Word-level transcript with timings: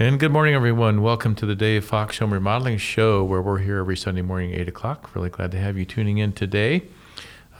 And 0.00 0.20
good 0.20 0.30
morning, 0.30 0.54
everyone. 0.54 1.02
Welcome 1.02 1.34
to 1.34 1.44
the 1.44 1.56
Dave 1.56 1.84
Fox 1.84 2.18
Home 2.18 2.32
Remodeling 2.32 2.78
Show, 2.78 3.24
where 3.24 3.42
we're 3.42 3.58
here 3.58 3.78
every 3.78 3.96
Sunday 3.96 4.22
morning, 4.22 4.52
8 4.52 4.68
o'clock. 4.68 5.12
Really 5.12 5.28
glad 5.28 5.50
to 5.50 5.58
have 5.58 5.76
you 5.76 5.84
tuning 5.84 6.18
in 6.18 6.32
today. 6.32 6.84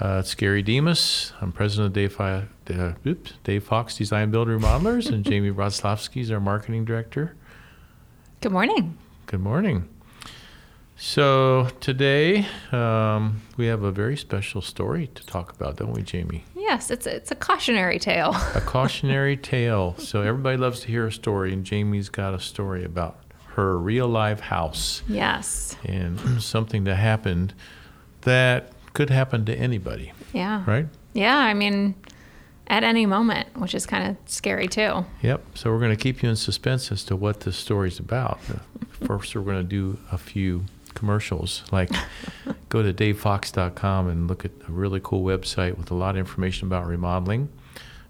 Uh, 0.00 0.18
it's 0.20 0.36
Gary 0.36 0.62
Demas. 0.62 1.32
I'm 1.40 1.50
president 1.50 1.88
of 1.88 1.92
Dave, 1.94 2.12
Fi- 2.12 2.46
uh, 2.70 2.92
oops, 3.04 3.32
Dave 3.42 3.64
Fox 3.64 3.96
Design 3.96 4.30
Build 4.30 4.46
Remodelers, 4.46 5.10
and 5.10 5.24
Jamie 5.28 5.50
Brodslavsky 5.50 6.20
is 6.20 6.30
our 6.30 6.38
marketing 6.38 6.84
director. 6.84 7.34
Good 8.40 8.52
morning. 8.52 8.96
Good 9.26 9.40
morning. 9.40 9.88
So 11.00 11.68
today 11.78 12.44
um, 12.72 13.40
we 13.56 13.66
have 13.66 13.84
a 13.84 13.92
very 13.92 14.16
special 14.16 14.60
story 14.60 15.06
to 15.14 15.24
talk 15.26 15.52
about, 15.54 15.76
don't 15.76 15.92
we, 15.92 16.02
Jamie? 16.02 16.44
Yes, 16.56 16.90
it's 16.90 17.06
a, 17.06 17.14
it's 17.14 17.30
a 17.30 17.36
cautionary 17.36 18.00
tale. 18.00 18.30
A 18.56 18.60
cautionary 18.66 19.36
tale. 19.36 19.94
So 19.98 20.22
everybody 20.22 20.56
loves 20.56 20.80
to 20.80 20.88
hear 20.88 21.06
a 21.06 21.12
story, 21.12 21.52
and 21.52 21.64
Jamie's 21.64 22.08
got 22.08 22.34
a 22.34 22.40
story 22.40 22.84
about 22.84 23.20
her 23.54 23.78
real 23.78 24.08
life 24.08 24.40
house 24.40 25.02
Yes. 25.08 25.76
and 25.84 26.18
something 26.42 26.82
that 26.84 26.96
happened 26.96 27.54
that 28.22 28.72
could 28.92 29.10
happen 29.10 29.44
to 29.44 29.54
anybody, 29.54 30.12
Yeah. 30.32 30.64
right? 30.66 30.86
Yeah. 31.14 31.36
I 31.36 31.54
mean, 31.54 31.94
at 32.66 32.82
any 32.82 33.06
moment, 33.06 33.56
which 33.56 33.72
is 33.72 33.86
kind 33.86 34.08
of 34.10 34.16
scary 34.28 34.66
too. 34.66 35.06
Yep. 35.22 35.44
So 35.54 35.70
we're 35.70 35.78
going 35.78 35.96
to 35.96 36.02
keep 36.02 36.24
you 36.24 36.28
in 36.28 36.34
suspense 36.34 36.90
as 36.90 37.04
to 37.04 37.14
what 37.14 37.40
this 37.40 37.56
story's 37.56 38.00
about. 38.00 38.40
First, 39.06 39.36
we're 39.36 39.42
going 39.42 39.58
to 39.58 39.62
do 39.62 39.96
a 40.10 40.18
few 40.18 40.64
commercials. 40.98 41.62
Like, 41.70 41.90
go 42.68 42.82
to 42.82 42.92
davefox.com 42.92 44.08
and 44.08 44.28
look 44.28 44.44
at 44.44 44.50
a 44.68 44.72
really 44.72 45.00
cool 45.02 45.24
website 45.24 45.78
with 45.78 45.90
a 45.90 45.94
lot 45.94 46.10
of 46.10 46.18
information 46.18 46.66
about 46.68 46.86
remodeling. 46.86 47.48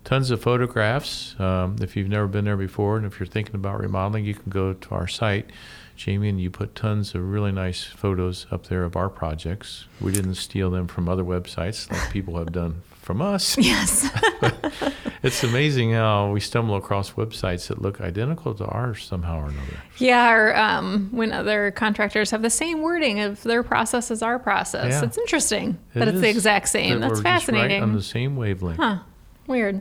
Tons 0.05 0.31
of 0.31 0.41
photographs. 0.41 1.39
Um, 1.39 1.77
if 1.83 1.95
you've 1.97 2.09
never 2.09 2.27
been 2.27 2.45
there 2.47 2.57
before, 2.57 2.97
and 2.97 3.05
if 3.05 3.21
you're 3.21 3.27
thinking 3.27 3.55
about 3.55 3.81
remodeling, 3.81 4.25
you 4.25 4.35
can 4.35 4.51
go 4.51 4.73
to 4.73 4.91
our 4.95 5.07
site, 5.07 5.51
Jamie, 5.97 6.31
and 6.31 6.41
you 6.41 6.51
put 6.51 6.75
tons 6.75 7.15
of 7.15 7.31
really 7.31 7.53
nice 7.53 7.85
photos 7.85 8.47
up 8.51 8.69
there 8.69 8.85
of 8.85 8.97
our 8.97 9.11
projects. 9.11 9.85
We 10.01 10.13
didn't 10.13 10.37
steal 10.37 10.71
them 10.71 10.87
from 10.87 11.09
other 11.09 11.25
websites 11.25 11.91
like 11.91 12.11
people 12.11 12.39
have 12.39 12.53
done 12.53 12.83
from 13.03 13.21
us. 13.21 13.57
Yes. 13.63 14.09
It's 15.29 15.45
amazing 15.45 15.93
how 15.93 16.31
we 16.33 16.41
stumble 16.41 16.75
across 16.77 17.13
websites 17.13 17.69
that 17.69 17.81
look 17.81 18.01
identical 18.01 18.55
to 18.55 18.65
ours 18.65 19.05
somehow 19.05 19.39
or 19.41 19.49
another. 19.49 19.77
yeah. 19.99 20.31
Or 20.33 20.57
um, 20.57 21.09
when 21.13 21.33
other 21.33 21.71
contractors 21.71 22.31
have 22.33 22.43
the 22.43 22.51
same 22.51 22.81
wording 22.83 23.21
of 23.21 23.43
their 23.45 23.63
process 23.63 24.11
as 24.11 24.23
our 24.23 24.39
process. 24.39 24.91
Yeah. 24.93 25.05
It's 25.05 25.19
interesting 25.19 25.79
It 25.95 25.99
that 26.01 26.09
it's 26.09 26.21
the 26.21 26.29
exact 26.31 26.69
same. 26.69 26.95
that 26.95 27.01
That's 27.01 27.11
we're 27.11 27.15
just 27.17 27.25
right 27.25 27.33
fascinating. 27.41 27.83
on 27.83 27.95
the 27.95 28.03
same 28.03 28.37
wavelength. 28.37 28.79
Huh. 28.79 28.99
Weird. 29.47 29.81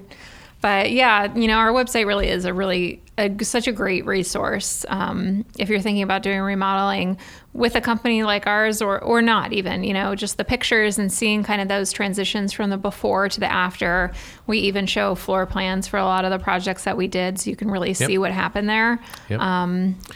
But 0.59 0.91
yeah, 0.91 1.33
you 1.35 1.47
know, 1.47 1.57
our 1.57 1.71
website 1.71 2.07
really 2.07 2.27
is 2.27 2.45
a 2.45 2.53
really 2.53 3.01
a, 3.17 3.43
such 3.43 3.67
a 3.67 3.71
great 3.71 4.05
resource 4.05 4.85
um, 4.89 5.45
if 5.57 5.69
you're 5.69 5.81
thinking 5.81 6.03
about 6.03 6.23
doing 6.23 6.39
remodeling 6.39 7.17
with 7.53 7.75
a 7.75 7.81
company 7.81 8.23
like 8.23 8.47
ours, 8.47 8.81
or 8.81 8.99
or 9.03 9.21
not 9.21 9.53
even. 9.53 9.83
You 9.83 9.93
know, 9.93 10.15
just 10.15 10.37
the 10.37 10.43
pictures 10.43 10.97
and 10.97 11.11
seeing 11.11 11.43
kind 11.43 11.61
of 11.61 11.67
those 11.67 11.91
transitions 11.91 12.53
from 12.53 12.69
the 12.69 12.77
before 12.77 13.29
to 13.29 13.39
the 13.39 13.51
after. 13.51 14.11
We 14.47 14.59
even 14.59 14.87
show 14.87 15.15
floor 15.15 15.45
plans 15.45 15.87
for 15.87 15.97
a 15.97 16.05
lot 16.05 16.25
of 16.25 16.31
the 16.31 16.39
projects 16.39 16.85
that 16.85 16.97
we 16.97 17.07
did, 17.07 17.39
so 17.39 17.49
you 17.49 17.55
can 17.55 17.69
really 17.69 17.93
see 17.93 18.17
what 18.17 18.31
happened 18.31 18.67
there. 18.67 18.99
Yep. 19.29 19.39
Um, 19.39 19.71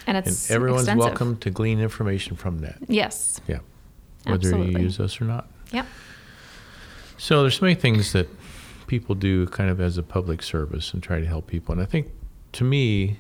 and 0.08 0.18
and 0.18 0.18
it's 0.18 0.50
everyone's 0.50 0.84
extensive. 0.84 1.06
welcome 1.06 1.38
to 1.38 1.50
glean 1.52 1.80
information 1.80 2.36
from 2.36 2.60
that. 2.60 2.78
Yes. 2.88 3.42
Yeah. 3.48 3.60
Whether 4.24 4.48
Absolutely. 4.48 4.74
you 4.74 4.80
use 4.80 5.00
us 5.00 5.22
or 5.22 5.26
not. 5.26 5.48
Yep. 5.72 5.86
So 7.18 7.42
there's 7.42 7.56
so 7.56 7.66
many 7.66 7.76
things 7.76 8.14
that 8.14 8.28
people 8.92 9.16
do 9.16 9.48
kind 9.48 9.70
of 9.70 9.80
as 9.80 9.98
a 9.98 10.04
public 10.04 10.44
service 10.44 10.94
and 10.94 11.02
try 11.02 11.22
to 11.22 11.26
help 11.26 11.48
people. 11.48 11.72
And 11.72 11.82
I 11.82 11.86
think 11.86 12.10
to 12.52 12.66
me, 12.66 13.20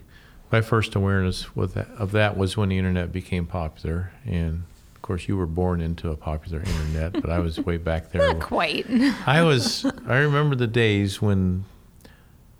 my 0.52 0.59
first 0.59 0.95
awareness 0.95 1.55
with 1.55 1.75
that, 1.75 1.88
of 1.97 2.11
that 2.11 2.36
was 2.36 2.58
when 2.58 2.67
the 2.67 2.77
internet 2.77 3.14
became 3.14 3.45
popular. 3.45 4.11
And 4.25 4.64
of 4.94 5.02
course, 5.02 5.30
you 5.30 5.38
were 5.38 5.45
born 5.45 5.80
into 5.80 6.09
a 6.11 6.17
popular 6.17 6.59
internet, 6.59 7.14
but 7.14 7.30
I 7.30 7.39
was 7.39 7.58
way 7.58 7.77
back 7.77 8.11
there. 8.11 8.33
Not 8.33 8.42
quite. 8.42 8.86
I 9.26 9.43
was. 9.43 9.86
I 10.05 10.17
remember 10.17 10.58
the 10.58 10.67
days 10.67 11.21
when 11.21 11.64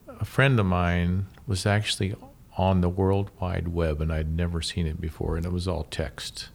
a 0.08 0.24
friend 0.24 0.58
of 0.58 0.66
mine 0.66 1.26
was 1.46 1.66
actually 1.66 2.16
on 2.58 2.80
the 2.80 2.88
World 2.88 3.30
Wide 3.42 3.68
Web, 3.68 4.00
and 4.00 4.10
I'd 4.14 4.34
never 4.34 4.62
seen 4.62 4.88
it 4.88 5.02
before, 5.02 5.36
and 5.36 5.46
it 5.46 5.52
was 5.52 5.68
all 5.68 5.84
text. 5.84 6.48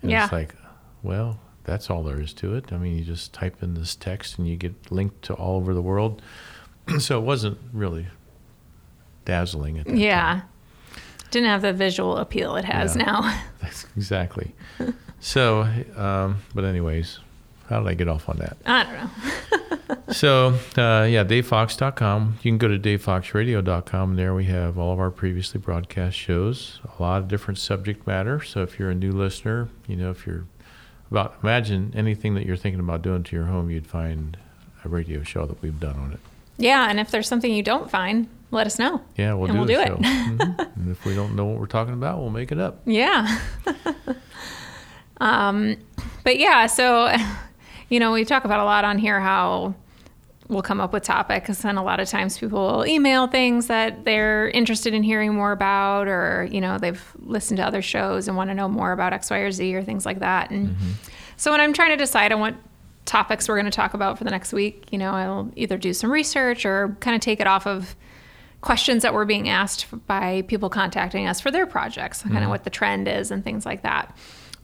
And 0.00 0.12
Yeah. 0.12 0.22
it's 0.24 0.32
like, 0.32 0.54
well, 1.02 1.40
that's 1.64 1.90
all 1.90 2.02
there 2.02 2.20
is 2.20 2.32
to 2.34 2.54
it. 2.54 2.72
I 2.72 2.78
mean, 2.78 2.96
you 2.98 3.04
just 3.04 3.32
type 3.32 3.62
in 3.62 3.74
this 3.74 3.94
text, 3.94 4.38
and 4.38 4.48
you 4.48 4.56
get 4.56 4.90
linked 4.90 5.22
to 5.22 5.34
all 5.34 5.56
over 5.56 5.74
the 5.74 5.82
world. 5.82 6.22
so 6.98 7.18
it 7.18 7.22
wasn't 7.24 7.58
really 7.72 8.06
dazzling 9.24 9.78
at 9.78 9.86
that 9.86 9.96
yeah. 9.96 10.20
time. 10.22 10.42
Didn't 11.30 11.48
have 11.48 11.62
the 11.62 11.72
visual 11.72 12.16
appeal 12.18 12.56
it 12.56 12.64
has 12.64 12.96
Yeah. 12.96 13.04
now. 13.04 13.42
That's 13.60 13.86
exactly. 13.96 14.54
so, 15.20 15.62
um, 15.96 16.38
but 16.54 16.64
anyways, 16.64 17.20
how 17.68 17.80
did 17.80 17.88
I 17.88 17.94
get 17.94 18.08
off 18.08 18.28
on 18.28 18.36
that? 18.38 18.56
I 18.66 18.84
don't 18.84 18.94
know. 18.94 19.10
so 20.12 20.48
uh, 20.76 21.04
yeah 21.04 21.24
davefox.com 21.24 22.38
you 22.42 22.50
can 22.50 22.58
go 22.58 22.68
to 22.68 22.78
davefoxradio.com 22.78 24.16
there 24.16 24.34
we 24.34 24.44
have 24.44 24.78
all 24.78 24.92
of 24.92 24.98
our 24.98 25.10
previously 25.10 25.60
broadcast 25.60 26.16
shows 26.16 26.80
a 26.98 27.02
lot 27.02 27.20
of 27.22 27.28
different 27.28 27.58
subject 27.58 28.06
matter 28.06 28.40
so 28.42 28.62
if 28.62 28.78
you're 28.78 28.90
a 28.90 28.94
new 28.94 29.12
listener 29.12 29.68
you 29.86 29.96
know 29.96 30.10
if 30.10 30.26
you're 30.26 30.44
about 31.12 31.34
imagine 31.42 31.92
anything 31.94 32.34
that 32.34 32.44
you're 32.46 32.56
thinking 32.56 32.80
about 32.80 33.02
doing 33.02 33.22
to 33.22 33.36
your 33.36 33.44
home 33.46 33.70
you'd 33.70 33.86
find 33.86 34.36
a 34.84 34.88
radio 34.88 35.22
show 35.22 35.46
that 35.46 35.60
we've 35.62 35.78
done 35.80 35.96
on 35.98 36.12
it 36.12 36.20
Yeah, 36.58 36.88
and 36.90 36.98
if 37.00 37.10
there's 37.10 37.28
something 37.28 37.52
you 37.52 37.62
don't 37.62 37.90
find, 37.90 38.28
let 38.50 38.66
us 38.66 38.78
know. 38.78 39.00
yeah 39.16 39.34
we'll 39.34 39.50
And 39.50 39.54
do 39.54 39.74
we'll 39.74 39.84
do 39.84 39.86
show 39.86 39.94
it. 39.94 40.00
Mhm. 40.02 40.76
and 40.76 40.90
if 40.90 41.04
we 41.04 41.14
don't 41.14 41.34
know 41.36 41.44
what 41.44 41.58
we're 41.60 41.66
talking 41.66 41.94
about 41.94 42.18
we'll 42.18 42.30
make 42.30 42.50
it 42.52 42.58
up 42.58 42.80
Yeah. 42.86 43.38
um, 45.20 45.76
but 46.24 46.38
yeah, 46.38 46.66
so 46.66 47.14
you 47.88 48.00
know, 48.00 48.12
we 48.12 48.24
talk 48.24 48.44
about 48.44 48.60
a 48.60 48.64
lot 48.64 48.84
on 48.84 48.98
here 48.98 49.20
how 49.20 49.74
we'll 50.52 50.62
come 50.62 50.80
up 50.80 50.92
with 50.92 51.02
topics, 51.02 51.64
and 51.64 51.78
a 51.78 51.82
lot 51.82 52.00
of 52.00 52.08
times 52.08 52.38
people 52.38 52.60
will 52.60 52.86
email 52.86 53.26
things 53.26 53.66
that 53.66 54.04
they're 54.04 54.48
interested 54.50 54.94
in 54.94 55.02
hearing 55.02 55.34
more 55.34 55.52
about, 55.52 56.08
or 56.08 56.48
you 56.50 56.60
know, 56.60 56.78
they've 56.78 57.02
listened 57.18 57.56
to 57.58 57.66
other 57.66 57.82
shows 57.82 58.28
and 58.28 58.36
want 58.36 58.50
to 58.50 58.54
know 58.54 58.68
more 58.68 58.92
about 58.92 59.12
X, 59.12 59.30
Y, 59.30 59.38
or 59.38 59.50
Z, 59.50 59.74
or 59.74 59.82
things 59.82 60.06
like 60.06 60.20
that. 60.20 60.50
And 60.50 60.76
so 61.36 61.50
when 61.50 61.60
I'm 61.60 61.72
trying 61.72 61.90
to 61.90 61.96
decide 61.96 62.32
on 62.32 62.40
what 62.40 62.54
topics 63.04 63.48
we're 63.48 63.56
going 63.56 63.64
to 63.64 63.70
talk 63.70 63.94
about 63.94 64.18
for 64.18 64.24
the 64.24 64.30
next 64.30 64.52
week, 64.52 64.86
you 64.92 64.98
know, 64.98 65.10
I'll 65.10 65.50
either 65.56 65.76
do 65.76 65.92
some 65.92 66.10
research 66.10 66.64
or 66.64 66.96
kind 67.00 67.14
of 67.14 67.20
take 67.20 67.40
it 67.40 67.46
off 67.46 67.66
of 67.66 67.96
questions 68.60 69.02
that 69.02 69.12
were 69.12 69.24
being 69.24 69.48
asked 69.48 69.86
by 70.06 70.42
people 70.42 70.70
contacting 70.70 71.26
us 71.26 71.40
for 71.40 71.50
their 71.50 71.66
projects, 71.66 72.22
kind 72.22 72.44
of 72.44 72.48
what 72.48 72.62
the 72.62 72.70
trend 72.70 73.08
is 73.08 73.30
and 73.32 73.42
things 73.42 73.66
like 73.66 73.82
that. 73.82 74.16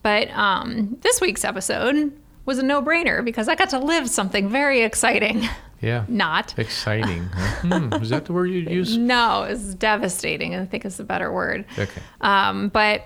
But 0.03 0.31
um, 0.31 0.97
this 1.01 1.21
week's 1.21 1.45
episode 1.45 2.17
was 2.45 2.59
a 2.59 2.63
no 2.63 2.81
brainer 2.81 3.25
because 3.25 3.49
I 3.49 3.57
got 3.57 3.71
to 3.71 3.79
live 3.79 4.09
something 4.09 4.49
very 4.49 4.83
exciting. 4.83 5.49
yeah 5.81 6.05
Not. 6.09 6.59
exciting 6.59 7.25
hmm, 7.63 7.93
is 7.95 8.11
that 8.11 8.25
the 8.27 8.33
word 8.33 8.47
you'd 8.47 8.71
use 8.71 8.97
No, 8.97 9.43
it's 9.45 9.75
devastating, 9.75 10.55
I 10.55 10.65
think 10.67 10.85
it's 10.85 10.99
a 11.01 11.05
better 11.05 11.33
word. 11.33 11.65
okay 11.79 12.01
Um, 12.21 12.69
but 12.69 13.05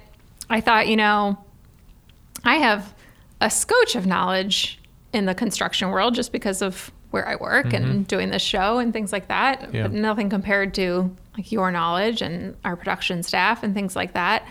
I 0.50 0.60
thought, 0.60 0.88
you 0.88 0.96
know, 0.96 1.38
I 2.44 2.56
have 2.56 2.94
a 3.40 3.48
scotch 3.50 3.96
of 3.96 4.06
knowledge 4.06 4.78
in 5.12 5.26
the 5.26 5.34
construction 5.34 5.90
world 5.90 6.14
just 6.14 6.32
because 6.32 6.62
of 6.62 6.90
where 7.10 7.28
I 7.28 7.36
work 7.36 7.72
and 7.74 8.06
doing 8.08 8.30
this 8.30 8.40
show 8.42 8.78
and 8.78 8.92
things 8.92 9.12
like 9.12 9.28
that. 9.28 9.72
Yeah. 9.74 9.82
But 9.82 9.92
nothing 9.92 10.30
compared 10.30 10.72
to 10.74 11.14
like 11.36 11.52
your 11.52 11.70
knowledge 11.70 12.22
and 12.22 12.56
our 12.64 12.74
production 12.76 13.22
staff 13.22 13.62
and 13.62 13.74
things 13.74 13.94
like 13.94 14.14
that. 14.14 14.46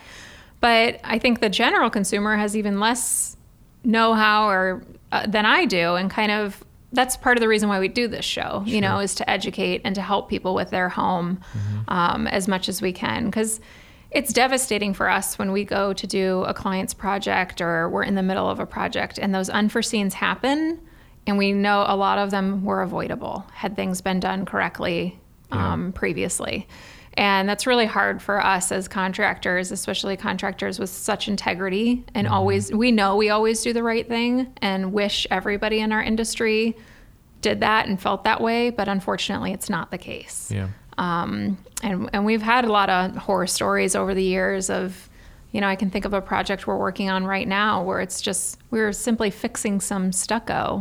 But 0.60 1.00
I 1.04 1.18
think 1.18 1.40
the 1.40 1.50
general 1.50 1.90
consumer 1.90 2.36
has 2.38 2.56
even 2.56 2.80
less 2.80 3.36
know-how 3.84 4.48
or 4.48 4.84
uh, 5.12 5.26
than 5.28 5.46
I 5.46 5.66
do, 5.66 5.96
and 5.96 6.10
kind 6.10 6.32
of 6.32 6.64
that's 6.94 7.16
part 7.16 7.38
of 7.38 7.42
the 7.42 7.48
reason 7.48 7.70
why 7.70 7.80
we 7.80 7.88
do 7.88 8.08
this 8.08 8.26
show. 8.26 8.64
You 8.66 8.82
know, 8.82 9.00
is 9.00 9.16
to 9.16 9.30
educate 9.30 9.82
and 9.86 9.96
to 9.96 10.02
help 10.02 10.30
people 10.30 10.54
with 10.54 10.70
their 10.70 10.90
home 10.90 11.40
um, 11.88 12.28
as 12.28 12.48
much 12.48 12.70
as 12.70 12.82
we 12.82 12.92
can 12.92 13.26
because 13.26 13.60
it's 14.12 14.34
devastating 14.34 14.94
for 14.94 15.10
us 15.10 15.40
when 15.40 15.52
we 15.54 15.64
go 15.64 15.94
to 15.94 16.06
do 16.06 16.44
a 16.44 16.54
client's 16.54 16.94
project 16.94 17.62
or 17.62 17.90
we're 17.90 18.04
in 18.04 18.16
the 18.16 18.24
middle 18.24 18.50
of 18.50 18.60
a 18.60 18.66
project 18.66 19.18
and 19.18 19.34
those 19.34 19.50
unforeseens 19.50 20.14
happen 20.14 20.80
and 21.26 21.38
we 21.38 21.54
know 21.54 21.86
a 21.88 21.96
lot 21.96 22.18
of 22.18 22.30
them 22.30 22.66
were 22.66 22.82
avoidable 22.82 23.46
had 23.54 23.76
things 23.76 24.02
been 24.02 24.20
done 24.20 24.46
correctly 24.46 25.18
um, 25.52 25.92
previously. 25.94 26.68
And 27.16 27.48
that's 27.48 27.68
really 27.68 27.86
hard 27.86 28.22
for 28.22 28.44
us 28.44 28.72
as 28.72 28.88
contractors 28.88 29.72
especially 29.72 30.18
contractors 30.18 30.80
with 30.80 30.90
such 30.90 31.28
integrity 31.28 32.06
and 32.14 32.28
always 32.28 32.72
we 32.72 32.92
know 32.92 33.18
we 33.18 33.30
always 33.30 33.62
do 33.62 33.74
the 33.74 33.84
right 33.84 34.08
thing 34.08 34.54
and 34.62 34.94
wish 34.94 35.28
everybody 35.30 35.80
in 35.80 35.92
our 35.92 36.02
industry 36.02 36.78
did 37.42 37.60
that 37.60 37.88
and 37.88 38.02
felt 38.02 38.24
that 38.24 38.42
way 38.42 38.70
but 38.70 38.88
unfortunately 38.88 39.52
it's 39.52 39.70
not 39.70 39.92
the 39.92 39.98
case. 39.98 40.52
Yeah. 40.52 40.70
Um, 40.98 41.58
and, 41.84 42.10
and 42.14 42.26
we've 42.26 42.42
had 42.42 42.66
a 42.66 42.72
lot 42.72 42.90
of 42.90 43.16
horror 43.16 43.48
stories 43.48 43.96
over 43.96 44.14
the 44.14 44.24
years 44.24 44.70
of 44.70 45.10
you 45.52 45.60
know 45.60 45.68
i 45.68 45.76
can 45.76 45.90
think 45.90 46.06
of 46.06 46.14
a 46.14 46.22
project 46.22 46.68
we're 46.68 46.78
working 46.78 47.10
on 47.10 47.26
right 47.26 47.48
now 47.48 47.84
where 47.84 48.02
it's 48.02 48.22
just 48.22 48.58
we're 48.70 48.94
simply 48.94 49.30
fixing 49.30 49.82
some 49.82 50.12
stucco 50.12 50.80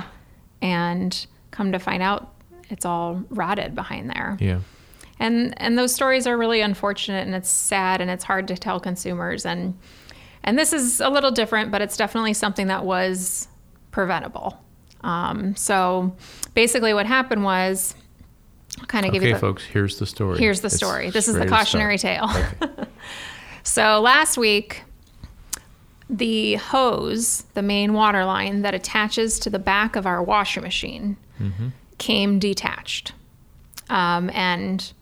and 0.63 1.27
come 1.51 1.73
to 1.73 1.79
find 1.79 2.03
out 2.03 2.33
it's 2.71 2.85
all 2.85 3.23
rotted 3.31 3.75
behind 3.75 4.11
there. 4.11 4.37
Yeah. 4.41 4.61
And 5.19 5.55
and 5.61 5.77
those 5.77 5.95
stories 5.95 6.27
are 6.27 6.39
really 6.39 6.61
unfortunate 6.61 7.27
and 7.27 7.35
it's 7.35 7.51
sad 7.51 8.01
and 8.01 8.11
it's 8.11 8.25
hard 8.25 8.49
to 8.49 8.57
tell 8.57 8.81
consumers. 8.81 9.45
And 9.45 9.77
and 10.43 10.59
this 10.59 10.73
is 10.73 11.01
a 11.01 11.11
little 11.11 11.31
different, 11.31 11.71
but 11.71 11.83
it's 11.83 11.97
definitely 11.97 12.33
something 12.33 12.69
that 12.69 12.85
was 12.85 13.49
preventable. 13.91 14.63
Um, 15.03 15.57
so 15.57 16.15
basically, 16.55 16.95
what 16.95 17.07
happened 17.07 17.45
was, 17.45 17.95
I'll 18.79 18.87
kind 18.87 19.05
of 19.07 19.13
give 19.13 19.23
you 19.23 19.35
the, 19.35 19.39
folks, 19.39 19.65
here's 19.65 19.99
the 19.99 20.07
story. 20.07 20.39
Here's 20.39 20.61
the 20.61 20.67
It's 20.67 20.77
story. 20.77 21.11
This 21.11 21.29
is 21.29 21.35
the 21.35 21.47
cautionary 21.47 21.99
tale. 21.99 22.29
Okay. 22.63 22.85
So 23.63 24.01
last 24.01 24.39
week, 24.39 24.85
the 26.09 26.55
hose, 26.55 27.45
the 27.55 27.63
main 27.63 27.93
water 27.93 28.25
line 28.25 28.63
that 28.63 28.75
attaches 28.75 29.39
to 29.41 29.51
the 29.51 29.59
back 29.59 29.97
of 29.97 30.07
our 30.07 30.23
washing 30.23 30.63
machine, 30.63 31.17
Mm-hmm. 31.39 31.69
came 31.99 32.39
detached. 32.39 33.13
Um, 33.91 34.31
and 34.31 34.93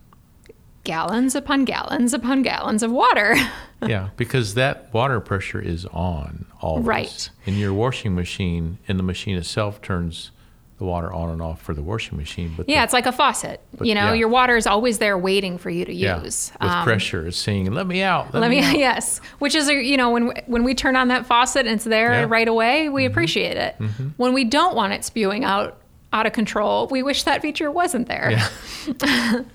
gallons 0.85 1.35
upon 1.35 1.65
gallons 1.65 2.13
upon 2.15 2.43
gallons 2.43 2.83
of 2.83 2.91
water. 2.91 3.37
yeah, 3.87 4.11
because 4.17 4.55
that 4.55 4.93
water 4.93 5.21
pressure 5.21 5.61
is 5.61 5.85
on 5.87 6.47
always. 6.61 6.85
Right. 6.85 7.31
And 7.47 7.57
your 7.57 7.73
washing 7.73 8.15
machine, 8.15 8.79
and 8.89 8.99
the 8.99 9.03
machine 9.05 9.37
itself 9.37 9.81
turns 9.83 10.31
the 10.79 10.85
water 10.85 11.13
on 11.13 11.31
and 11.31 11.43
off 11.43 11.61
for 11.61 11.75
the 11.75 11.83
washing 11.83 12.17
machine. 12.17 12.55
But 12.57 12.69
yeah, 12.69 12.79
the, 12.81 12.85
it's 12.85 12.93
like 12.93 13.07
a 13.07 13.13
faucet. 13.13 13.61
But, 13.77 13.87
you 13.89 13.95
know, 13.95 14.07
yeah. 14.09 14.15
your 14.15 14.29
water 14.29 14.57
is 14.57 14.67
always 14.67 14.99
there 14.99 15.19
waiting 15.19 15.59
for 15.59 15.71
you 15.71 15.85
to 15.85 15.93
yeah, 15.93 16.23
use. 16.23 16.53
with 16.61 16.71
Um, 16.71 16.85
pressure, 16.85 17.27
it's 17.27 17.37
saying, 17.37 17.73
"Let 17.73 17.87
me 17.87 18.03
out." 18.03 18.33
Let, 18.33 18.41
Let 18.41 18.51
me, 18.51 18.61
out. 18.61 18.79
yes, 18.79 19.21
which 19.41 19.55
is 19.55 19.69
a, 19.69 19.75
you 19.75 19.97
know 19.97 20.11
when 20.11 20.33
when 20.47 20.65
we 20.65 20.75
turn 20.75 20.95
on 20.97 21.09
that 21.09 21.27
faucet 21.27 21.67
and 21.67 21.75
it's 21.75 21.85
there 21.85 22.13
Yeah. 22.13 22.27
right 22.29 22.49
away, 22.49 22.89
we 22.89 23.05
appreciate 23.07 23.57
it. 23.57 23.77
When 24.17 24.33
we 24.35 24.45
don't 24.45 24.75
want 24.77 24.93
it 24.93 25.05
spewing 25.05 25.45
out 25.45 25.79
out 26.13 26.27
of 26.27 26.33
control, 26.33 26.87
we 26.87 27.03
wish 27.03 27.25
that 27.25 27.43
feature 27.43 27.71
wasn't 27.71 28.09
there. 28.09 28.31
Yeah. 28.31 29.43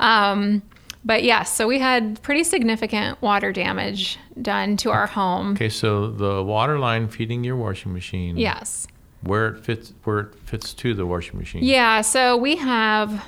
Um, 0.00 0.62
but 1.04 1.22
yes, 1.22 1.54
so 1.54 1.66
we 1.68 1.78
had 1.78 2.20
pretty 2.22 2.44
significant 2.44 3.20
water 3.22 3.52
damage 3.52 4.18
done 4.40 4.76
to 4.78 4.90
our 4.90 5.06
home. 5.06 5.52
Okay, 5.52 5.68
so 5.68 6.08
the 6.10 6.42
water 6.42 6.78
line 6.78 7.08
feeding 7.08 7.44
your 7.44 7.56
washing 7.56 7.92
machine. 7.92 8.36
Yes. 8.36 8.86
Where 9.24 9.48
it 9.48 9.64
fits, 9.64 9.92
where 10.04 10.20
it 10.20 10.34
fits 10.44 10.74
to 10.74 10.94
the 10.94 11.06
washing 11.06 11.38
machine. 11.38 11.64
Yeah, 11.64 12.00
so 12.02 12.36
we 12.36 12.56
have 12.56 13.26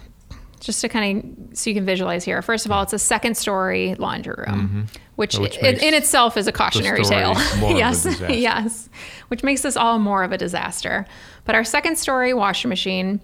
just 0.61 0.81
to 0.81 0.89
kind 0.89 1.49
of 1.53 1.59
so 1.59 1.71
you 1.71 1.75
can 1.77 1.85
visualize 1.87 2.25
here. 2.25 2.41
First 2.43 2.67
of 2.67 2.73
all, 2.73 2.83
it's 2.83 2.93
a 2.93 2.99
second 2.99 3.37
story 3.37 3.95
laundry 3.95 4.35
room, 4.47 4.89
which, 5.17 5.35
Mm-hmm. 5.35 5.43
Which 5.43 5.63
makes 5.63 5.83
in 5.83 5.95
itself 5.95 6.37
is 6.37 6.47
a 6.47 6.53
cautionary 6.53 7.05
tale. 7.05 7.35
more 7.59 7.71
of 7.71 7.77
a 7.77 7.79
yes, 7.79 8.21
yes, 8.29 8.89
which 9.29 9.43
makes 9.43 9.63
this 9.63 9.77
all 9.77 9.99
more 9.99 10.23
of 10.25 10.33
a 10.33 10.39
disaster. 10.39 11.07
But 11.45 11.55
our 11.55 11.65
second 11.65 11.97
story 11.97 12.35
washing 12.35 12.69
machine, 12.69 13.21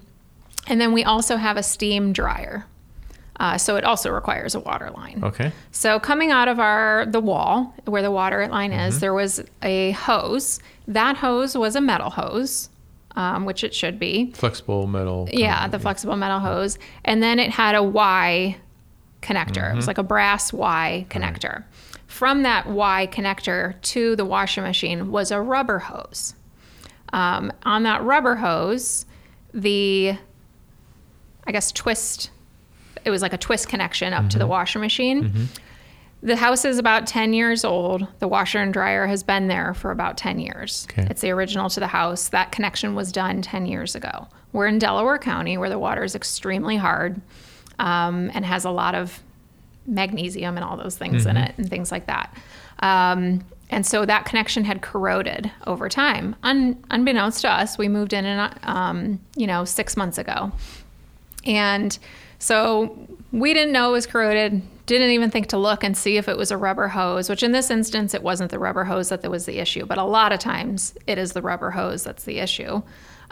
and 0.67 0.79
then 0.79 0.93
we 0.93 1.03
also 1.03 1.37
have 1.37 1.57
a 1.57 1.63
steam 1.63 2.13
dryer. 2.13 2.65
Uh, 3.39 3.57
so 3.57 3.75
it 3.75 3.83
also 3.83 4.11
requires 4.11 4.53
a 4.55 4.59
water 4.59 4.91
line. 4.91 5.19
Okay. 5.23 5.51
So 5.71 5.99
coming 5.99 6.31
out 6.31 6.47
of 6.47 6.59
our 6.59 7.05
the 7.07 7.19
wall 7.19 7.73
where 7.85 8.01
the 8.03 8.11
water 8.11 8.47
line 8.47 8.71
Mm-hmm. 8.71 8.87
is, 8.89 8.99
there 8.99 9.13
was 9.13 9.43
a 9.63 9.91
hose. 9.91 10.59
That 10.87 11.17
hose 11.17 11.57
was 11.57 11.75
a 11.75 11.81
metal 11.81 12.11
hose, 12.11 12.69
um, 13.15 13.45
which 13.45 13.63
it 13.63 13.73
should 13.73 13.97
be. 13.97 14.31
Flexible 14.33 14.85
metal. 14.87 15.25
kind 15.25 15.39
Yeah, 15.39 15.65
of- 15.65 15.71
the 15.71 15.79
flexible 15.79 16.15
metal 16.15 16.39
hose. 16.39 16.77
And 17.03 17.23
then 17.23 17.39
it 17.39 17.49
had 17.49 17.73
a 17.75 17.81
Y 17.83 18.57
connector. 19.21 19.49
It 19.49 19.57
Mm-hmm. 19.69 19.75
was 19.77 19.87
like 19.87 19.97
a 19.97 20.03
brass 20.03 20.53
Y 20.53 21.07
connector. 21.09 21.63
From 22.05 22.43
that 22.43 22.67
Y 22.67 23.09
connector 23.11 23.81
to 23.81 24.15
the 24.15 24.25
washing 24.25 24.63
machine 24.63 25.09
was 25.11 25.31
a 25.31 25.41
rubber 25.41 25.79
hose. 25.79 26.35
Um, 27.11 27.51
on 27.63 27.81
that 27.83 28.03
rubber 28.03 28.35
hose, 28.35 29.07
the, 29.53 30.17
I 31.47 31.51
guess, 31.51 31.71
twist, 31.71 32.29
it 33.05 33.09
was 33.11 33.21
like 33.21 33.33
a 33.33 33.37
twist 33.37 33.67
connection 33.69 34.13
up 34.13 34.23
to 34.23 34.27
Mm-hmm. 34.29 34.39
the 34.39 34.47
washer 34.47 34.79
machine. 34.79 35.49
The 36.21 36.37
house 36.37 36.63
is 36.63 36.77
about 36.77 37.05
10 37.05 37.33
years 37.33 37.65
old. 37.65 38.07
The 38.19 38.27
washer 38.29 38.59
and 38.59 38.71
dryer 38.73 39.07
has 39.07 39.23
been 39.23 39.47
there 39.49 39.73
for 39.73 39.91
about 39.91 40.17
10 40.17 40.39
years. 40.39 40.87
Okay. 40.89 41.05
It's 41.09 41.19
the 41.19 41.31
original 41.31 41.69
to 41.69 41.79
the 41.81 41.87
house. 41.87 42.29
That 42.29 42.51
connection 42.53 42.95
was 42.95 43.11
done 43.11 43.41
10 43.41 43.65
years 43.65 43.93
ago. 43.93 44.27
We're 44.53 44.67
in 44.67 44.79
Delaware 44.79 45.17
County 45.17 45.57
where 45.57 45.67
the 45.69 45.79
water 45.79 46.01
is 46.03 46.15
extremely 46.15 46.77
hard 46.77 47.19
um, 47.77 48.31
and 48.33 48.45
has 48.45 48.63
a 48.63 48.71
lot 48.71 48.95
of 48.95 49.21
magnesium 49.85 50.55
and 50.55 50.63
all 50.63 50.77
those 50.77 50.97
things 50.97 51.25
in 51.25 51.35
it 51.35 51.55
and 51.57 51.69
things 51.69 51.91
like 51.91 52.07
that. 52.07 52.33
Um, 52.79 53.43
and 53.69 53.85
so 53.85 54.05
that 54.05 54.23
connection 54.23 54.63
had 54.63 54.81
corroded 54.81 55.51
over 55.67 55.89
time. 55.89 56.35
Un- 56.43 56.81
unbeknownst 56.89 57.41
to 57.41 57.49
us, 57.51 57.77
we 57.77 57.89
moved 57.89 58.13
in, 58.13 58.23
in 58.23 58.49
um, 58.63 59.19
you 59.35 59.47
know, 59.47 59.65
six 59.65 59.97
months 59.97 60.17
ago. 60.17 60.53
And 61.45 61.97
so 62.43 63.07
we 63.31 63.53
didn't 63.53 63.71
know 63.71 63.87
it 63.87 63.91
was 63.93 64.05
corroded, 64.05 64.61
didn't 64.85 65.11
even 65.11 65.31
think 65.31 65.47
to 65.47 65.57
look 65.57 65.81
and 65.81 65.95
see 65.95 66.17
if 66.17 66.27
it 66.27 66.35
was 66.35 66.51
a 66.51 66.57
rubber 66.57 66.89
hose, 66.89 67.29
which 67.29 67.41
in 67.41 67.53
this 67.53 67.71
instance, 67.71 68.13
it 68.13 68.21
wasn't 68.21 68.51
the 68.51 68.59
rubber 68.59 68.83
hose 68.83 69.07
that 69.07 69.23
was 69.31 69.45
the 69.45 69.59
issue, 69.59 69.85
but 69.85 69.97
a 69.97 70.03
lot 70.03 70.33
of 70.33 70.39
times 70.39 70.93
it 71.07 71.17
is 71.17 71.31
the 71.31 71.41
rubber 71.41 71.71
hose 71.71 72.03
that's 72.03 72.25
the 72.25 72.39
issue. 72.39 72.81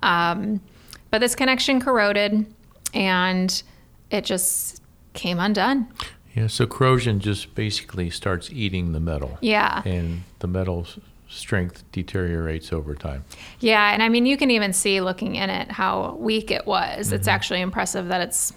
Um, 0.01 0.61
but 1.09 1.19
this 1.19 1.35
connection 1.35 1.81
corroded 1.81 2.45
and 2.93 3.63
it 4.11 4.23
just 4.23 4.81
came 5.11 5.39
undone. 5.39 5.91
Yeah. 6.33 6.47
So 6.47 6.65
corrosion 6.65 7.19
just 7.19 7.53
basically 7.53 8.09
starts 8.11 8.49
eating 8.49 8.93
the 8.93 9.01
metal. 9.01 9.37
Yeah. 9.41 9.81
And 9.83 10.23
the 10.39 10.47
metal's 10.47 10.99
strength 11.27 11.83
deteriorates 11.91 12.71
over 12.71 12.95
time. 12.95 13.25
Yeah, 13.59 13.91
and 13.91 14.01
I 14.01 14.07
mean, 14.07 14.25
you 14.25 14.37
can 14.37 14.51
even 14.51 14.71
see 14.71 15.01
looking 15.01 15.35
in 15.35 15.49
it 15.49 15.69
how 15.69 16.15
weak 16.15 16.49
it 16.49 16.65
was. 16.65 17.11
It's 17.11 17.27
actually 17.27 17.59
impressive 17.59 18.07
that 18.07 18.21
it's 18.21 18.53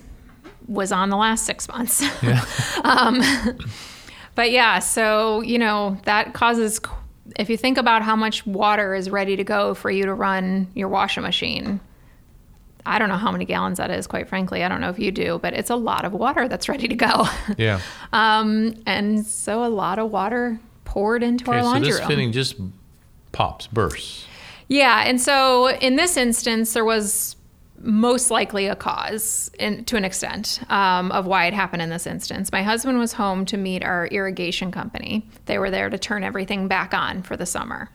was 0.66 0.92
on 0.92 1.08
the 1.10 1.16
last 1.16 1.44
six 1.46 1.68
months. 1.68 2.02
um, 2.84 3.20
but 4.34 4.50
yeah, 4.50 4.78
so 4.78 5.40
you 5.42 5.58
know 5.58 5.96
that 6.04 6.34
causes. 6.34 6.80
If 7.38 7.48
you 7.48 7.56
think 7.56 7.78
about 7.78 8.02
how 8.02 8.16
much 8.16 8.46
water 8.46 8.94
is 8.94 9.08
ready 9.10 9.36
to 9.36 9.44
go 9.44 9.74
for 9.74 9.90
you 9.90 10.04
to 10.04 10.12
run 10.14 10.68
your 10.74 10.88
washing 10.88 11.22
machine, 11.22 11.80
I 12.84 12.98
don't 12.98 13.08
know 13.08 13.16
how 13.16 13.32
many 13.32 13.44
gallons 13.46 13.78
that 13.78 13.90
is. 13.90 14.06
Quite 14.06 14.28
frankly, 14.28 14.62
I 14.62 14.68
don't 14.68 14.80
know 14.82 14.90
if 14.90 14.98
you 14.98 15.10
do, 15.10 15.38
but 15.42 15.54
it's 15.54 15.70
a 15.70 15.76
lot 15.76 16.04
of 16.04 16.12
water 16.12 16.48
that's 16.48 16.68
ready 16.68 16.86
to 16.88 16.94
go. 16.94 17.26
Yeah. 17.56 17.80
um, 18.12 18.74
and 18.86 19.24
so 19.26 19.64
a 19.64 19.68
lot 19.68 19.98
of 19.98 20.10
water 20.10 20.58
poured 20.84 21.22
into 21.22 21.44
Okay. 21.48 21.56
our 21.58 21.62
So 21.62 21.68
laundry 21.70 21.90
this 21.90 21.98
room. 22.00 22.08
fitting 22.08 22.32
just 22.32 22.56
pops, 23.32 23.66
bursts. 23.68 24.26
Yeah, 24.68 25.04
and 25.06 25.20
so 25.20 25.70
in 25.70 25.96
this 25.96 26.16
instance, 26.18 26.72
there 26.74 26.84
was 26.84 27.36
most 27.84 28.30
likely 28.30 28.66
a 28.66 28.74
cause, 28.74 29.50
in, 29.58 29.84
to 29.84 29.96
an 29.96 30.04
extent, 30.04 30.60
um, 30.70 31.12
of 31.12 31.26
why 31.26 31.46
it 31.46 31.54
happened 31.54 31.82
in 31.82 31.90
this 31.90 32.06
instance. 32.06 32.50
My 32.50 32.62
husband 32.62 32.98
was 32.98 33.12
home 33.12 33.44
to 33.46 33.56
meet 33.56 33.84
our 33.84 34.06
irrigation 34.06 34.72
company. 34.72 35.26
They 35.46 35.58
were 35.58 35.70
there 35.70 35.90
to 35.90 35.98
turn 35.98 36.24
everything 36.24 36.66
back 36.66 36.94
on 36.94 37.22
for 37.22 37.36
the 37.36 37.46
summer. 37.46 37.90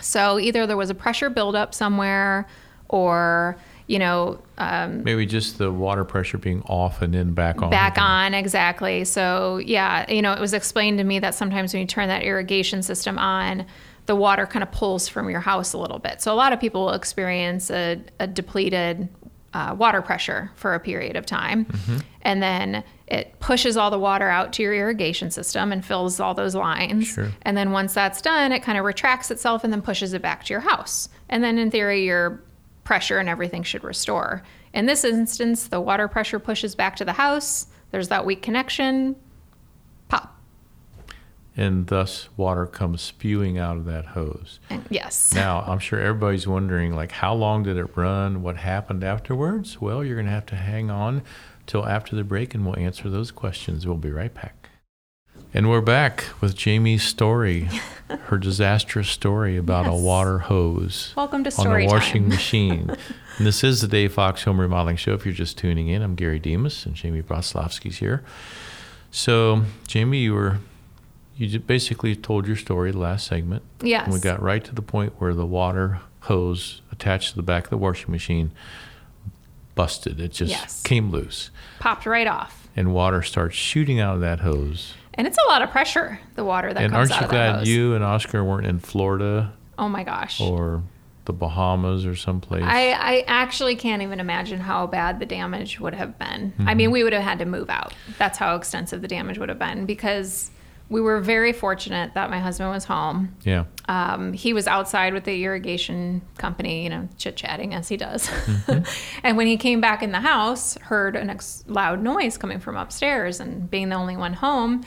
So 0.00 0.38
either 0.38 0.66
there 0.66 0.76
was 0.76 0.90
a 0.90 0.94
pressure 0.94 1.30
buildup 1.30 1.74
somewhere, 1.74 2.46
or 2.88 3.56
you 3.86 4.00
know, 4.00 4.42
um, 4.58 5.04
Maybe 5.04 5.26
just 5.26 5.58
the 5.58 5.70
water 5.70 6.04
pressure 6.04 6.38
being 6.38 6.62
off 6.62 7.02
and 7.02 7.14
then 7.14 7.32
back 7.34 7.62
on. 7.62 7.70
back 7.70 7.98
on 7.98 8.34
exactly 8.34 9.04
so 9.04 9.58
yeah 9.58 10.10
you 10.10 10.22
know 10.22 10.32
it 10.32 10.40
was 10.40 10.52
explained 10.54 10.98
to 10.98 11.04
me 11.04 11.18
that 11.20 11.34
sometimes 11.34 11.72
when 11.72 11.82
you 11.82 11.86
turn 11.86 12.08
that 12.08 12.22
irrigation 12.22 12.82
system 12.82 13.16
on 13.18 13.64
the 14.06 14.16
water 14.16 14.46
kind 14.46 14.62
of 14.62 14.70
pulls 14.72 15.08
from 15.08 15.28
your 15.30 15.40
house 15.40 15.72
a 15.72 15.78
little 15.78 15.98
bit 15.98 16.20
so 16.22 16.32
a 16.32 16.34
lot 16.36 16.52
of 16.52 16.60
people 16.60 16.86
will 16.86 16.92
experience 16.94 17.70
a, 17.70 18.00
a 18.20 18.26
depleted 18.26 19.08
uh, 19.52 19.74
water 19.78 20.02
pressure 20.02 20.50
for 20.54 20.74
a 20.74 20.80
period 20.80 21.16
of 21.16 21.24
time 21.26 21.64
Mm-hmm. 21.66 21.98
and 22.22 22.42
then 22.42 22.84
it 23.06 23.38
pushes 23.40 23.76
all 23.76 23.90
the 23.90 23.98
water 23.98 24.28
out 24.28 24.52
to 24.54 24.62
your 24.62 24.74
irrigation 24.74 25.30
system 25.30 25.70
and 25.72 25.84
fills 25.84 26.18
all 26.20 26.34
those 26.34 26.54
lines 26.54 27.06
Sure. 27.06 27.30
and 27.42 27.56
then 27.56 27.70
once 27.72 27.94
that's 27.94 28.20
done 28.20 28.52
it 28.52 28.62
kind 28.62 28.76
of 28.78 28.84
retracts 28.84 29.30
itself 29.30 29.64
and 29.64 29.72
then 29.72 29.82
pushes 29.82 30.12
it 30.12 30.22
back 30.22 30.44
to 30.44 30.52
your 30.52 30.60
house 30.60 31.08
and 31.28 31.42
then 31.42 31.58
in 31.58 31.70
theory 31.70 32.04
your 32.04 32.42
pressure 32.84 33.18
and 33.18 33.28
everything 33.28 33.64
should 33.64 33.82
restore. 33.82 34.44
In 34.72 34.86
this 34.86 35.02
instance, 35.02 35.66
the 35.66 35.80
water 35.80 36.06
pressure 36.06 36.38
pushes 36.38 36.76
back 36.76 36.94
to 36.96 37.04
the 37.04 37.14
house. 37.14 37.66
There's 37.90 38.06
that 38.10 38.24
weak 38.24 38.42
connection. 38.42 39.16
And 41.56 41.86
thus 41.86 42.28
water 42.36 42.66
comes 42.66 43.00
spewing 43.00 43.56
out 43.58 43.78
of 43.78 43.86
that 43.86 44.06
hose. 44.06 44.60
Yes. 44.90 45.32
Now, 45.34 45.64
I'm 45.66 45.78
sure 45.78 45.98
everybody's 45.98 46.46
wondering, 46.46 46.94
like, 46.94 47.12
how 47.12 47.32
long 47.34 47.62
did 47.62 47.78
it 47.78 47.96
run? 47.96 48.42
What 48.42 48.58
happened 48.58 49.02
afterwards? 49.02 49.80
Well, 49.80 50.04
you're 50.04 50.16
going 50.16 50.26
to 50.26 50.32
have 50.32 50.44
to 50.46 50.56
hang 50.56 50.90
on 50.90 51.22
till 51.66 51.86
after 51.86 52.14
the 52.14 52.24
break 52.24 52.54
and 52.54 52.66
we'll 52.66 52.78
answer 52.78 53.08
those 53.08 53.30
questions. 53.30 53.86
We'll 53.86 53.96
be 53.96 54.10
right 54.10 54.34
back. 54.34 54.68
And 55.54 55.70
we're 55.70 55.80
back 55.80 56.24
with 56.42 56.54
Jamie's 56.54 57.02
story, 57.02 57.68
her 58.24 58.36
disastrous 58.36 59.08
story 59.08 59.56
about 59.56 59.86
a 59.86 59.94
water 59.94 60.40
hose 60.40 61.14
Welcome 61.16 61.44
to 61.44 61.60
on 61.60 61.66
a 61.68 61.86
washing 61.86 62.24
time. 62.24 62.28
machine. 62.36 62.90
and 63.38 63.46
this 63.46 63.64
is 63.64 63.80
the 63.80 63.88
Dave 63.88 64.12
Fox 64.12 64.42
Home 64.42 64.60
Remodeling 64.60 64.96
Show. 64.96 65.14
If 65.14 65.24
you're 65.24 65.34
just 65.34 65.56
tuning 65.56 65.88
in, 65.88 66.02
I'm 66.02 66.14
Gary 66.14 66.38
Demas 66.38 66.84
and 66.84 66.94
Jamie 66.94 67.22
Broslavsky's 67.22 67.96
here. 67.98 68.22
So, 69.10 69.62
Jamie, 69.86 70.18
you 70.18 70.34
were 70.34 70.58
you 71.36 71.58
basically 71.60 72.16
told 72.16 72.46
your 72.46 72.56
story 72.56 72.90
the 72.92 72.98
last 72.98 73.26
segment. 73.26 73.62
Yes. 73.80 74.04
And 74.06 74.14
we 74.14 74.20
got 74.20 74.40
right 74.42 74.64
to 74.64 74.74
the 74.74 74.82
point 74.82 75.14
where 75.18 75.34
the 75.34 75.46
water 75.46 76.00
hose 76.20 76.80
attached 76.90 77.30
to 77.30 77.36
the 77.36 77.42
back 77.42 77.64
of 77.64 77.70
the 77.70 77.76
washing 77.76 78.10
machine 78.10 78.50
busted. 79.74 80.20
It 80.20 80.32
just 80.32 80.50
Yes. 80.50 80.82
came 80.82 81.10
loose. 81.10 81.50
Popped 81.78 82.06
right 82.06 82.26
off. 82.26 82.62
and 82.78 82.92
water 82.92 83.22
starts 83.22 83.56
shooting 83.56 84.00
out 84.00 84.16
of 84.16 84.20
that 84.20 84.40
hose. 84.40 84.92
And 85.14 85.26
it's 85.26 85.38
a 85.46 85.48
lot 85.48 85.62
of 85.62 85.70
pressure, 85.70 86.20
the 86.34 86.44
water 86.44 86.74
that 86.74 86.82
and 86.82 86.92
comes 86.92 87.10
out 87.10 87.22
of 87.22 87.30
that 87.30 87.34
glad 87.34 87.54
hose. 87.60 87.68
you 87.68 87.76
glad 87.76 87.86
you 87.88 87.94
and 87.94 88.04
Oscar 88.04 88.44
weren't 88.44 88.66
in 88.66 88.80
Florida 88.80 89.54
oh 89.78 89.88
my 89.88 90.04
gosh. 90.04 90.42
or 90.42 90.82
the 91.24 91.32
Bahamas 91.32 92.04
or 92.04 92.14
someplace? 92.14 92.62
I, 92.64 92.90
I 92.92 93.24
actually 93.26 93.76
can't 93.76 94.02
even 94.02 94.20
imagine 94.20 94.60
how 94.60 94.86
bad 94.86 95.18
the 95.20 95.24
damage 95.26 95.80
would 95.80 95.94
have 95.94 96.18
been. 96.18 96.52
I 96.58 96.62
Mm-hmm. 96.64 96.76
mean, 96.76 96.90
we 96.90 97.02
would 97.02 97.14
have 97.14 97.22
had 97.22 97.38
to 97.38 97.46
move 97.46 97.70
out. 97.70 97.94
That's 98.18 98.36
how 98.36 98.56
extensive 98.56 99.00
the 99.00 99.08
damage 99.08 99.38
would 99.38 99.48
have 99.48 99.58
been 99.58 99.86
because 99.86 100.50
we 100.88 101.00
were 101.00 101.20
very 101.20 101.52
fortunate 101.52 102.14
that 102.14 102.30
my 102.30 102.38
husband 102.38 102.70
was 102.70 102.84
home. 102.84 103.34
yeah. 103.42 103.64
Um, 103.88 104.32
he 104.32 104.52
was 104.52 104.66
outside 104.66 105.14
with 105.14 105.24
the 105.24 105.44
irrigation 105.44 106.22
company, 106.38 106.84
you 106.84 106.90
know, 106.90 107.08
chit 107.18 107.36
chatting 107.36 107.74
as 107.74 107.88
he 107.88 107.96
does. 107.96 108.28
and 109.22 109.36
when 109.36 109.46
he 109.46 109.56
came 109.56 109.80
back 109.80 110.02
in 110.02 110.12
the 110.12 110.20
house, 110.20 110.76
heard 110.78 111.16
a 111.16 111.24
ex- 111.24 111.64
loud 111.66 112.02
noise 112.02 112.36
coming 112.36 112.58
from 112.58 112.76
upstairs, 112.76 113.40
and 113.40 113.70
being 113.70 113.88
the 113.88 113.96
only 113.96 114.16
one 114.16 114.32
home, 114.32 114.84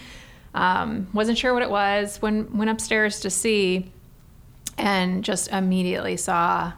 um, 0.54 1.08
wasn't 1.14 1.38
sure 1.38 1.54
what 1.54 1.64
it 1.64 1.70
was. 1.70 2.22
When 2.22 2.58
went 2.58 2.70
upstairs 2.70 3.22
to 3.22 3.30
see, 3.30 3.92
and 4.78 5.24
just 5.24 5.50
immediately 5.50 6.18
saw 6.18 6.74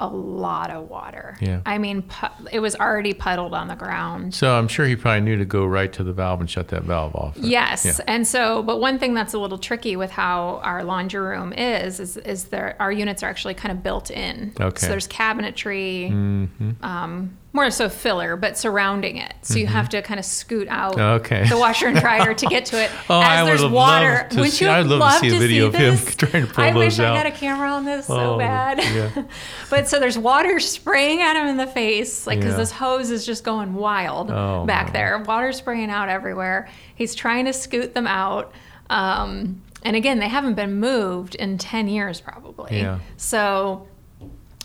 a 0.00 0.06
lot 0.08 0.70
of 0.70 0.88
water. 0.88 1.36
Yeah. 1.40 1.60
I 1.66 1.78
mean, 1.78 2.02
pu- 2.02 2.48
it 2.50 2.60
was 2.60 2.74
already 2.76 3.12
puddled 3.14 3.52
on 3.54 3.68
the 3.68 3.74
ground. 3.76 4.34
So 4.34 4.56
I'm 4.58 4.66
sure 4.66 4.86
he 4.86 4.96
probably 4.96 5.20
knew 5.20 5.36
to 5.36 5.44
go 5.44 5.64
right 5.66 5.92
to 5.92 6.02
the 6.02 6.12
valve 6.12 6.40
and 6.40 6.48
shut 6.50 6.68
that 6.68 6.82
valve 6.84 7.14
off. 7.14 7.36
Yes. 7.36 7.84
Yeah. 7.84 7.92
And 8.08 8.26
so, 8.26 8.62
but 8.62 8.80
one 8.80 8.98
thing 8.98 9.14
that's 9.14 9.34
a 9.34 9.38
little 9.38 9.58
tricky 9.58 9.96
with 9.96 10.10
how 10.10 10.60
our 10.64 10.82
laundry 10.84 11.20
room 11.20 11.52
is, 11.52 12.00
is, 12.00 12.16
is 12.16 12.44
there, 12.44 12.76
our 12.80 12.90
units 12.90 13.22
are 13.22 13.28
actually 13.28 13.54
kind 13.54 13.72
of 13.72 13.82
built 13.82 14.10
in. 14.10 14.52
Okay. 14.58 14.80
So 14.80 14.88
there's 14.88 15.06
cabinetry, 15.06 16.10
Mm-hmm. 16.10 16.84
um, 16.84 17.36
more 17.52 17.68
so 17.70 17.88
filler, 17.88 18.36
but 18.36 18.56
surrounding 18.56 19.16
it. 19.16 19.34
So 19.42 19.58
you 19.58 19.66
have 19.66 19.88
to 19.88 20.02
kind 20.02 20.20
of 20.20 20.24
scoot 20.26 20.68
out 20.68 20.96
Okay. 20.98 21.48
the 21.48 21.58
washer 21.58 21.88
and 21.88 21.98
dryer 21.98 22.32
to 22.32 22.46
get 22.46 22.64
to 22.66 22.80
it. 22.80 22.90
Oh, 23.10 23.20
As 23.20 23.26
I 23.40 23.44
there's 23.44 23.60
would've 23.60 23.72
water. 23.72 24.28
Wouldn't 24.30 24.52
see- 24.52 24.64
you 24.66 24.70
I'd 24.70 24.86
love 24.86 25.20
to 25.20 25.30
see 25.30 25.34
a 25.36 25.38
video 25.38 25.66
of 25.66 25.74
him 25.74 25.96
trying 26.16 26.46
to 26.46 26.52
pull 26.52 26.62
I 26.62 26.72
wish 26.72 26.94
those 26.96 27.00
I 27.00 27.06
out. 27.08 27.16
had 27.16 27.26
a 27.26 27.32
camera 27.32 27.68
on 27.70 27.84
this 27.84 28.06
so 28.06 28.34
Oh, 28.34 28.38
bad. 28.38 28.78
yeah. 28.78 29.24
but 29.70 29.88
so 29.88 29.98
there's 29.98 30.16
water 30.16 30.60
spraying 30.60 31.20
at 31.22 31.34
him 31.34 31.48
in 31.48 31.56
the 31.56 31.66
face, 31.66 32.24
like 32.26 32.38
because 32.38 32.52
Yeah. 32.52 32.58
this 32.58 32.70
hose 32.70 33.10
is 33.10 33.26
just 33.26 33.42
going 33.42 33.74
wild 33.74 34.30
Oh, 34.30 34.64
back 34.64 34.92
there. 34.92 35.18
Water 35.18 35.52
spraying 35.52 35.90
out 35.90 36.08
everywhere. 36.08 36.68
He's 36.94 37.16
trying 37.16 37.46
to 37.46 37.52
scoot 37.52 37.94
them 37.94 38.06
out. 38.06 38.52
Um, 38.88 39.62
and 39.82 39.96
again, 39.96 40.18
they 40.18 40.28
haven't 40.28 40.54
been 40.54 40.78
moved 40.78 41.34
in 41.34 41.58
10 41.58 41.88
years 41.88 42.20
probably. 42.20 42.78
Yeah. 42.78 42.98
So 43.16 43.86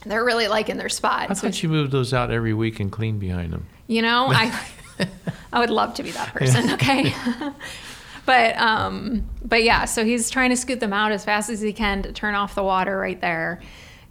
they're 0.06 0.26
really 0.26 0.48
liking 0.48 0.78
their 0.78 0.90
spot. 0.90 1.30
I 1.30 1.34
thought 1.34 1.62
you 1.62 1.70
moved 1.70 1.92
those 1.92 2.14
out 2.14 2.32
every 2.32 2.54
week 2.54 2.80
and 2.80 2.92
cleaned 2.92 3.20
behind 3.20 3.54
them. 3.54 3.68
you 3.88 4.02
know, 4.02 4.28
I 4.30 4.58
I 5.52 5.60
would 5.60 5.70
love 5.70 5.94
to 5.96 6.04
be 6.04 6.12
that 6.12 6.34
person, 6.34 6.72
okay? 6.72 7.14
but 8.26 8.58
um 8.58 9.28
but 9.44 9.64
yeah, 9.64 9.86
so 9.86 10.06
he's 10.06 10.30
trying 10.30 10.50
to 10.50 10.58
scoot 10.58 10.80
them 10.80 10.94
out 10.94 11.12
as 11.12 11.26
fast 11.26 11.50
as 11.50 11.62
he 11.62 11.74
can 11.74 12.04
to 12.04 12.12
turn 12.12 12.36
off 12.36 12.56
the 12.56 12.64
water 12.64 12.98
right 12.98 13.20
there 13.20 13.62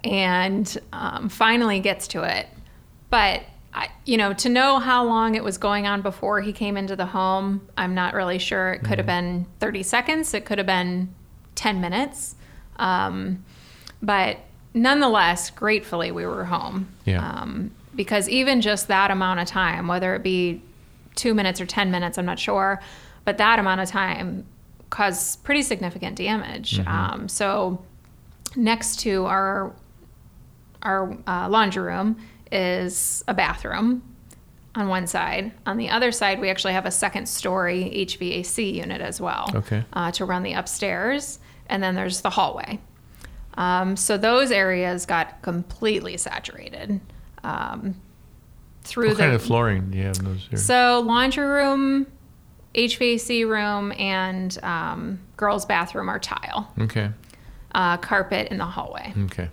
and 0.04 0.78
um, 0.92 1.28
finally 1.28 1.80
gets 1.80 2.08
to 2.08 2.22
it. 2.22 2.46
But 3.10 3.42
I, 3.72 3.88
you 4.04 4.16
know, 4.16 4.32
to 4.34 4.48
know 4.48 4.78
how 4.78 5.04
long 5.04 5.34
it 5.34 5.42
was 5.42 5.58
going 5.58 5.86
on 5.86 6.02
before 6.02 6.40
he 6.40 6.52
came 6.52 6.76
into 6.76 6.94
the 6.94 7.06
home, 7.06 7.66
I'm 7.76 7.94
not 7.94 8.14
really 8.14 8.38
sure. 8.38 8.74
It 8.74 8.84
could 8.84 8.98
have 8.98 9.06
been 9.06 9.46
30 9.60 9.82
seconds. 9.82 10.34
It 10.34 10.44
could 10.44 10.58
have 10.58 10.66
been 10.66 11.12
10 11.56 11.80
minutes. 11.80 12.36
Um, 12.76 13.44
but 14.02 14.38
nonetheless, 14.74 15.50
gratefully, 15.50 16.10
we 16.10 16.26
were 16.26 16.44
home. 16.44 16.88
Yeah. 17.04 17.26
Um, 17.26 17.70
because 17.94 18.28
even 18.28 18.60
just 18.60 18.88
that 18.88 19.10
amount 19.10 19.40
of 19.40 19.46
time, 19.46 19.86
whether 19.86 20.14
it 20.16 20.22
be 20.22 20.60
two 21.14 21.32
minutes 21.32 21.60
or 21.60 21.66
10 21.66 21.90
minutes, 21.92 22.18
I'm 22.18 22.26
not 22.26 22.40
sure, 22.40 22.82
but 23.24 23.38
that 23.38 23.58
amount 23.60 23.80
of 23.80 23.88
time 23.88 24.44
caused 24.90 25.42
pretty 25.44 25.62
significant 25.62 26.16
damage. 26.16 26.80
Um, 26.86 27.28
so 27.28 27.82
next 28.56 29.00
to 29.00 29.24
our 29.26 29.72
our 30.82 31.16
uh, 31.26 31.48
laundry 31.48 31.82
room 31.82 32.16
is 32.52 33.24
a 33.26 33.32
bathroom 33.32 34.02
on 34.74 34.88
one 34.88 35.06
side. 35.06 35.50
On 35.64 35.78
the 35.78 35.88
other 35.88 36.12
side, 36.12 36.40
we 36.40 36.50
actually 36.50 36.74
have 36.74 36.84
a 36.84 36.90
second 36.90 37.26
story 37.26 37.90
HVAC 38.06 38.74
unit 38.74 39.00
as 39.00 39.18
well 39.20 39.50
Okay. 39.54 39.82
uh, 39.94 40.10
to 40.12 40.26
run 40.26 40.42
the 40.42 40.52
upstairs. 40.52 41.38
And 41.68 41.82
then 41.82 41.94
there's 41.94 42.20
the 42.20 42.28
hallway. 42.30 42.80
Um, 43.56 43.96
so 43.96 44.16
those 44.16 44.50
areas 44.50 45.06
got 45.06 45.40
completely 45.42 46.16
saturated 46.16 47.00
um, 47.44 47.94
through 48.82 49.08
What 49.08 49.16
the. 49.16 49.22
kind 49.22 49.34
of 49.34 49.42
flooring 49.42 49.90
do 49.90 49.98
you 49.98 50.04
have 50.04 50.18
in 50.18 50.24
those 50.24 50.46
here? 50.50 50.58
so 50.58 51.00
laundry 51.06 51.46
room, 51.46 52.06
HVAC 52.74 53.48
room, 53.48 53.92
and 53.92 54.58
um, 54.62 55.20
girls' 55.36 55.64
bathroom 55.66 56.08
are 56.08 56.18
tile. 56.18 56.72
okay. 56.80 57.10
Uh, 57.76 57.96
carpet 57.96 58.48
in 58.52 58.58
the 58.58 58.64
hallway. 58.64 59.12
Okay. 59.24 59.48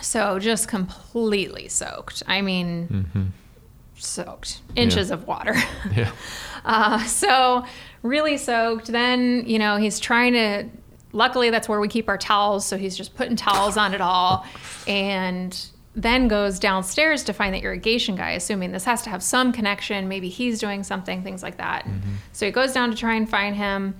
So 0.00 0.38
just 0.38 0.68
completely 0.68 1.68
soaked. 1.68 2.22
I 2.26 2.40
mean, 2.42 2.88
Mm-hmm. 2.88 3.24
soaked. 3.96 4.60
Inches 4.76 5.10
of 5.10 5.26
water. 5.26 5.54
Yeah. 5.96 6.10
Uh, 6.64 7.02
so 7.06 7.64
really 8.04 8.36
soaked. 8.36 8.86
Then, 8.86 9.42
you 9.48 9.58
know, 9.58 9.78
he's 9.78 9.98
trying 9.98 10.32
to, 10.34 10.68
luckily 11.12 11.50
that's 11.50 11.68
where 11.68 11.80
we 11.80 11.88
keep 11.88 12.08
our 12.08 12.18
towels. 12.18 12.64
So 12.66 12.76
he's 12.76 12.96
just 12.96 13.14
putting 13.14 13.36
towels 13.36 13.76
on 13.76 13.94
it 13.94 14.00
all 14.00 14.46
and 14.86 15.58
then 15.94 16.26
goes 16.26 16.58
downstairs 16.58 17.22
to 17.24 17.32
find 17.34 17.54
the 17.54 17.58
irrigation 17.60 18.16
guy, 18.16 18.30
assuming 18.30 18.72
this 18.72 18.84
has 18.84 19.02
to 19.02 19.10
have 19.10 19.22
some 19.22 19.52
connection. 19.52 20.08
Maybe 20.08 20.28
he's 20.30 20.58
doing 20.58 20.82
something, 20.82 21.22
things 21.22 21.42
like 21.42 21.58
that. 21.58 21.86
So 22.32 22.46
he 22.46 22.52
goes 22.52 22.72
down 22.72 22.90
to 22.90 22.96
try 22.96 23.14
and 23.14 23.28
find 23.28 23.54
him 23.54 23.94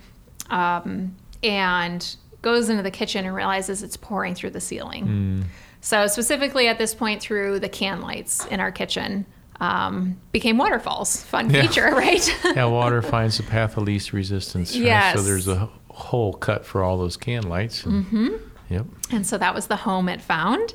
um, 0.48 1.14
and 1.42 2.16
goes 2.40 2.68
into 2.70 2.82
the 2.82 2.90
kitchen 2.90 3.26
and 3.26 3.34
realizes 3.34 3.82
it's 3.82 3.96
pouring 3.96 4.34
through 4.34 4.50
the 4.50 4.60
ceiling. 4.60 5.44
So 5.82 6.06
specifically 6.06 6.66
at 6.68 6.78
this 6.78 6.94
point, 6.94 7.20
through 7.20 7.60
the 7.60 7.68
can 7.68 8.00
lights 8.00 8.46
in 8.46 8.58
our 8.60 8.72
kitchen, 8.72 9.26
um, 9.60 10.18
became 10.32 10.56
waterfalls. 10.58 11.22
Fun 11.24 11.50
Yeah. 11.50 11.62
feature, 11.62 11.90
right? 11.92 12.36
Yeah, 12.56 12.64
water 12.66 13.00
finds 13.02 13.36
the 13.36 13.42
path 13.44 13.76
of 13.76 13.82
least 13.84 14.12
resistance. 14.12 14.74
right? 14.74 14.82
Yes. 14.84 15.14
So 15.16 15.22
there's 15.22 15.46
a 15.46 15.68
hole 15.92 16.32
cut 16.34 16.64
for 16.64 16.82
all 16.82 16.98
those 16.98 17.16
can 17.16 17.48
lights. 17.48 17.84
And, 17.84 18.04
mm-hmm. 18.04 18.28
Yep. 18.70 18.86
and 19.10 19.26
so 19.26 19.38
that 19.38 19.54
was 19.54 19.66
the 19.66 19.76
home 19.76 20.08
it 20.08 20.20
found. 20.20 20.74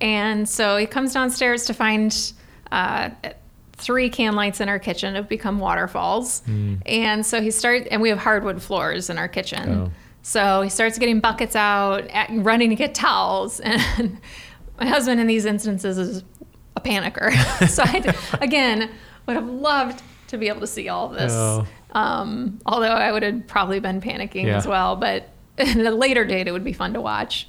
And 0.00 0.48
so 0.48 0.76
he 0.76 0.86
comes 0.86 1.12
downstairs 1.12 1.64
to 1.66 1.74
find 1.74 2.32
uh, 2.70 3.10
three 3.72 4.10
can 4.10 4.34
lights 4.34 4.60
in 4.60 4.68
our 4.68 4.78
kitchen 4.78 5.14
have 5.14 5.28
become 5.28 5.58
waterfalls. 5.58 6.42
And 6.86 7.24
so 7.24 7.40
he 7.40 7.50
starts, 7.50 7.88
and 7.90 8.02
we 8.02 8.08
have 8.10 8.18
hardwood 8.18 8.62
floors 8.62 9.10
in 9.10 9.18
our 9.18 9.28
kitchen. 9.28 9.70
Oh. 9.70 9.90
So 10.22 10.62
he 10.62 10.68
starts 10.68 10.98
getting 10.98 11.20
buckets 11.20 11.56
out, 11.56 12.06
at- 12.08 12.28
running 12.30 12.70
to 12.70 12.76
get 12.76 12.94
towels. 12.94 13.60
And 14.80 14.84
my 14.84 14.86
husband, 14.86 15.20
in 15.20 15.26
these 15.26 15.44
instances, 15.44 15.98
is 15.98 16.22
a 16.76 16.80
panicker. 16.80 17.32
so 17.68 17.82
I, 17.84 18.14
again, 18.40 18.90
would 19.26 19.34
have 19.34 19.48
loved 19.48 20.02
to 20.28 20.38
be 20.38 20.46
able 20.46 20.60
to 20.60 20.68
see 20.68 20.88
all 20.88 21.08
this. 21.08 21.32
Oh. 21.34 21.66
Um, 21.92 22.60
although 22.66 22.88
I 22.92 23.10
would 23.12 23.22
have 23.22 23.46
probably 23.46 23.80
been 23.80 24.00
panicking 24.00 24.44
Yeah. 24.44 24.56
as 24.56 24.66
well. 24.66 24.96
But 24.96 25.28
in 25.58 25.86
a 25.86 25.90
later 25.90 26.24
date, 26.24 26.46
it 26.48 26.52
would 26.52 26.64
be 26.64 26.72
fun 26.72 26.92
to 26.94 27.00
watch. 27.00 27.48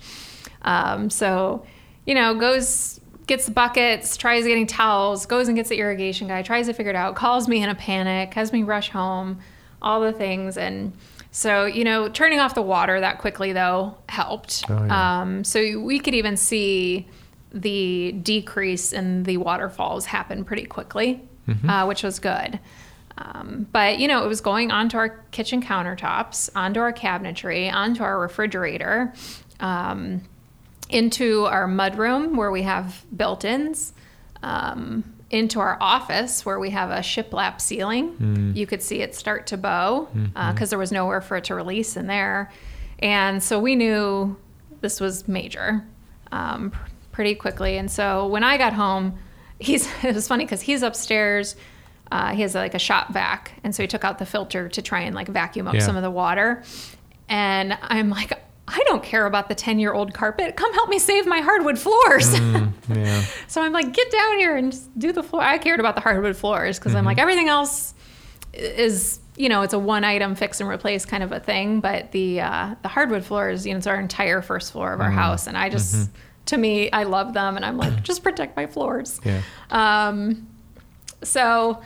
Um, 0.62 1.10
so, 1.10 1.66
you 2.06 2.16
know, 2.16 2.36
goes, 2.36 3.00
gets 3.28 3.46
the 3.46 3.52
buckets, 3.52 4.18
tries 4.18 4.46
getting 4.46 4.68
towels, 4.68 5.26
goes 5.26 5.48
and 5.48 5.56
gets 5.56 5.70
the 5.70 5.78
irrigation 5.78 6.28
guy, 6.28 6.42
tries 6.42 6.68
to 6.68 6.74
figure 6.74 6.90
it 6.90 6.96
out, 6.96 7.16
calls 7.16 7.48
me 7.48 7.62
in 7.64 7.70
a 7.70 7.76
panic, 7.76 8.34
has 8.34 8.52
me 8.52 8.64
rush 8.64 8.90
home, 8.90 9.40
all 9.82 10.02
the 10.02 10.12
things. 10.12 10.58
And 10.58 10.94
so, 11.32 11.66
you 11.66 11.84
know, 11.84 12.10
turning 12.10 12.40
off 12.40 12.56
the 12.56 12.62
water 12.62 13.00
that 13.00 13.20
quickly, 13.20 13.54
though, 13.54 13.96
helped. 14.10 14.66
Oh, 14.70 14.84
yeah. 14.86 15.22
um, 15.22 15.44
so 15.44 15.80
we 15.80 16.00
could 16.00 16.16
even 16.16 16.36
see 16.38 17.08
the 17.52 18.12
decrease 18.14 18.94
in 18.94 19.24
the 19.24 19.38
waterfalls 19.38 20.06
happen 20.06 20.44
pretty 20.44 20.66
quickly, 20.66 21.22
uh, 21.68 21.86
which 21.86 22.04
was 22.04 22.20
good. 22.20 22.60
Um, 23.20 23.68
but 23.74 24.00
you 24.00 24.08
know, 24.08 24.24
it 24.24 24.28
was 24.28 24.40
going 24.42 24.72
onto 24.72 24.98
our 24.98 25.10
kitchen 25.32 25.62
countertops, 25.62 26.50
onto 26.56 26.80
our 26.80 26.94
cabinetry, 26.94 27.72
onto 27.72 28.02
our 28.02 28.18
refrigerator, 28.20 29.14
um, 29.60 30.22
into 30.90 31.46
our 31.46 31.68
mudroom 31.68 32.36
where 32.36 32.50
we 32.50 32.64
have 32.64 33.06
built-ins, 33.16 33.94
um, 34.42 35.04
into 35.30 35.60
our 35.60 35.78
office 35.82 36.46
where 36.46 36.60
we 36.60 36.70
have 36.72 36.90
a 36.90 37.00
shiplap 37.00 37.60
ceiling. 37.62 38.16
You 38.56 38.66
could 38.66 38.82
see 38.82 39.02
it 39.02 39.14
start 39.14 39.48
to 39.48 39.58
bow 39.58 40.08
because 40.54 40.70
there 40.70 40.80
was 40.80 40.92
nowhere 40.92 41.22
for 41.22 41.38
it 41.38 41.44
to 41.46 41.56
release 41.56 41.98
in 41.98 42.08
there, 42.08 42.52
and 43.00 43.44
so 43.44 43.60
we 43.60 43.76
knew 43.76 44.38
this 44.82 45.00
was 45.02 45.28
major 45.28 45.86
um, 46.32 46.72
pr- 46.72 46.90
pretty 47.12 47.36
quickly. 47.36 47.78
And 47.78 47.92
so 47.92 48.28
when 48.28 48.44
I 48.46 48.58
got 48.58 48.72
home, 48.74 49.20
he's 49.60 49.88
it 50.04 50.16
was 50.16 50.28
funny 50.28 50.46
because 50.46 50.62
he's 50.62 50.84
upstairs. 50.84 51.56
Uh, 52.12 52.34
he 52.34 52.42
has 52.42 52.56
like 52.56 52.74
a 52.74 52.80
shop 52.80 53.14
vac, 53.14 53.52
and 53.64 53.74
so 53.76 53.84
he 53.84 53.88
took 53.88 54.04
out 54.04 54.18
the 54.18 54.26
filter 54.26 54.68
to 54.70 54.82
try 54.82 55.02
and 55.02 55.16
like 55.16 55.28
vacuum 55.28 55.68
up 55.68 55.76
Yeah. 55.76 55.82
some 55.82 55.96
of 55.96 56.02
the 56.04 56.10
water. 56.12 56.64
And 57.28 57.78
I'm 57.82 58.10
like, 58.10 58.34
I 58.68 58.84
don't 58.88 59.04
care 59.04 59.26
about 59.26 59.48
the 59.50 59.56
10 59.56 59.80
year 59.80 59.94
old 59.94 60.14
carpet. 60.14 60.56
Come 60.56 60.74
help 60.74 60.90
me 60.90 60.98
save 61.00 61.26
my 61.28 61.42
hardwood 61.42 61.78
floors. 61.80 62.34
Yeah. 62.90 63.22
so 63.48 63.62
I'm 63.62 63.72
like, 63.72 63.94
get 63.94 64.12
down 64.12 64.38
here 64.40 64.58
and 64.58 64.72
just 64.72 64.98
do 64.98 65.12
the 65.12 65.22
floor. 65.22 65.44
I 65.44 65.60
cared 65.60 65.80
about 65.80 65.94
the 65.94 66.02
hardwood 66.02 66.36
floors 66.36 66.80
because 66.80 66.94
I'm 66.96 67.00
Mm-hmm. 67.02 67.06
like, 67.08 67.18
everything 67.20 67.48
else, 67.50 67.94
is 68.54 69.20
you 69.38 69.48
know 69.48 69.62
it's 69.62 69.74
a 69.76 69.80
one 69.80 70.04
item 70.04 70.34
fix 70.36 70.60
and 70.60 70.68
replace 70.68 71.06
kind 71.06 71.22
of 71.24 71.32
a 71.32 71.40
thing 71.40 71.80
but 71.82 72.12
the 72.12 72.42
uh, 72.42 72.74
the 72.82 72.88
hardwood 72.88 73.24
floors 73.24 73.66
you 73.66 73.72
know 73.74 73.78
it's 73.78 73.86
our 73.88 74.00
entire 74.00 74.42
first 74.42 74.72
floor 74.72 74.92
of 74.92 75.00
our 75.00 75.12
house 75.12 75.46
and 75.46 75.56
i 75.56 75.70
just 75.70 76.10
to 76.48 76.58
me 76.58 76.92
i 76.92 77.04
love 77.04 77.34
them 77.34 77.56
and 77.56 77.64
i'm 77.64 77.78
like 77.78 78.02
just 78.04 78.24
protect 78.24 78.58
my 78.58 78.66
floors 78.66 79.22
Yeah. 79.24 79.42
um, 79.70 80.48
so, 81.24 81.82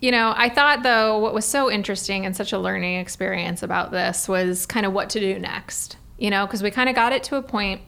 you 0.00 0.10
know, 0.10 0.34
I 0.36 0.48
thought 0.48 0.82
though 0.82 1.18
what 1.18 1.34
was 1.34 1.44
so 1.44 1.70
interesting 1.70 2.26
and 2.26 2.36
such 2.36 2.52
a 2.52 2.58
learning 2.58 2.98
experience 2.98 3.62
about 3.62 3.90
this 3.90 4.28
was 4.28 4.66
kind 4.66 4.86
of 4.86 4.92
what 4.92 5.10
to 5.10 5.20
do 5.20 5.38
next. 5.38 5.96
You 6.18 6.30
know, 6.30 6.46
because 6.46 6.62
we 6.62 6.70
kind 6.70 6.88
of 6.88 6.94
got 6.94 7.12
it 7.12 7.24
to 7.24 7.36
a 7.36 7.42
point 7.42 7.80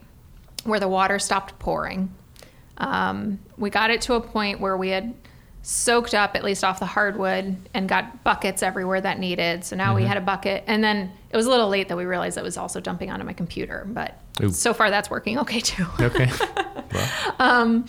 where 0.65 0.79
the 0.79 0.87
water 0.87 1.19
stopped 1.19 1.57
pouring. 1.59 2.13
Um, 2.77 3.39
we 3.57 3.69
got 3.69 3.91
it 3.91 4.01
to 4.01 4.15
a 4.15 4.21
point 4.21 4.59
where 4.59 4.75
we 4.75 4.89
had 4.89 5.13
soaked 5.61 6.13
up 6.13 6.35
at 6.35 6.43
least 6.43 6.63
off 6.63 6.79
the 6.79 6.85
hardwood 6.85 7.57
and 7.73 7.89
got 7.89 8.23
buckets 8.23 8.61
everywhere 8.61 9.01
that 9.01 9.17
needed. 9.17 9.63
So 9.63 9.75
now 9.75 9.95
we 9.95 10.03
had 10.03 10.15
a 10.15 10.21
bucket, 10.21 10.63
and 10.67 10.83
then 10.83 11.11
it 11.31 11.35
was 11.35 11.47
a 11.47 11.49
little 11.49 11.69
late 11.69 11.87
that 11.87 11.97
we 11.97 12.05
realized 12.05 12.37
it 12.37 12.43
was 12.43 12.57
also 12.57 12.79
dumping 12.79 13.09
onto 13.09 13.25
my 13.25 13.33
computer. 13.33 13.83
But 13.87 14.19
Ooh. 14.43 14.49
so 14.49 14.73
far 14.73 14.91
that's 14.91 15.09
working 15.09 15.39
okay 15.39 15.59
too. 15.61 15.87
Okay. 15.99 16.29
well, 16.93 17.85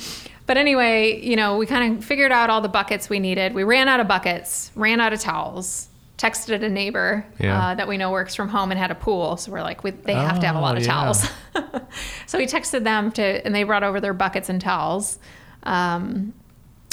But 0.47 0.57
anyway, 0.57 1.21
you 1.23 1.35
know, 1.37 1.57
we 1.59 1.67
kind 1.67 1.99
of 1.99 2.05
figured 2.05 2.31
out 2.33 2.51
all 2.51 2.61
the 2.61 2.69
buckets 2.69 3.09
we 3.11 3.19
needed. 3.19 3.53
We 3.55 3.65
ran 3.65 3.89
out 3.89 3.99
of 4.01 4.07
buckets, 4.09 4.71
ran 4.77 5.01
out 5.01 5.13
of 5.13 5.19
towels, 5.21 5.89
texted 6.19 6.63
a 6.63 6.69
neighbor 6.69 7.27
Yeah. 7.41 7.61
uh, 7.71 7.75
that 7.75 7.89
we 7.89 7.97
know 7.97 8.13
works 8.13 8.35
from 8.35 8.49
home 8.49 8.71
and 8.71 8.79
had 8.79 8.91
a 8.93 8.95
pool. 8.95 9.37
So 9.37 9.51
we're 9.53 9.63
like, 9.63 9.83
we, 9.83 9.91
they 9.91 10.15
have 10.15 10.39
to 10.41 10.47
have 10.47 10.55
a 10.57 10.61
lot 10.61 10.75
Oh, 10.77 10.79
of 10.79 10.85
yeah. 10.87 10.93
towels. 10.93 11.29
so 12.27 12.39
we 12.39 12.47
texted 12.47 12.85
them 12.85 13.11
to, 13.13 13.45
and 13.45 13.55
they 13.55 13.65
brought 13.65 13.83
over 13.83 14.01
their 14.01 14.15
buckets 14.15 14.49
and 14.49 14.61
towels. 14.61 15.19
Um, 15.65 16.33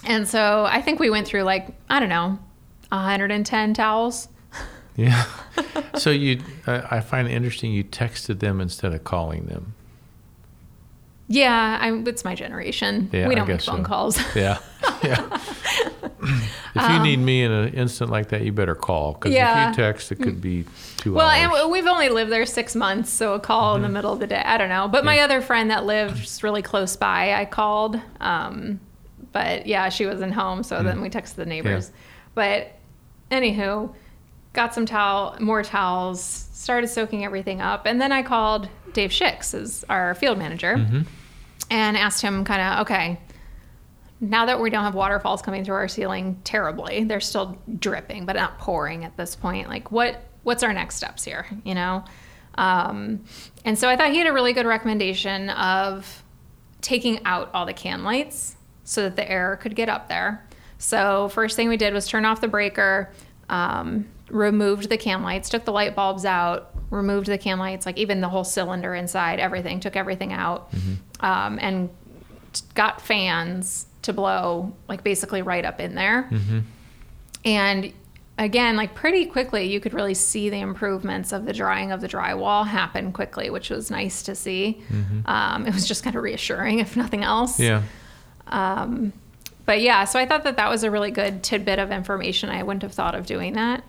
and 0.05 0.27
so 0.27 0.65
I 0.67 0.81
think 0.81 0.99
we 0.99 1.09
went 1.11 1.27
through 1.27 1.43
like, 1.43 1.67
I 1.89 1.99
don't 1.99 2.09
know, 2.09 2.39
110 2.89 3.73
towels. 3.75 4.27
yeah. 4.95 5.25
So 5.95 6.09
you, 6.09 6.41
I 6.65 6.97
I 6.97 6.99
find 7.01 7.27
it 7.27 7.31
interesting. 7.33 7.71
You 7.71 7.83
texted 7.83 8.39
them 8.39 8.59
instead 8.59 8.93
of 8.93 9.03
calling 9.03 9.45
them. 9.45 9.75
Yeah, 11.33 11.77
I, 11.81 11.91
it's 12.07 12.23
my 12.23 12.35
generation. 12.35 13.09
Yeah, 13.11 13.27
we 13.27 13.35
don't 13.35 13.47
make 13.47 13.61
phone 13.61 13.77
so. 13.77 13.83
calls. 13.83 14.19
Yeah. 14.35 14.59
Yeah. 15.03 15.39
if 16.75 16.75
you 16.75 16.81
Um, 16.81 17.03
need 17.03 17.17
me 17.19 17.43
in 17.43 17.51
an 17.51 17.73
instant 17.73 18.11
like 18.11 18.29
that, 18.29 18.41
you 18.41 18.51
better 18.51 18.75
call 18.75 19.13
because 19.13 19.31
Yeah. 19.33 19.69
if 19.71 19.77
you 19.77 19.83
text, 19.83 20.11
it 20.11 20.17
could 20.17 20.41
be 20.41 20.65
two 20.97 21.13
Well, 21.13 21.27
hours. 21.27 21.59
and 21.61 21.71
we've 21.71 21.87
only 21.87 22.09
lived 22.09 22.31
there 22.31 22.45
six 22.45 22.75
months, 22.75 23.09
so 23.09 23.33
a 23.33 23.39
call 23.39 23.75
in 23.75 23.81
the 23.81 23.89
middle 23.89 24.11
of 24.13 24.19
the 24.19 24.27
day, 24.27 24.41
I 24.45 24.57
don't 24.57 24.69
know. 24.69 24.87
But 24.87 25.03
my 25.05 25.15
Mm-hmm. 25.15 25.23
Other 25.25 25.41
friend 25.41 25.71
that 25.71 25.85
lives 25.85 26.43
really 26.43 26.61
close 26.61 26.95
by, 26.97 27.33
I 27.33 27.45
called. 27.45 27.99
Um, 28.19 28.79
but 29.31 29.65
yeah, 29.65 29.89
she 29.89 30.05
wasn't 30.05 30.33
home, 30.33 30.63
so 30.63 30.77
Mm. 30.79 30.83
then 30.83 31.01
we 31.01 31.09
texted 31.09 31.35
the 31.35 31.45
neighbors. 31.45 31.91
But 32.35 32.73
anywho, 33.31 33.93
got 34.53 34.73
some 34.75 34.85
towel, 34.85 35.35
more 35.39 35.63
towels, 35.63 36.21
started 36.53 36.87
soaking 36.87 37.23
everything 37.25 37.61
up, 37.61 37.85
and 37.85 37.99
then 38.01 38.11
I 38.11 38.21
called 38.23 38.67
Dave 38.93 39.09
Schicks, 39.11 39.53
as 39.53 39.83
our 39.89 40.13
field 40.15 40.37
manager, 40.37 40.75
Mm-hmm. 40.77 41.01
And 41.73 41.97
asked 41.97 42.21
him 42.21 42.45
kind 42.45 42.61
of, 42.61 42.81
okay, 42.81 43.19
now 44.21 44.45
that 44.45 44.61
we 44.61 44.69
don't 44.69 44.83
have 44.83 44.93
waterfalls 44.93 45.41
coming 45.41 45.65
through 45.65 45.75
our 45.75 45.87
ceiling 45.87 46.39
terribly, 46.43 47.03
they're 47.03 47.19
still 47.19 47.57
dripping, 47.79 48.25
but 48.25 48.35
not 48.35 48.59
pouring 48.59 49.03
at 49.03 49.17
this 49.17 49.35
point. 49.35 49.67
Like, 49.67 49.91
what 49.91 50.23
what's 50.43 50.61
our 50.61 50.71
next 50.71 50.95
steps 50.95 51.23
here? 51.23 51.45
You 51.65 51.73
know, 51.73 52.05
um, 52.55 53.25
and 53.65 53.77
so 53.77 53.89
I 53.89 53.97
thought 53.97 54.11
he 54.11 54.19
had 54.19 54.27
a 54.27 54.33
really 54.33 54.53
good 54.53 54.67
recommendation 54.67 55.49
of 55.49 56.23
taking 56.81 57.25
out 57.25 57.49
all 57.53 57.65
the 57.65 57.73
can 57.73 58.03
lights 58.03 58.55
so 58.83 59.01
that 59.03 59.15
the 59.15 59.29
air 59.29 59.57
could 59.61 59.75
get 59.75 59.89
up 59.89 60.09
there. 60.09 60.45
So 60.77 61.29
first 61.29 61.55
thing 61.55 61.69
we 61.69 61.77
did 61.77 61.93
was 61.93 62.07
turn 62.07 62.23
off 62.23 62.39
the 62.39 62.47
breaker, 62.47 63.11
um, 63.49 64.05
removed 64.29 64.89
the 64.89 64.97
can 64.97 65.23
lights, 65.23 65.49
took 65.49 65.65
the 65.65 65.71
light 65.71 65.95
bulbs 65.95 66.25
out, 66.25 66.75
removed 66.89 67.27
the 67.27 67.37
can 67.37 67.57
lights, 67.57 67.85
like 67.85 67.97
even 67.97 68.21
the 68.21 68.29
whole 68.29 68.43
cylinder 68.43 68.93
inside, 68.93 69.39
everything, 69.39 69.79
took 69.79 69.95
everything 69.95 70.33
out, 70.33 70.71
um, 71.23 71.57
and 71.59 71.89
got 72.75 73.01
fans 73.01 73.87
to 74.03 74.13
blow 74.13 74.71
like 74.87 75.03
basically 75.03 75.41
right 75.41 75.65
up 75.65 75.79
in 75.79 75.95
there. 75.95 76.29
And 77.45 77.91
again, 78.37 78.75
like 78.75 78.93
pretty 78.95 79.25
quickly, 79.25 79.71
you 79.71 79.79
could 79.79 79.93
really 79.93 80.13
see 80.13 80.49
the 80.49 80.59
improvements 80.59 81.31
of 81.31 81.45
the 81.45 81.53
drying 81.53 81.91
of 81.91 82.01
the 82.01 82.07
drywall 82.07 82.67
happen 82.67 83.11
quickly, 83.11 83.49
which 83.49 83.69
was 83.69 83.89
nice 83.89 84.23
to 84.23 84.35
see. 84.35 84.81
Um, 85.25 85.65
it 85.65 85.73
was 85.73 85.87
just 85.87 86.03
kind 86.03 86.15
of 86.15 86.21
reassuring, 86.23 86.79
if 86.85 86.95
nothing 86.95 87.23
else. 87.23 87.59
yeah. 87.59 87.81
Um, 88.47 89.13
but 89.65 89.79
yeah, 89.79 90.03
so 90.03 90.19
I 90.19 90.25
thought 90.25 90.43
that 90.43 90.57
that 90.57 90.69
was 90.69 90.83
a 90.83 90.91
really 90.91 91.09
good 91.11 91.41
tidbit 91.41 91.79
of 91.79 91.89
information. 91.91 92.49
I 92.49 92.63
wouldn't 92.63 92.81
have 92.83 92.91
thought 92.93 93.15
of 93.15 93.25
doing 93.25 93.53
that. 93.53 93.81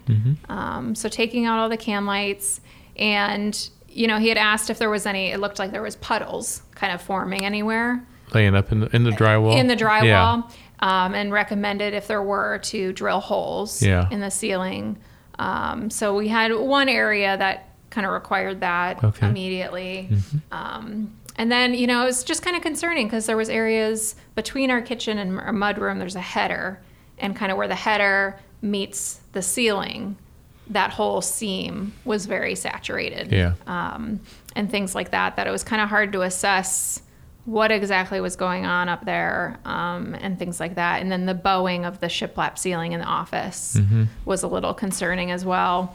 Um, 0.48 0.94
so 0.94 1.08
taking 1.08 1.46
out 1.46 1.58
all 1.58 1.68
the 1.68 1.76
can 1.76 2.06
lights, 2.06 2.60
and 2.96 3.68
you 3.94 4.06
know, 4.06 4.18
he 4.18 4.28
had 4.28 4.38
asked 4.38 4.70
if 4.70 4.78
there 4.78 4.90
was 4.90 5.06
any. 5.06 5.28
It 5.30 5.40
looked 5.40 5.58
like 5.58 5.70
there 5.70 5.82
was 5.82 5.96
puddles 5.96 6.62
kind 6.74 6.92
of 6.92 7.00
forming 7.00 7.44
anywhere 7.44 8.04
Laying 8.32 8.54
up 8.54 8.72
in 8.72 8.80
the 8.80 8.94
in 8.96 9.04
the 9.04 9.10
drywall. 9.12 9.56
in 9.56 9.66
the 9.68 9.76
Yeah. 9.76 10.00
drywall, 10.00 10.50
um, 10.80 11.14
and 11.14 11.32
recommended 11.32 11.94
if 11.94 12.06
there 12.08 12.22
were 12.22 12.58
to 12.64 12.92
drill 12.92 13.20
holes 13.20 13.82
Yeah. 13.82 14.08
in 14.10 14.20
the 14.20 14.30
ceiling. 14.30 14.96
Um, 15.38 15.90
so 15.90 16.14
we 16.16 16.28
had 16.28 16.52
one 16.54 16.88
area 16.88 17.36
that 17.36 17.68
kind 17.90 18.06
of 18.06 18.12
required 18.12 18.60
that 18.60 18.98
Okay. 18.98 19.06
Mm-hmm. 19.08 19.24
immediately. 19.26 20.08
Um, 20.50 21.12
and 21.36 21.50
then 21.50 21.74
you 21.74 21.86
know 21.86 22.02
it 22.02 22.06
was 22.06 22.24
just 22.24 22.42
kind 22.42 22.56
of 22.56 22.62
concerning 22.62 23.06
because 23.06 23.26
there 23.26 23.36
was 23.36 23.48
areas 23.48 24.16
between 24.34 24.70
our 24.70 24.80
kitchen 24.82 25.18
and 25.18 25.38
our 25.40 25.52
mudroom. 25.52 25.98
There's 25.98 26.16
a 26.16 26.20
header, 26.20 26.80
and 27.18 27.36
kind 27.36 27.52
of 27.52 27.58
where 27.58 27.68
the 27.68 27.74
header 27.76 28.38
meets 28.62 29.20
the 29.32 29.42
ceiling, 29.42 30.16
that 30.70 30.90
whole 30.90 31.20
seam 31.20 31.92
was 32.04 32.26
very 32.26 32.54
saturated 32.54 33.30
Yeah. 33.32 33.52
um, 33.66 34.20
and 34.56 34.70
things 34.70 34.94
like 34.94 35.10
that, 35.10 35.36
that 35.36 35.46
it 35.46 35.50
was 35.50 35.62
kind 35.64 35.82
of 35.82 35.88
hard 35.88 36.12
to 36.12 36.22
assess 36.22 37.02
what 37.44 37.70
exactly 37.70 38.20
was 38.22 38.36
going 38.36 38.64
on 38.64 38.88
up 38.88 39.04
there 39.04 39.58
um, 39.66 40.14
and 40.14 40.38
things 40.38 40.58
like 40.60 40.76
that. 40.76 41.02
And 41.02 41.12
then 41.12 41.26
the 41.26 41.34
bowing 41.34 41.84
of 41.84 42.00
the 42.00 42.06
shiplap 42.06 42.56
ceiling 42.56 42.92
in 42.92 43.00
the 43.00 43.06
office 43.06 43.76
Mm-hmm. 43.78 44.04
was 44.24 44.42
a 44.42 44.48
little 44.48 44.72
concerning 44.72 45.30
as 45.30 45.44
well. 45.44 45.94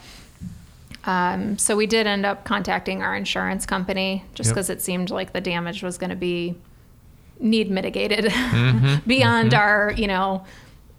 Um, 1.06 1.58
so 1.58 1.76
we 1.76 1.88
did 1.88 2.06
end 2.06 2.26
up 2.26 2.44
contacting 2.44 3.02
our 3.02 3.16
insurance 3.16 3.66
company 3.66 4.24
just 4.36 4.50
Yep. 4.50 4.54
because 4.56 4.70
it 4.70 4.82
seemed 4.82 5.10
like 5.10 5.34
the 5.34 5.42
damage 5.42 5.82
was 5.82 5.98
going 5.98 6.10
to 6.12 6.16
be 6.16 6.56
need 7.40 7.72
mitigated 7.72 8.26
Mm-hmm. 8.32 9.08
beyond 9.10 9.54
our, 9.56 9.94
you 9.98 10.06
know, 10.08 10.46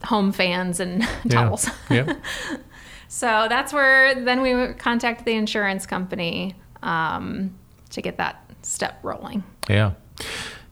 home 0.02 0.32
fans 0.32 0.80
and 0.80 1.02
Yeah. 1.24 1.30
towels. 1.30 1.68
Yep. 1.90 2.16
So 3.12 3.46
that's 3.48 3.72
where 3.72 4.14
then 4.14 4.40
we 4.40 4.72
contact 4.74 5.24
the 5.24 5.32
insurance 5.32 5.84
company 5.84 6.54
um, 6.80 7.52
to 7.90 8.00
get 8.00 8.18
that 8.18 8.48
step 8.62 9.00
rolling. 9.02 9.42
Yeah. 9.68 9.94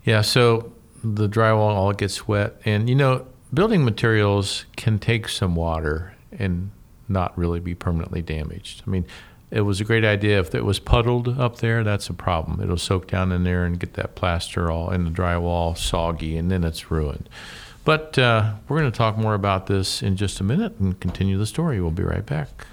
Yeah. 0.05 0.21
So 0.21 0.73
the 1.03 1.29
drywall 1.29 1.75
all 1.75 1.93
gets 1.93 2.29
wet. 2.29 2.55
And, 2.65 2.89
you 2.89 2.95
know, 2.95 3.27
building 3.53 3.85
materials 3.85 4.67
can 4.77 5.01
take 5.01 5.29
some 5.29 5.57
water 5.57 6.15
and 6.31 6.71
not 7.09 7.37
really 7.37 7.59
be 7.59 7.75
permanently 7.75 8.23
damaged. 8.23 8.85
I 8.87 8.91
mean, 8.91 9.05
it 9.51 9.63
was 9.63 9.81
a 9.81 9.85
great 9.85 10.05
idea. 10.05 10.39
If 10.39 10.55
it 10.55 10.65
was 10.65 10.79
puddled 10.79 11.41
up 11.41 11.57
there, 11.57 11.83
that's 11.83 12.09
a 12.09 12.15
problem. 12.15 12.61
It'll 12.61 12.77
soak 12.77 13.09
down 13.09 13.33
in 13.33 13.43
there 13.43 13.65
and 13.65 13.81
get 13.81 13.95
that 13.95 14.15
plaster 14.15 14.71
all 14.71 14.91
in 14.91 15.05
the 15.05 15.11
drywall 15.11 15.77
soggy, 15.77 16.37
and 16.37 16.53
then 16.53 16.63
it's 16.63 16.89
ruined. 16.89 17.29
But 17.89 18.19
uh, 18.19 18.53
we're 18.69 18.81
going 18.81 18.93
to 18.93 18.99
talk 18.99 19.17
more 19.17 19.33
about 19.33 19.67
this 19.67 20.03
in 20.03 20.17
just 20.17 20.41
a 20.41 20.45
minute 20.45 20.75
and 20.79 21.01
continue 21.01 21.39
the 21.39 21.47
story. 21.47 21.81
We'll 21.81 21.91
be 21.91 22.03
right 22.03 22.27
back. 22.27 22.67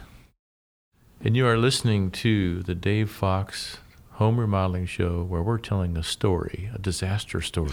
And 1.22 1.38
you 1.38 1.48
are 1.48 1.58
listening 1.58 2.12
to 2.12 2.62
the 2.64 2.76
Dave 2.76 3.10
Fox 3.10 3.78
Home 4.16 4.38
Remodeling 4.38 4.88
Show, 4.88 5.24
where 5.24 5.42
we're 5.42 5.58
telling 5.58 5.96
a 5.96 6.04
story, 6.04 6.70
a 6.76 6.80
disaster 6.80 7.40
story. 7.40 7.72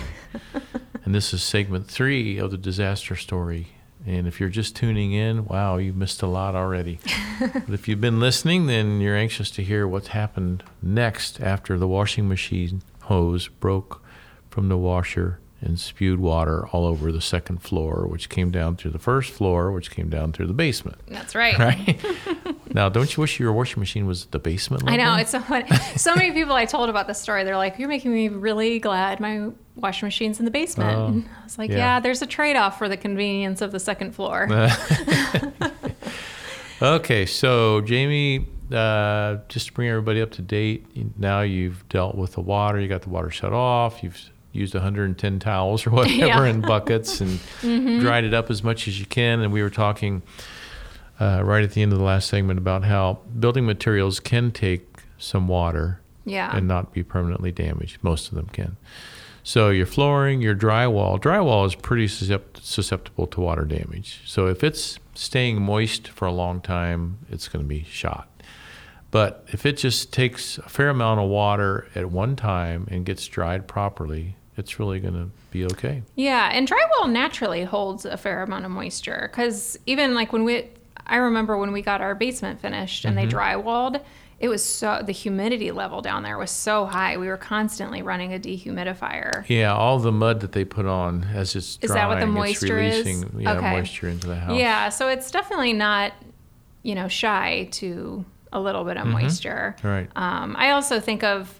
and 1.04 1.16
this 1.16 1.34
is 1.34 1.42
segment 1.42 1.88
three 1.88 2.38
of 2.38 2.52
the 2.52 2.56
disaster 2.56 3.16
story. 3.16 3.72
And 4.06 4.28
if 4.28 4.38
you're 4.38 4.48
just 4.48 4.76
tuning 4.76 5.12
in, 5.12 5.44
wow, 5.46 5.78
you 5.78 5.92
missed 5.92 6.22
a 6.22 6.28
lot 6.28 6.54
already. 6.54 7.00
but 7.40 7.74
if 7.74 7.88
you've 7.88 8.00
been 8.00 8.20
listening, 8.20 8.66
then 8.66 9.00
you're 9.00 9.16
anxious 9.16 9.50
to 9.50 9.64
hear 9.64 9.88
what's 9.88 10.08
happened 10.08 10.62
next 10.80 11.40
after 11.40 11.76
the 11.76 11.88
washing 11.88 12.28
machine 12.28 12.82
hose 13.00 13.48
broke 13.48 14.00
from 14.48 14.68
the 14.68 14.78
washer 14.78 15.40
and 15.62 15.78
spewed 15.78 16.20
water 16.20 16.66
all 16.68 16.84
over 16.84 17.10
the 17.10 17.20
second 17.20 17.62
floor, 17.62 18.06
which 18.06 18.28
came 18.28 18.50
down 18.50 18.76
through 18.76 18.90
the 18.90 18.98
first 18.98 19.30
floor, 19.30 19.72
which 19.72 19.90
came 19.90 20.08
down 20.10 20.32
through 20.32 20.46
the 20.48 20.52
basement. 20.52 20.98
That's 21.08 21.34
right. 21.34 21.58
Right? 21.62 22.02
now, 22.74 22.88
don't 22.88 23.16
you 23.16 23.20
wish 23.20 23.38
your 23.38 23.52
washing 23.52 23.78
machine 23.80 24.06
was 24.06 24.24
at 24.24 24.32
the 24.32 24.38
basement 24.38 24.82
I 24.86 24.96
know. 24.96 25.14
It's 25.16 25.30
so 25.30 25.40
funny. 25.40 25.68
So 25.96 26.14
many 26.14 26.32
people 26.32 26.54
I 26.54 26.64
told 26.64 26.90
about 26.90 27.06
this 27.06 27.20
story, 27.20 27.44
they're 27.44 27.56
like, 27.56 27.78
You're 27.78 27.88
making 27.88 28.12
me 28.12 28.28
really 28.28 28.78
glad 28.80 29.20
my 29.20 29.50
washing 29.76 30.06
machine's 30.06 30.38
in 30.38 30.44
the 30.44 30.50
basement. 30.50 30.98
Oh, 30.98 31.06
And 31.06 31.28
I 31.40 31.44
was 31.44 31.56
like, 31.58 31.70
yeah. 31.70 31.76
yeah. 31.76 32.00
there's 32.00 32.20
a 32.20 32.26
trade 32.26 32.56
off 32.56 32.78
for 32.78 32.88
the 32.88 32.96
convenience 32.96 33.60
of 33.62 33.72
the 33.72 33.80
second 33.80 34.12
floor. 34.12 34.48
Okay, 36.82 37.26
so 37.26 37.80
Jamie, 37.82 38.48
uh, 38.72 39.36
just 39.48 39.68
to 39.68 39.72
bring 39.72 39.88
everybody 39.88 40.20
up 40.20 40.32
to 40.32 40.42
date, 40.42 40.84
now 41.16 41.42
you've 41.42 41.88
dealt 41.88 42.16
with 42.16 42.32
the 42.32 42.40
water. 42.40 42.80
You 42.80 42.88
got 42.88 43.02
the 43.02 43.08
water 43.08 43.30
shut 43.30 43.52
off. 43.52 44.02
You've 44.02 44.31
used 44.52 44.74
110 44.74 45.38
towels 45.38 45.86
or 45.86 45.90
whatever 45.92 46.14
Yeah. 46.26 46.44
in 46.44 46.60
buckets 46.60 47.20
and 47.20 47.40
dried 47.60 48.24
it 48.24 48.34
up 48.34 48.50
as 48.50 48.62
much 48.62 48.86
as 48.88 48.98
you 49.00 49.06
can. 49.06 49.40
And 49.40 49.52
we 49.52 49.62
were 49.62 49.70
talking 49.70 50.22
uh, 51.20 51.42
right 51.44 51.62
at 51.64 51.72
the 51.72 51.82
end 51.82 51.92
of 51.92 51.98
the 51.98 52.04
last 52.04 52.28
segment 52.28 52.58
about 52.58 52.84
how 52.84 53.20
building 53.38 53.64
materials 53.66 54.20
can 54.20 54.50
take 54.50 54.88
some 55.18 55.46
water 55.48 56.00
Yeah. 56.24 56.54
and 56.56 56.66
not 56.68 56.92
be 56.92 57.02
permanently 57.02 57.52
damaged. 57.52 57.98
Most 58.02 58.28
of 58.28 58.34
them 58.34 58.46
can. 58.52 58.76
So 59.44 59.70
your 59.70 59.86
flooring, 59.86 60.40
your 60.40 60.54
drywall, 60.54 61.18
drywall 61.20 61.66
is 61.66 61.74
pretty 61.74 62.06
susceptible 62.06 63.26
to 63.26 63.40
water 63.40 63.64
damage. 63.64 64.20
So 64.24 64.46
if 64.46 64.62
it's 64.62 64.98
staying 65.14 65.60
moist 65.60 66.06
for 66.08 66.26
a 66.26 66.32
long 66.32 66.60
time, 66.60 67.18
it's 67.28 67.48
going 67.48 67.64
to 67.64 67.68
be 67.68 67.82
shot. 67.84 68.28
But 69.10 69.44
if 69.48 69.66
it 69.66 69.76
just 69.76 70.12
takes 70.12 70.58
a 70.58 70.68
fair 70.68 70.88
amount 70.88 71.20
of 71.20 71.28
water 71.28 71.88
at 71.94 72.10
one 72.10 72.34
time 72.36 72.86
and 72.90 73.04
gets 73.04 73.26
dried 73.26 73.66
properly, 73.68 74.36
it's 74.56 74.78
really 74.78 75.00
going 75.00 75.14
to 75.14 75.28
be 75.50 75.64
okay. 75.64 76.02
Yeah, 76.14 76.50
and 76.52 76.68
drywall 76.68 77.10
naturally 77.10 77.64
holds 77.64 78.04
a 78.04 78.16
fair 78.16 78.42
amount 78.42 78.64
of 78.64 78.70
moisture 78.70 79.28
because 79.30 79.78
even 79.86 80.14
like 80.14 80.32
when 80.32 80.44
we, 80.44 80.68
I 81.06 81.16
remember 81.16 81.56
when 81.56 81.72
we 81.72 81.82
got 81.82 82.00
our 82.00 82.14
basement 82.14 82.60
finished 82.60 83.04
and 83.04 83.16
they 83.16 83.26
Mm-hmm. 83.26 83.36
drywalled, 83.66 84.02
it 84.40 84.48
was 84.48 84.64
so 84.64 85.00
the 85.04 85.12
humidity 85.12 85.70
level 85.70 86.02
down 86.02 86.24
there 86.24 86.36
was 86.36 86.50
so 86.50 86.84
high. 86.84 87.16
We 87.16 87.28
were 87.28 87.36
constantly 87.36 88.02
running 88.02 88.34
a 88.34 88.38
dehumidifier. 88.40 89.44
Yeah, 89.48 89.72
all 89.72 90.00
the 90.00 90.10
mud 90.12 90.40
that 90.40 90.50
they 90.52 90.64
put 90.64 90.84
on 90.86 91.24
as 91.32 91.54
it's 91.54 91.78
Is 91.80 91.90
drying, 91.90 91.94
that 91.94 92.08
what 92.08 92.14
the 92.20 92.26
it's 92.26 92.34
moisture 92.34 92.78
is? 92.80 93.06
releasing 93.06 93.40
yeah, 93.40 93.52
Okay. 93.52 93.70
moisture 93.70 94.08
into 94.08 94.26
the 94.26 94.34
house. 94.36 94.58
Yeah, 94.58 94.88
so 94.88 95.06
it's 95.08 95.30
definitely 95.30 95.72
not, 95.72 96.12
you 96.82 96.94
know, 96.96 97.06
shy 97.08 97.68
to 97.72 98.24
a 98.52 98.60
little 98.60 98.82
bit 98.84 98.96
of 98.96 99.06
moisture. 99.06 99.76
Mm-hmm. 99.78 99.86
Right. 99.86 100.08
Um, 100.16 100.56
I 100.58 100.72
also 100.72 100.98
think 100.98 101.22
of, 101.22 101.58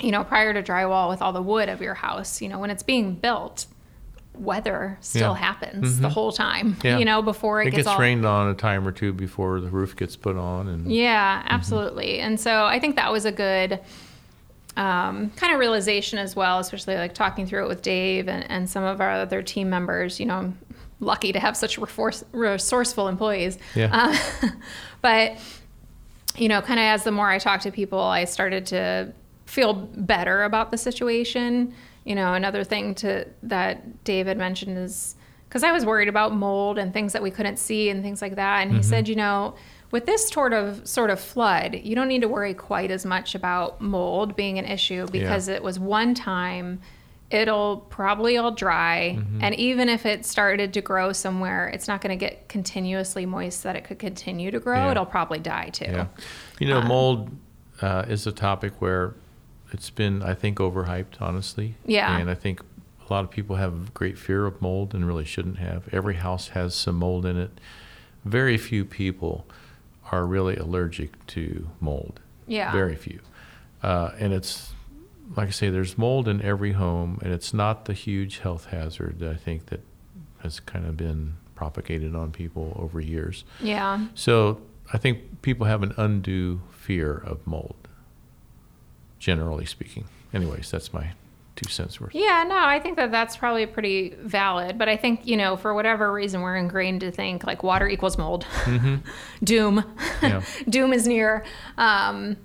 you 0.00 0.10
know, 0.10 0.24
prior 0.24 0.52
to 0.54 0.62
drywall 0.62 1.08
with 1.08 1.20
all 1.22 1.32
the 1.32 1.42
wood 1.42 1.68
of 1.68 1.80
your 1.80 1.94
house, 1.94 2.40
you 2.40 2.48
know, 2.48 2.58
when 2.58 2.70
it's 2.70 2.82
being 2.82 3.14
built, 3.14 3.66
weather 4.34 4.96
still 5.00 5.32
Yeah. 5.32 5.38
happens 5.38 6.00
the 6.00 6.08
whole 6.08 6.32
time, 6.32 6.76
Yeah. 6.82 6.98
you 6.98 7.04
know, 7.04 7.20
before 7.20 7.60
it, 7.60 7.66
it 7.68 7.70
gets, 7.72 7.76
gets 7.80 7.88
all. 7.88 7.98
rained 7.98 8.24
on 8.24 8.48
a 8.48 8.54
time 8.54 8.86
or 8.88 8.92
two 8.92 9.12
before 9.12 9.60
the 9.60 9.68
roof 9.68 9.96
gets 9.96 10.16
put 10.16 10.36
on 10.36 10.66
and 10.68 10.90
Yeah, 10.90 11.42
absolutely. 11.46 12.20
And 12.20 12.40
so 12.40 12.64
I 12.64 12.78
think 12.80 12.96
that 12.96 13.12
was 13.12 13.24
a 13.26 13.32
good 13.32 13.80
um, 14.76 15.30
kind 15.36 15.52
of 15.52 15.58
realization 15.58 16.18
as 16.18 16.34
well, 16.36 16.58
especially 16.60 16.94
like 16.96 17.12
talking 17.12 17.44
through 17.46 17.64
it 17.64 17.68
with 17.68 17.82
Dave 17.82 18.28
and, 18.28 18.48
and 18.50 18.70
some 18.70 18.84
of 18.84 19.00
our 19.00 19.10
other 19.10 19.42
team 19.42 19.68
members. 19.68 20.18
You 20.20 20.26
know, 20.26 20.36
I'm 20.36 20.58
lucky 21.00 21.32
to 21.32 21.40
have 21.40 21.56
such 21.56 21.76
resource, 21.76 22.24
resourceful 22.32 23.08
employees. 23.08 23.58
Yeah. 23.74 23.90
Uh, 24.42 24.48
but, 25.02 25.36
you 26.36 26.48
know, 26.48 26.62
kind 26.62 26.78
of 26.80 26.84
as 26.84 27.04
the 27.04 27.10
more 27.10 27.28
I 27.28 27.38
talked 27.38 27.64
to 27.64 27.72
people, 27.72 27.98
I 28.00 28.24
started 28.24 28.66
to 28.66 29.12
feel 29.50 29.74
better 29.74 30.44
about 30.44 30.70
the 30.70 30.78
situation. 30.78 31.74
You 32.04 32.14
know, 32.14 32.34
another 32.34 32.62
thing 32.62 32.94
to 32.96 33.26
that 33.42 34.04
David 34.04 34.38
mentioned 34.38 34.78
is 34.78 35.16
because 35.48 35.64
I 35.64 35.72
was 35.72 35.84
worried 35.84 36.08
about 36.08 36.32
mold 36.32 36.78
and 36.78 36.92
things 36.92 37.12
that 37.12 37.22
we 37.22 37.32
couldn't 37.32 37.58
see 37.58 37.90
and 37.90 38.02
things 38.02 38.22
like 38.22 38.36
that. 38.36 38.60
And 38.60 38.70
he 38.70 38.78
mm-hmm. 38.78 38.88
said, 38.88 39.08
you 39.08 39.16
know, 39.16 39.56
with 39.90 40.06
this 40.06 40.28
sort 40.28 40.52
of 40.52 40.86
sort 40.86 41.10
of 41.10 41.18
flood, 41.18 41.74
you 41.82 41.96
don't 41.96 42.06
need 42.06 42.22
to 42.22 42.28
worry 42.28 42.54
quite 42.54 42.92
as 42.92 43.04
much 43.04 43.34
about 43.34 43.80
mold 43.80 44.36
being 44.36 44.58
an 44.58 44.64
issue 44.64 45.08
because 45.08 45.48
it 45.48 45.62
was 45.62 45.78
one 45.78 46.14
time. 46.14 46.80
It'll 47.30 47.78
probably 47.90 48.36
all 48.38 48.50
dry, 48.50 49.16
mm-hmm. 49.16 49.38
and 49.40 49.54
even 49.54 49.88
if 49.88 50.04
it 50.04 50.26
started 50.26 50.72
to 50.74 50.80
grow 50.80 51.12
somewhere, 51.12 51.68
it's 51.68 51.86
not 51.86 52.00
going 52.00 52.10
to 52.10 52.16
get 52.16 52.48
continuously 52.48 53.24
moist 53.24 53.62
that 53.62 53.76
it 53.76 53.84
could 53.84 54.00
continue 54.00 54.50
to 54.50 54.58
grow. 54.58 54.86
Yeah. 54.86 54.90
It'll 54.90 55.06
probably 55.06 55.38
die 55.38 55.68
too. 55.68 55.84
Yeah. 55.84 56.06
You 56.58 56.66
know, 56.66 56.78
um, 56.78 56.88
mold 56.88 57.30
uh, 57.82 58.04
is 58.08 58.26
a 58.26 58.32
topic 58.32 58.80
where 58.80 59.14
it's 59.72 59.90
been, 59.90 60.22
I 60.22 60.34
think, 60.34 60.58
overhyped, 60.58 61.20
honestly. 61.20 61.76
Yeah. 61.84 62.16
And 62.18 62.30
I 62.30 62.34
think 62.34 62.60
a 63.08 63.12
lot 63.12 63.24
of 63.24 63.30
people 63.30 63.56
have 63.56 63.92
great 63.94 64.18
fear 64.18 64.46
of 64.46 64.60
mold 64.62 64.94
and 64.94 65.06
really 65.06 65.24
shouldn't 65.24 65.58
have. 65.58 65.92
Every 65.92 66.14
house 66.14 66.48
has 66.48 66.74
some 66.74 66.96
mold 66.96 67.26
in 67.26 67.36
it. 67.36 67.50
Very 68.24 68.56
few 68.56 68.84
people 68.84 69.46
are 70.12 70.26
really 70.26 70.56
allergic 70.56 71.24
to 71.28 71.68
mold. 71.80 72.20
Yeah. 72.46 72.72
Very 72.72 72.96
few. 72.96 73.20
Uh, 73.82 74.10
and 74.18 74.32
it's, 74.32 74.72
like 75.36 75.48
I 75.48 75.52
say, 75.52 75.70
there's 75.70 75.96
mold 75.96 76.28
in 76.28 76.42
every 76.42 76.72
home, 76.72 77.18
and 77.22 77.32
it's 77.32 77.54
not 77.54 77.84
the 77.84 77.92
huge 77.92 78.38
health 78.38 78.66
hazard 78.66 79.20
that 79.20 79.30
I 79.30 79.36
think 79.36 79.66
that 79.66 79.80
has 80.42 80.60
kind 80.60 80.86
of 80.86 80.96
been 80.96 81.34
propagated 81.54 82.16
on 82.16 82.32
people 82.32 82.76
over 82.80 83.00
years. 83.00 83.44
Yeah. 83.60 84.06
So 84.14 84.60
I 84.92 84.98
think 84.98 85.42
people 85.42 85.66
have 85.66 85.82
an 85.82 85.94
undue 85.96 86.60
fear 86.70 87.14
of 87.14 87.46
mold, 87.46 87.79
generally 89.20 89.64
speaking. 89.66 90.06
Anyways, 90.34 90.68
that's 90.70 90.92
my 90.92 91.12
two 91.54 91.70
cents 91.70 92.00
worth. 92.00 92.14
Yeah, 92.14 92.44
no, 92.48 92.56
I 92.56 92.80
think 92.80 92.96
that 92.96 93.10
that's 93.12 93.36
probably 93.36 93.66
pretty 93.66 94.14
valid. 94.18 94.78
But 94.78 94.88
I 94.88 94.96
think, 94.96 95.26
you 95.26 95.36
know, 95.36 95.56
for 95.56 95.74
whatever 95.74 96.12
reason, 96.12 96.40
we're 96.40 96.56
ingrained 96.56 97.02
to 97.02 97.10
think 97.12 97.44
like 97.46 97.62
water 97.62 97.86
equals 97.88 98.16
mold, 98.18 98.46
doom, 99.44 99.84
Yeah. 100.22 100.42
doom 100.68 100.92
is 100.92 101.06
near. 101.06 101.44
Um, 101.76 102.36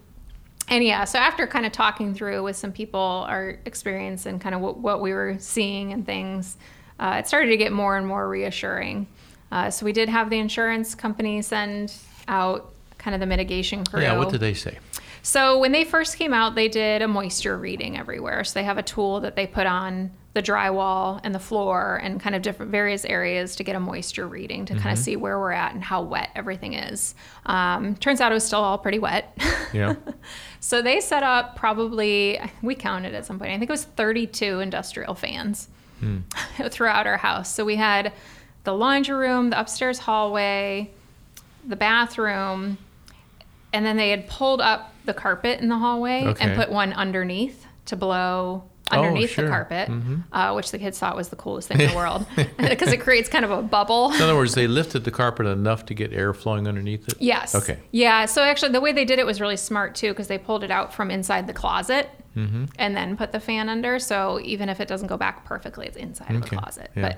and 0.67 0.83
yeah, 0.83 1.05
so 1.05 1.19
after 1.19 1.45
kind 1.47 1.65
of 1.65 1.71
talking 1.71 2.13
through 2.15 2.43
with 2.43 2.55
some 2.55 2.71
people 2.71 3.25
our 3.29 3.59
experience 3.65 4.25
and 4.25 4.41
kind 4.41 4.55
of 4.55 4.61
what, 4.61 4.77
what 4.79 4.99
we 5.01 5.13
were 5.13 5.35
seeing 5.39 5.93
and 5.93 6.05
things, 6.05 6.57
uh, 6.99 7.17
it 7.19 7.27
started 7.27 7.49
to 7.51 7.57
get 7.57 7.71
more 7.71 7.97
and 7.97 8.05
more 8.07 8.27
reassuring. 8.27 9.07
Uh, 9.51 9.69
so 9.69 9.85
we 9.85 9.93
did 9.93 10.09
have 10.09 10.29
the 10.29 10.39
insurance 10.39 10.95
company 10.95 11.41
send 11.41 11.93
out 12.27 12.73
kind 12.97 13.13
of 13.13 13.19
the 13.21 13.27
mitigation 13.27 13.85
crew. 13.85 14.01
Yeah, 14.01 14.17
what 14.17 14.29
did 14.29 14.39
they 14.41 14.55
say? 14.55 14.79
So 15.25 15.57
when 15.57 15.71
they 15.71 15.83
first 15.83 16.17
came 16.17 16.35
out, 16.35 16.53
they 16.53 16.67
did 16.67 17.01
a 17.01 17.07
moisture 17.07 17.57
reading 17.57 17.97
everywhere. 17.97 18.43
So 18.43 18.59
they 18.59 18.63
have 18.63 18.77
a 18.77 18.83
tool 18.83 19.21
that 19.21 19.35
they 19.35 19.47
put 19.47 19.65
on 19.65 20.11
the 20.35 20.41
drywall 20.43 21.19
and 21.23 21.33
the 21.33 21.39
floor 21.39 21.99
and 22.03 22.21
kind 22.21 22.35
of 22.35 22.43
different 22.43 22.71
various 22.71 23.05
areas 23.05 23.55
to 23.55 23.63
get 23.63 23.75
a 23.75 23.79
moisture 23.79 24.27
reading 24.27 24.65
to 24.65 24.75
kind 24.75 24.91
of 24.91 24.99
see 24.99 25.15
where 25.15 25.39
we're 25.39 25.51
at 25.51 25.73
and 25.73 25.83
how 25.83 26.03
wet 26.03 26.29
everything 26.35 26.73
is. 26.73 27.15
Um, 27.47 27.95
turns 27.95 28.21
out 28.21 28.31
it 28.31 28.35
was 28.35 28.45
still 28.45 28.59
all 28.59 28.77
pretty 28.77 28.99
wet. 28.99 29.35
Yeah. 29.73 29.95
so 30.59 30.83
they 30.83 31.01
set 31.01 31.23
up 31.23 31.55
probably 31.55 32.39
we 32.61 32.75
counted 32.75 33.15
at 33.15 33.25
some 33.25 33.39
point. 33.39 33.49
I 33.49 33.57
think 33.57 33.69
it 33.69 33.73
was 33.73 33.85
32 33.85 34.59
industrial 34.59 35.15
fans 35.15 35.69
throughout 36.69 37.07
our 37.07 37.17
house. 37.17 37.51
So 37.51 37.65
we 37.65 37.77
had 37.77 38.13
the 38.63 38.75
laundry 38.75 39.15
room, 39.15 39.49
the 39.49 39.59
upstairs 39.59 39.97
hallway, 39.97 40.91
the 41.67 41.75
bathroom, 41.75 42.77
and 43.75 43.85
then 43.85 43.97
they 43.97 44.09
had 44.09 44.27
pulled 44.27 44.61
up 44.61 44.93
the 45.05 45.13
carpet 45.13 45.59
in 45.59 45.69
the 45.69 45.77
hallway 45.77 46.23
Okay. 46.25 46.43
and 46.45 46.55
put 46.57 46.71
one 46.71 46.93
underneath 46.93 47.65
to 47.85 47.95
blow 47.95 48.63
Oh, 48.91 48.97
underneath 49.01 49.31
sure. 49.31 49.45
the 49.45 49.49
carpet, 49.49 49.89
uh, 50.31 50.53
which 50.53 50.69
the 50.69 50.77
kids 50.77 50.99
thought 50.99 51.15
was 51.15 51.29
the 51.29 51.35
coolest 51.35 51.67
thing 51.69 51.81
in 51.81 51.89
the 51.89 51.95
world 52.03 52.23
because 52.57 52.91
it 52.93 53.01
creates 53.01 53.27
kind 53.27 53.43
of 53.43 53.49
a 53.49 53.63
bubble. 53.63 54.11
In 54.13 54.21
other 54.21 54.35
words, 54.35 54.53
they 54.53 54.67
lifted 54.67 55.03
the 55.03 55.09
carpet 55.09 55.47
enough 55.47 55.87
to 55.87 55.95
get 55.95 56.13
air 56.13 56.35
flowing 56.35 56.67
underneath 56.67 57.07
it? 57.07 57.15
Yes. 57.19 57.55
Okay. 57.55 57.79
Yeah. 57.91 58.25
So 58.25 58.43
actually, 58.43 58.73
the 58.73 58.81
way 58.81 58.91
they 58.93 59.03
did 59.05 59.17
it 59.17 59.25
was 59.25 59.41
really 59.41 59.57
smart 59.57 59.95
too, 59.95 60.09
because 60.11 60.27
they 60.27 60.37
pulled 60.37 60.63
it 60.63 60.69
out 60.69 60.93
from 60.93 61.09
inside 61.11 61.47
the 61.47 61.53
closet 61.53 62.09
Mm-hmm. 62.35 62.65
and 62.77 62.95
then 62.97 63.15
put 63.17 63.31
the 63.31 63.39
fan 63.39 63.69
under. 63.69 63.97
So 63.97 64.39
even 64.43 64.67
if 64.69 64.79
it 64.81 64.87
doesn't 64.89 65.07
go 65.07 65.15
back 65.17 65.45
perfectly, 65.45 65.87
it's 65.87 65.95
inside 65.97 66.35
of 66.35 66.41
the 66.41 66.47
Okay. 66.47 66.57
closet. 66.57 66.91
Yeah. 66.95 67.15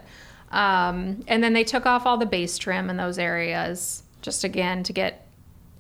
But 0.52 0.56
um, 0.58 1.24
and 1.28 1.44
then 1.44 1.52
they 1.54 1.64
took 1.64 1.86
off 1.88 2.06
all 2.06 2.18
the 2.18 2.26
base 2.28 2.58
trim 2.58 2.90
in 2.90 2.96
those 2.98 3.18
areas, 3.20 4.04
just 4.22 4.44
again 4.46 4.84
to 4.84 4.94
get 4.94 5.28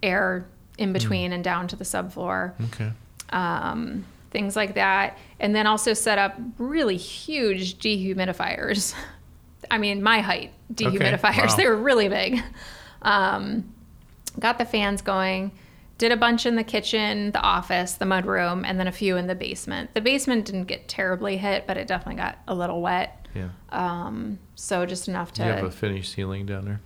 air. 0.03 0.47
In 0.77 0.93
between 0.93 1.33
and 1.33 1.43
down 1.43 1.67
to 1.69 1.75
the 1.75 1.83
subfloor 1.83 2.53
Okay. 2.65 2.91
um, 3.29 4.05
things 4.31 4.55
like 4.55 4.75
that. 4.75 5.17
And 5.39 5.55
then 5.55 5.65
also 5.67 5.93
set 5.93 6.17
up 6.19 6.37
really 6.57 6.97
huge 6.97 7.79
dehumidifiers. 7.79 8.93
I 9.71 9.77
mean, 9.77 10.03
my 10.03 10.19
height 10.19 10.53
dehumidifiers. 10.73 11.49
Wow. 11.49 11.55
They 11.55 11.67
were 11.67 11.75
really 11.77 12.09
big. 12.09 12.41
Um, 13.01 13.73
got 14.39 14.57
the 14.57 14.65
fans 14.65 15.01
going. 15.01 15.51
Did 15.97 16.11
a 16.11 16.17
bunch 16.17 16.45
in 16.45 16.55
the 16.55 16.63
kitchen, 16.63 17.31
the 17.31 17.41
office, 17.41 17.93
the 17.93 18.05
mudroom, 18.05 18.63
and 18.65 18.79
then 18.79 18.87
a 18.87 18.91
few 18.91 19.17
in 19.17 19.25
the 19.25 19.33
basement. 19.33 19.95
The 19.95 20.01
basement 20.01 20.45
didn't 20.45 20.65
get 20.65 20.87
terribly 20.87 21.37
hit, 21.37 21.65
but 21.65 21.75
it 21.75 21.87
definitely 21.87 22.21
got 22.21 22.37
a 22.47 22.53
little 22.53 22.81
wet. 22.81 23.27
Yeah. 23.33 23.49
Um, 23.69 24.37
so 24.55 24.85
just 24.85 25.07
enough 25.07 25.33
to. 25.33 25.43
you 25.43 25.49
have 25.51 25.63
a 25.63 25.71
finished 25.71 26.13
ceiling 26.13 26.45
down 26.45 26.65
there? 26.65 26.81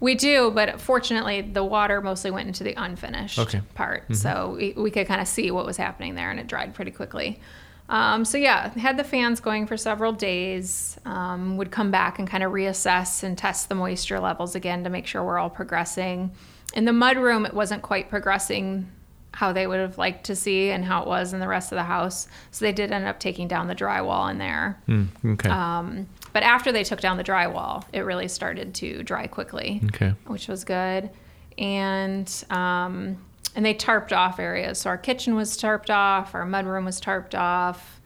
We 0.00 0.14
do, 0.14 0.50
but 0.50 0.80
fortunately, 0.80 1.40
the 1.40 1.64
water 1.64 2.00
mostly 2.02 2.30
went 2.30 2.48
into 2.48 2.64
the 2.64 2.74
unfinished 2.74 3.38
Okay. 3.38 3.62
part. 3.74 4.14
So 4.14 4.56
we, 4.58 4.74
we 4.76 4.90
could 4.90 5.06
kind 5.06 5.20
of 5.20 5.28
see 5.28 5.50
what 5.50 5.64
was 5.64 5.76
happening 5.76 6.14
there, 6.14 6.30
and 6.30 6.38
it 6.38 6.46
dried 6.46 6.74
pretty 6.74 6.90
quickly. 6.90 7.40
Um, 7.88 8.24
so, 8.24 8.36
yeah, 8.36 8.70
had 8.78 8.96
the 8.96 9.04
fans 9.04 9.38
going 9.40 9.66
for 9.66 9.76
several 9.76 10.12
days. 10.12 10.98
Um, 11.04 11.56
would 11.56 11.70
come 11.70 11.90
back 11.90 12.18
and 12.18 12.26
kind 12.28 12.42
of 12.42 12.52
reassess 12.52 13.22
and 13.22 13.38
test 13.38 13.68
the 13.68 13.74
moisture 13.76 14.18
levels 14.20 14.54
again 14.56 14.82
to 14.84 14.90
make 14.90 15.06
sure 15.06 15.22
we're 15.24 15.38
all 15.38 15.50
progressing. 15.50 16.32
In 16.74 16.84
the 16.84 16.92
mudroom, 16.92 17.46
it 17.46 17.54
wasn't 17.54 17.82
quite 17.82 18.10
progressing 18.10 18.90
how 19.32 19.52
they 19.52 19.66
would 19.66 19.78
have 19.78 19.98
liked 19.98 20.24
to 20.24 20.34
see 20.34 20.70
and 20.70 20.84
how 20.84 21.02
it 21.02 21.06
was 21.06 21.32
in 21.32 21.40
the 21.40 21.46
rest 21.46 21.70
of 21.70 21.76
the 21.76 21.84
house. 21.84 22.26
So, 22.50 22.64
they 22.64 22.72
did 22.72 22.90
end 22.90 23.06
up 23.06 23.20
taking 23.20 23.46
down 23.48 23.68
the 23.68 23.74
drywall 23.74 24.30
in 24.30 24.38
there. 24.38 24.78
Mm, 24.88 25.06
okay. 25.34 25.48
Um, 25.48 26.06
but 26.36 26.42
after 26.42 26.70
they 26.70 26.84
took 26.84 27.00
down 27.00 27.16
the 27.16 27.24
drywall, 27.24 27.82
it 27.94 28.00
really 28.00 28.28
started 28.28 28.74
to 28.74 29.02
dry 29.02 29.26
quickly, 29.26 29.80
okay. 29.86 30.12
which 30.26 30.48
was 30.48 30.64
good. 30.64 31.08
And 31.56 32.30
um, 32.50 33.24
and 33.54 33.64
they 33.64 33.72
tarped 33.72 34.12
off 34.12 34.38
areas. 34.38 34.78
So 34.78 34.90
our 34.90 34.98
kitchen 34.98 35.34
was 35.34 35.56
tarped 35.56 35.88
off, 35.88 36.34
our 36.34 36.44
mudroom 36.44 36.84
was 36.84 37.00
tarped 37.00 37.34
off. 37.34 38.02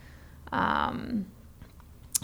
Um, 0.52 1.26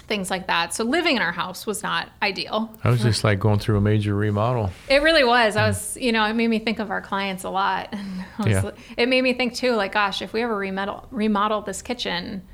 things 0.02 0.30
like 0.30 0.46
that. 0.46 0.72
So 0.72 0.84
living 0.84 1.16
in 1.16 1.22
our 1.22 1.32
house 1.32 1.66
was 1.66 1.82
not 1.82 2.10
ideal. 2.22 2.72
I 2.84 2.90
was 2.90 3.02
just 3.02 3.24
like 3.24 3.40
going 3.40 3.58
through 3.58 3.78
a 3.78 3.80
major 3.80 4.14
remodel. 4.14 4.70
It 4.88 5.02
really 5.02 5.24
was. 5.24 5.56
I 5.56 5.66
was, 5.66 5.96
you 5.96 6.12
know, 6.12 6.24
it 6.26 6.34
made 6.34 6.46
me 6.46 6.60
think 6.60 6.78
of 6.78 6.92
our 6.92 7.00
clients 7.00 7.42
a 7.42 7.50
lot. 7.50 7.92
Was, 8.38 8.46
Yeah. 8.46 8.70
It 8.96 9.08
made 9.08 9.22
me 9.22 9.32
think 9.32 9.54
too, 9.54 9.72
like, 9.72 9.92
gosh, 9.92 10.22
if 10.22 10.32
we 10.32 10.42
ever 10.42 10.56
remodel 10.56 11.08
remodel 11.10 11.62
this 11.62 11.82
kitchen, 11.82 12.46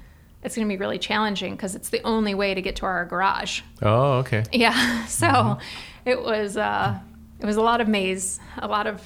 it's 0.43 0.57
going 0.57 0.67
to 0.67 0.73
be 0.73 0.79
really 0.79 0.99
challenging 0.99 1.55
because 1.55 1.75
it's 1.75 1.91
the 1.91 2.03
only 2.03 2.35
way 2.35 2.55
to 2.55 2.63
get 2.63 2.77
to 2.77 2.87
our 2.87 3.05
garage. 3.05 3.63
Oh, 3.81 4.19
okay. 4.19 4.45
Yeah. 4.53 5.07
So 5.09 5.59
it 6.05 6.21
was 6.21 6.57
uh, 6.57 6.99
it 7.39 7.47
was 7.47 7.57
a 7.57 7.61
lot 7.61 7.81
of 7.81 7.89
maze, 7.89 8.41
a 8.59 8.67
lot 8.67 8.87
of 8.87 9.01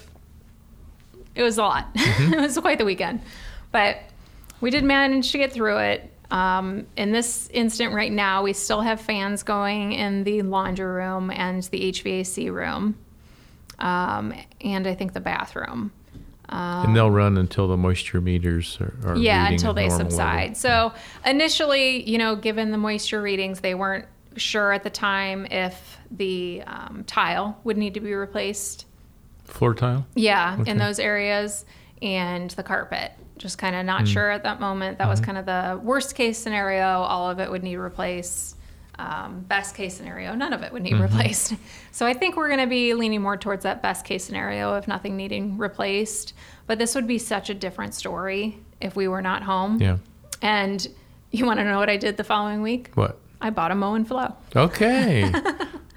it 1.35 1.43
was 1.43 1.59
a 1.59 1.63
lot. 1.63 1.89
it 1.95 2.39
was 2.39 2.57
quite 2.59 2.79
the 2.79 2.85
weekend, 2.85 3.21
but 3.71 3.99
we 4.61 4.71
did 4.71 4.85
manage 4.85 5.33
to 5.33 5.39
get 5.39 5.53
through 5.53 5.79
it. 5.79 6.13
Um, 6.31 6.87
in 6.97 7.13
this 7.13 7.49
instant 7.53 7.93
right 7.93 8.11
now, 8.11 8.43
we 8.43 8.53
still 8.53 8.81
have 8.81 9.01
fans 9.01 9.43
going 9.43 9.93
in 9.93 10.25
the 10.25 10.43
laundry 10.43 10.87
room 10.87 11.31
and 11.31 11.63
the 11.65 11.93
HVAC 11.93 12.51
room, 12.53 12.97
um, 13.79 14.35
and 14.61 14.87
I 14.87 14.95
think 14.95 15.13
the 15.13 15.21
bathroom. 15.21 15.93
And 16.49 16.95
they'll 16.97 17.11
run 17.11 17.37
until 17.37 17.67
the 17.69 17.77
moisture 17.77 18.21
meters 18.21 18.79
are, 18.81 18.95
are 19.05 19.17
yeah 19.17 19.49
until 19.49 19.75
they 19.75 19.83
normal 19.89 19.99
level. 19.99 20.11
subside 20.11 20.57
so 20.57 20.93
initially 21.25 22.09
you 22.09 22.19
know 22.19 22.37
given 22.37 22.71
the 22.71 22.79
moisture 22.79 23.21
readings 23.21 23.61
they 23.61 23.75
weren't 23.75 24.07
sure 24.37 24.73
at 24.73 24.83
the 24.85 24.91
time 24.91 25.47
if 25.47 25.99
the 26.11 26.63
um, 26.67 27.03
tile 27.07 27.59
would 27.65 27.77
need 27.77 27.95
to 27.95 28.01
be 28.01 28.13
replaced 28.15 28.87
Floor 29.45 29.75
tile. 29.75 30.07
yeah 30.15 30.57
Okay. 30.61 30.71
in 30.71 30.79
those 30.79 30.99
areas 30.99 31.65
and 32.03 32.51
the 32.53 32.63
carpet 32.63 33.13
just 33.39 33.59
kind 33.59 33.75
of 33.77 33.85
not 33.87 34.03
Mm. 34.03 34.07
sure 34.13 34.31
at 34.31 34.43
that 34.45 34.61
moment 34.61 34.99
that 34.99 35.09
was 35.09 35.21
Mm-hmm. 35.21 35.27
kind 35.33 35.39
of 35.39 35.47
the 35.47 35.81
worst 35.85 36.15
case 36.15 36.39
scenario 36.39 36.85
all 36.87 37.31
of 37.31 37.39
it 37.41 37.51
would 37.51 37.63
need 37.63 37.77
replaced 37.77 38.56
um, 38.99 39.41
best 39.41 39.75
case 39.75 39.95
scenario 39.97 40.35
none 40.35 40.53
of 40.53 40.63
it 40.63 40.73
would 40.73 40.83
need 40.83 40.95
Mm-hmm. 40.95 41.03
replaced 41.03 41.55
so 41.93 42.07
i 42.07 42.13
think 42.15 42.37
we're 42.37 42.49
going 42.49 42.61
to 42.61 42.67
be 42.67 42.95
leaning 42.95 43.21
more 43.23 43.37
towards 43.37 43.63
that 43.65 43.83
best 43.83 44.05
case 44.05 44.25
scenario 44.25 44.73
of 44.75 44.89
nothing 44.89 45.17
needing 45.17 45.59
replaced 45.59 46.33
but 46.67 46.79
this 46.79 46.95
would 46.95 47.07
be 47.07 47.19
such 47.19 47.51
a 47.51 47.55
different 47.55 47.95
story 47.95 48.59
if 48.81 48.97
we 48.97 49.07
were 49.09 49.23
not 49.23 49.43
home 49.43 49.81
Yeah. 49.81 49.99
and 50.43 50.87
you 51.31 51.45
want 51.47 51.59
to 51.61 51.65
know 51.65 51.79
what 51.79 51.91
i 51.91 51.97
did 51.97 52.17
the 52.17 52.25
following 52.25 52.63
week 52.63 52.91
What? 52.95 53.19
i 53.41 53.51
bought 53.51 53.71
a 53.71 53.75
Moen 53.75 54.05
Flo 54.05 54.35
Okay. 54.55 55.31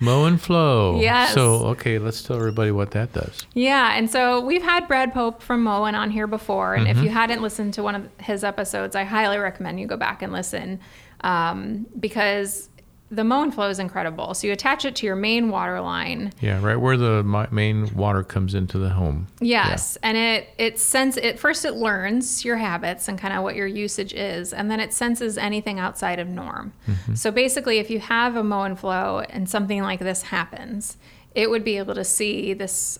Moen 0.02 0.38
Flo. 0.38 1.02
Yes. 1.02 1.34
So, 1.34 1.56
okay, 1.72 2.00
let's 2.00 2.24
tell 2.24 2.38
everybody 2.38 2.72
what 2.72 2.92
that 2.92 3.12
does. 3.12 3.46
Yeah, 3.54 3.98
and 3.98 4.10
so 4.10 4.40
we've 4.40 4.62
had 4.64 4.88
Brad 4.88 5.14
Pope 5.14 5.42
from 5.42 5.62
Moen 5.64 5.94
on 5.94 6.10
here 6.10 6.26
before, 6.26 6.74
and 6.76 6.88
Mm-hmm. 6.88 6.98
if 7.00 7.04
you 7.04 7.10
hadn't 7.10 7.42
listened 7.42 7.74
to 7.74 7.84
one 7.84 7.96
of 7.96 8.10
his 8.22 8.46
episodes, 8.46 8.96
I 8.96 9.04
highly 9.04 9.38
recommend 9.40 9.78
you 9.78 9.88
go 9.88 9.98
back 9.98 10.22
and 10.22 10.32
listen 10.32 10.80
um, 11.20 11.86
because 12.00 12.69
the 13.12 13.24
Moen 13.24 13.52
Flo 13.52 13.70
is 13.70 13.80
incredible. 13.80 14.34
So 14.36 14.46
you 14.46 14.54
attach 14.54 14.86
it 14.86 14.96
to 14.98 15.06
your 15.06 15.16
main 15.16 15.50
water 15.50 15.82
line. 15.82 16.32
Yeah, 16.42 16.64
right 16.64 16.76
where 16.76 16.96
the 16.96 17.24
main 17.52 17.94
water 17.96 18.24
comes 18.24 18.54
into 18.54 18.78
the 18.78 18.90
home. 18.90 19.28
Yes, 19.40 19.98
and 20.04 20.16
it 20.16 20.50
it 20.58 20.80
sense 20.80 21.18
it 21.18 21.40
first 21.40 21.66
it 21.66 21.74
learns 21.74 22.46
your 22.46 22.58
habits 22.58 23.08
and 23.08 23.18
kind 23.18 23.34
of 23.34 23.44
what 23.44 23.56
your 23.56 23.68
usage 23.68 24.14
is, 24.14 24.54
and 24.54 24.70
then 24.70 24.80
it 24.80 24.94
senses 24.94 25.38
anything 25.38 25.80
outside 25.80 26.20
of 26.20 26.28
norm. 26.28 26.74
Mm-hmm. 26.88 27.16
So 27.16 27.32
basically, 27.32 27.80
if 27.80 27.90
you 27.90 28.00
have 28.00 28.36
a 28.36 28.44
Moen 28.44 28.76
Flo 28.76 29.24
and 29.30 29.50
something 29.50 29.82
like 29.82 30.00
this 30.00 30.22
happens, 30.24 30.98
it 31.34 31.50
would 31.50 31.64
be 31.64 31.78
able 31.78 31.96
to 31.96 32.04
see 32.04 32.54
this 32.54 33.00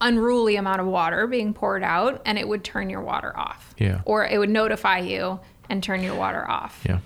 unruly 0.00 0.56
amount 0.56 0.80
of 0.80 0.86
water 0.86 1.26
being 1.26 1.52
poured 1.52 1.82
out, 1.82 2.22
and 2.24 2.38
it 2.38 2.48
would 2.48 2.64
turn 2.64 2.88
your 2.88 3.02
water 3.02 3.36
off. 3.36 3.74
Yeah. 3.78 4.00
or 4.06 4.26
it 4.26 4.38
would 4.38 4.50
notify 4.50 4.98
you 4.98 5.40
and 5.68 5.82
turn 5.82 6.02
your 6.02 6.14
water 6.14 6.48
off. 6.48 6.82
Yeah. 6.86 7.00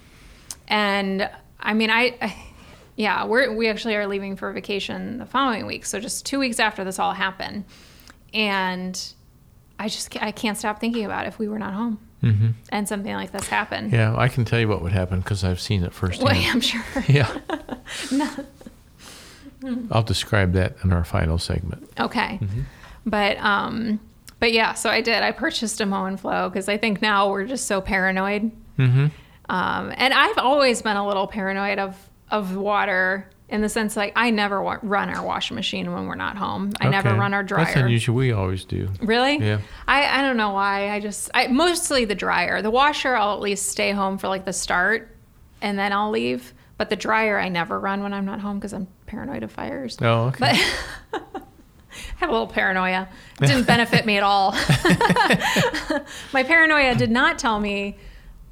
And 0.69 1.29
I 1.61 1.75
mean, 1.75 1.91
I, 1.91 2.17
I 2.21 2.37
yeah, 2.97 3.25
we're, 3.25 3.55
we 3.55 3.69
actually 3.69 3.95
are 3.95 4.07
leaving 4.07 4.35
for 4.35 4.53
vacation 4.53 5.19
the 5.19 5.27
following 5.27 5.67
week. 5.67 5.87
So 5.87 6.01
just 6.01 6.27
two 6.27 6.41
weeks 6.41 6.59
after 6.59 6.83
this 6.83 6.99
all 6.99 7.13
happened. 7.13 7.65
And 8.35 9.01
I 9.79 9.89
just, 9.89 10.21
I 10.21 10.33
can't 10.33 10.59
stop 10.59 10.81
thinking 10.81 11.05
about 11.05 11.27
if 11.27 11.39
we 11.39 11.49
were 11.49 11.59
not 11.59 11.75
home 11.75 12.01
hmm 12.21 12.49
and 12.71 12.89
something 12.89 13.13
like 13.15 13.31
this 13.31 13.47
happened. 13.47 13.93
Yeah, 13.93 14.17
I 14.17 14.27
can 14.27 14.45
tell 14.45 14.59
you 14.59 14.67
what 14.67 14.83
would 14.83 14.91
happen 14.91 15.21
because 15.21 15.45
I've 15.45 15.61
seen 15.61 15.85
it 15.85 15.93
firsthand. 15.93 16.29
Well, 16.29 16.51
I'm 16.51 16.61
sure. 16.61 16.83
Yeah. 17.09 17.33
I'll 19.91 20.03
describe 20.03 20.53
that 20.55 20.77
in 20.83 20.93
our 20.93 21.05
final 21.05 21.39
segment. 21.39 21.89
Okay. 21.99 22.41
Mm-hmm. 22.43 22.61
But, 23.07 23.39
um, 23.39 24.01
but 24.41 24.53
yeah, 24.53 24.75
so 24.75 24.91
I 24.91 25.01
did. 25.01 25.23
I 25.23 25.33
purchased 25.33 25.81
a 25.81 25.87
Moen 25.87 26.17
Flo 26.17 26.49
because 26.49 26.69
I 26.69 26.77
think 26.77 27.03
now 27.03 27.31
we're 27.31 27.45
just 27.45 27.67
so 27.67 27.81
paranoid. 27.81 28.51
Mm-hmm. 28.79 29.07
Um, 29.49 29.93
and 29.97 30.13
I've 30.13 30.39
always 30.39 30.83
been 30.83 30.97
a 30.97 31.07
little 31.07 31.27
paranoid 31.27 31.79
of 31.79 31.97
of 32.31 32.55
water 32.57 33.31
in 33.49 33.63
the 33.63 33.69
sense 33.71 33.97
like 33.97 34.13
I 34.15 34.29
never 34.31 34.63
wa- 34.63 34.77
run 34.83 35.09
our 35.09 35.25
washing 35.25 35.55
machine 35.55 35.91
when 35.95 36.07
we're 36.07 36.15
not 36.17 36.37
home. 36.37 36.73
I 36.81 36.89
never 36.91 37.15
run 37.15 37.33
our 37.33 37.43
dryer. 37.43 37.65
That's 37.65 37.77
unusual. 37.77 38.15
We 38.17 38.33
always 38.33 38.65
do. 38.67 38.91
Really? 39.01 39.39
Yeah. 39.39 39.61
I, 39.87 40.19
I 40.19 40.21
don't 40.23 40.37
know 40.37 40.51
why. 40.51 40.91
I 40.91 41.01
just 41.01 41.31
I 41.33 41.47
mostly 41.47 42.05
the 42.05 42.15
dryer. 42.15 42.61
The 42.61 42.71
washer 42.71 43.17
I'll 43.17 43.33
at 43.33 43.41
least 43.41 43.69
stay 43.69 43.93
home 43.93 44.19
for 44.19 44.29
like 44.29 44.45
the 44.45 44.53
start 44.53 45.17
and 45.63 45.79
then 45.79 45.93
I'll 45.95 46.11
leave. 46.11 46.53
But 46.77 46.91
the 46.91 46.97
dryer 46.97 47.39
I 47.39 47.49
never 47.49 47.81
run 47.81 48.03
when 48.03 48.13
I'm 48.13 48.27
not 48.27 48.41
home 48.41 48.59
because 48.59 48.75
I'm 48.75 48.87
paranoid 49.07 49.43
of 49.43 49.51
fires. 49.51 49.97
Oh, 50.03 50.27
okay. 50.27 50.61
But 51.11 51.23
I 51.33 51.41
have 52.19 52.29
a 52.29 52.33
little 52.33 52.47
paranoia. 52.47 53.09
It 53.41 53.47
didn't 53.47 53.67
benefit 53.67 54.05
me 54.05 54.19
at 54.19 54.23
all. 54.23 54.53
My 56.33 56.43
paranoia 56.45 56.95
did 56.95 57.11
not 57.11 57.39
tell 57.39 57.59
me, 57.59 57.97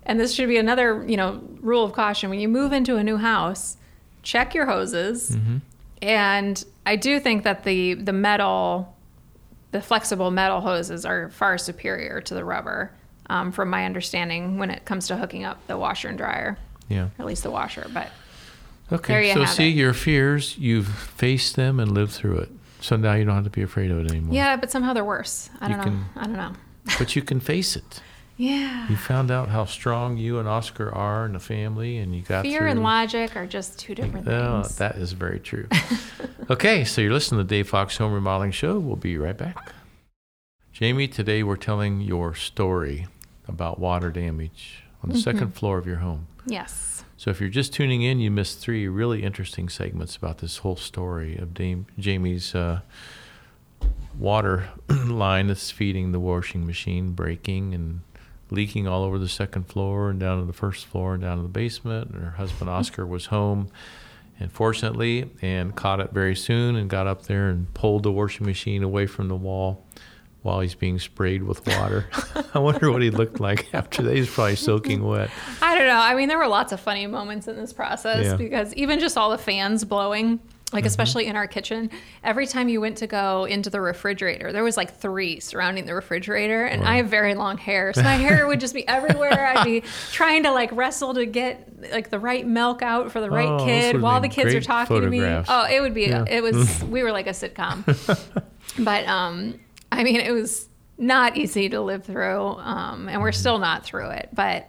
and 0.07 0.19
this 0.19 0.35
should 0.35 0.49
be 0.49 0.57
another, 0.59 1.05
you 1.07 1.16
know, 1.16 1.42
rule 1.61 1.85
of 1.85 1.92
caution. 1.92 2.31
When 2.31 2.38
you 2.40 2.49
move 2.49 2.73
into 2.73 2.97
a 2.97 3.05
new 3.05 3.16
house, 3.16 3.77
check 4.23 4.55
your 4.55 4.66
hoses. 4.66 5.31
Mm-hmm. 5.31 5.57
And 6.03 6.64
I 6.85 6.97
do 6.97 7.21
think 7.21 7.45
that 7.45 7.64
the 7.64 7.95
the 7.95 8.12
metal, 8.12 8.97
the 9.73 9.81
flexible 9.83 10.31
metal 10.31 10.61
hoses 10.61 11.05
are 11.05 11.31
far 11.31 11.59
superior 11.59 12.21
to 12.23 12.35
the 12.35 12.45
rubber, 12.45 12.92
um, 13.29 13.53
from 13.53 13.71
my 13.71 13.85
understanding 13.85 14.59
when 14.59 14.71
it 14.71 14.85
comes 14.85 15.09
to 15.09 15.16
hooking 15.16 15.45
up 15.45 15.64
the 15.66 15.77
washer 15.77 16.09
and 16.09 16.16
dryer, 16.19 16.57
yeah. 16.88 17.05
or 17.05 17.11
at 17.19 17.27
least 17.27 17.42
the 17.42 17.51
washer. 17.51 17.87
But 17.92 18.11
Okay. 18.92 19.14
There 19.14 19.23
you 19.23 19.35
so 19.35 19.45
see 19.47 19.71
it. 19.71 19.75
your 19.75 19.92
fears, 19.92 20.57
you've 20.59 20.87
faced 20.87 21.57
them 21.57 21.81
and 21.81 21.90
lived 21.92 22.12
through 22.12 22.38
it. 22.38 22.51
So 22.81 22.95
now 22.95 23.14
you 23.14 23.25
don't 23.25 23.35
have 23.35 23.42
to 23.42 23.51
be 23.51 23.62
afraid 23.62 23.90
of 23.90 23.99
it 23.99 24.11
anymore. 24.12 24.33
yeah, 24.33 24.55
but 24.57 24.71
somehow 24.71 24.92
they're 24.92 25.05
worse. 25.05 25.51
I 25.61 25.66
You 25.66 25.75
don't 25.75 25.79
know. 25.79 25.85
can- 25.85 26.05
I 26.16 26.23
don't 26.27 26.37
know. 26.37 26.53
But 26.99 27.16
you 27.16 27.23
can 27.23 27.40
face 27.40 27.75
it. 27.75 28.01
Yeah. 28.37 28.88
You 28.88 28.96
found 28.96 29.31
out 29.31 29.49
how 29.49 29.64
strong 29.64 30.18
you 30.18 30.38
and 30.38 30.46
Oscar 30.46 30.94
are 30.94 31.25
in 31.25 31.33
the 31.33 31.40
family, 31.40 31.96
and 31.99 32.14
you 32.14 32.20
got 32.22 32.42
Fear 32.44 32.61
through. 32.61 32.70
and 32.70 32.83
logic 32.83 33.35
are 33.35 33.46
just 33.46 33.79
two 33.79 33.94
different 33.94 34.29
Oh, 34.29 34.62
things. 34.62 34.77
that 34.77 34.96
is 34.96 35.12
very 35.12 35.40
true. 35.40 35.66
okay, 36.51 36.85
so 36.85 37.01
you're 37.01 37.12
listening 37.12 37.38
to 37.40 37.44
the 37.44 37.49
Dave 37.49 37.68
Fox 37.68 37.96
Home 37.96 38.12
Remodeling 38.12 38.51
Show. 38.51 38.79
We'll 38.79 38.96
be 38.96 39.16
right 39.16 39.37
back. 39.37 39.72
Jamie, 40.72 41.09
today 41.09 41.42
we're 41.42 41.57
telling 41.57 42.03
your 42.03 42.35
story 42.35 43.07
about 43.49 43.79
water 43.79 44.11
damage 44.11 44.83
on 45.03 45.09
the 45.11 45.18
second 45.18 45.55
floor 45.55 45.79
of 45.79 45.87
your 45.87 45.96
home. 45.96 46.27
yes. 46.46 46.92
So 47.18 47.31
if 47.31 47.40
you're 47.40 47.49
just 47.49 47.72
tuning 47.72 48.03
in, 48.03 48.20
you 48.20 48.31
missed 48.31 48.59
three 48.61 48.87
really 48.88 49.22
interesting 49.22 49.70
segments 49.70 50.16
about 50.16 50.38
this 50.38 50.59
whole 50.59 50.77
story 50.77 51.35
of 51.38 51.55
Dame, 51.55 51.87
Jamie's 51.99 52.55
uh, 52.55 52.81
water 54.18 54.68
line 55.07 55.46
that's 55.46 55.70
feeding 55.70 56.12
the 56.12 56.20
washing 56.20 56.66
machine 56.66 57.12
breaking 57.12 57.75
and 57.75 58.03
leaking 58.51 58.87
all 58.87 59.03
over 59.05 59.19
the 59.19 59.29
second 59.29 59.65
floor 59.65 60.11
and 60.11 60.21
down 60.21 60.39
to 60.41 60.47
the 60.47 60.53
first 60.53 60.87
floor 60.87 61.15
and 61.15 61.23
down 61.23 61.37
to 61.39 61.43
the 61.43 61.49
basement. 61.49 62.11
And 62.13 62.23
her 62.23 62.31
husband 62.31 62.71
Oscar 62.71 63.05
was 63.07 63.27
home, 63.27 63.69
unfortunately, 64.39 65.31
and 65.43 65.75
caught 65.75 66.01
it 66.01 66.13
very 66.13 66.37
soon 66.37 66.77
and 66.77 66.89
got 66.89 67.07
up 67.07 67.23
there 67.23 67.49
and 67.49 67.73
pulled 67.75 68.03
the 68.05 68.13
washing 68.13 68.47
machine 68.47 68.83
away 68.83 69.07
from 69.07 69.29
the 69.29 69.37
wall 69.37 69.85
while 70.43 70.61
he's 70.61 70.77
being 70.77 70.99
sprayed 70.99 71.43
with 71.43 71.67
water. 71.67 72.07
I 72.55 72.59
wonder 72.61 72.93
what 72.93 73.03
he 73.03 73.11
looked 73.11 73.41
like 73.41 73.75
after 73.75 74.03
that. 74.03 74.15
He's 74.15 74.31
probably 74.33 74.57
soaking 74.57 75.03
wet. 75.03 75.31
I 75.61 75.75
don't 75.77 75.89
know. 75.89 75.99
I 75.99 76.15
mean, 76.15 76.29
there 76.29 76.39
were 76.39 76.47
lots 76.47 76.73
of 76.73 76.79
funny 76.81 77.07
moments 77.07 77.49
in 77.49 77.57
this 77.57 77.73
process 77.73 78.25
Yeah. 78.25 78.29
Mm-hmm. 78.35 78.39
because 78.39 78.75
even 78.75 79.01
just 79.01 79.17
all 79.19 79.31
the 79.31 79.39
fans 79.39 79.85
blowing, 79.85 80.39
like 80.73 80.85
especially 80.85 81.27
in 81.27 81.37
our 81.37 81.47
kitchen, 81.47 81.91
every 82.25 82.47
time 82.47 82.69
you 82.69 82.81
went 82.81 82.99
to 82.99 83.07
go 83.07 83.45
into 83.45 83.71
the 83.71 83.81
refrigerator, 83.81 84.53
there 84.53 84.65
was 84.65 84.77
like 84.77 84.99
three 84.99 85.39
surrounding 85.39 85.87
the 85.87 85.95
refrigerator, 85.95 86.65
and 86.65 86.83
I 86.83 86.97
have 86.97 87.09
very 87.09 87.35
long 87.37 87.57
hair, 87.57 87.93
so 87.93 88.03
my 88.03 88.17
hair 88.17 88.49
would 88.49 88.59
just 88.59 88.75
be 88.75 88.87
everywhere. 88.89 89.47
I'd 89.47 89.65
be 89.65 89.83
trying 90.11 90.43
to 90.43 90.51
like 90.51 90.73
wrestle 90.73 91.15
to 91.15 91.25
get 91.25 91.93
like 91.93 92.11
the 92.11 92.19
right 92.19 92.45
milk 92.45 92.83
out 92.83 93.13
for 93.13 93.21
the 93.21 93.31
right 93.31 93.49
Oh, 93.49 93.65
kid 93.65 94.01
while 94.01 94.21
the 94.21 94.29
kids 94.29 94.55
are 94.55 94.61
talking 94.61 95.01
to 95.03 95.09
me. 95.09 95.23
Oh, 95.23 95.67
it 95.71 95.81
would 95.81 95.95
be. 95.95 96.07
Yeah. 96.07 96.25
It 96.29 96.43
was. 96.43 96.83
we 96.91 97.05
were 97.05 97.13
like 97.13 97.29
a 97.29 97.31
sitcom. 97.31 97.85
but 98.85 99.07
um, 99.07 99.61
I 99.93 100.03
mean, 100.03 100.17
it 100.17 100.33
was 100.33 100.69
not 100.99 101.37
easy 101.37 101.69
to 101.69 101.81
live 101.81 102.05
through, 102.05 102.41
um, 102.45 103.09
and 103.09 103.23
we're 103.23 103.31
still 103.31 103.59
not 103.59 103.85
through 103.85 104.11
it. 104.11 104.31
But 104.33 104.69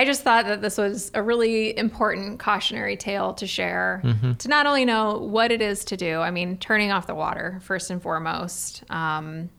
I 0.00 0.04
just 0.06 0.22
thought 0.22 0.46
that 0.46 0.62
this 0.62 0.78
was 0.78 1.10
a 1.12 1.22
really 1.22 1.76
important 1.76 2.38
cautionary 2.40 2.96
tale 2.96 3.34
to 3.34 3.46
share 3.46 4.02
to 4.38 4.48
not 4.48 4.64
only 4.64 4.86
know 4.86 5.18
what 5.18 5.52
it 5.52 5.60
is 5.60 5.84
to 5.86 5.96
do. 5.98 6.20
I 6.20 6.30
mean, 6.30 6.56
turning 6.56 6.90
off 6.90 7.06
the 7.06 7.14
water 7.14 7.60
first 7.62 7.90
and 7.90 8.00
foremost. 8.00 8.82
Um, 8.88 9.50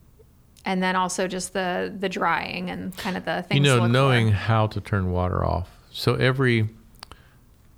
and 0.64 0.82
then 0.82 0.96
also 0.96 1.28
just 1.28 1.52
the 1.52 1.94
the 1.96 2.08
drying 2.08 2.70
and 2.70 2.96
kind 2.96 3.16
of 3.16 3.24
the 3.24 3.42
things. 3.42 3.56
you 3.56 3.62
know 3.62 3.86
knowing 3.86 4.30
for. 4.30 4.36
how 4.36 4.66
to 4.66 4.80
turn 4.80 5.12
water 5.12 5.44
off 5.44 5.68
so 5.92 6.14
every 6.14 6.68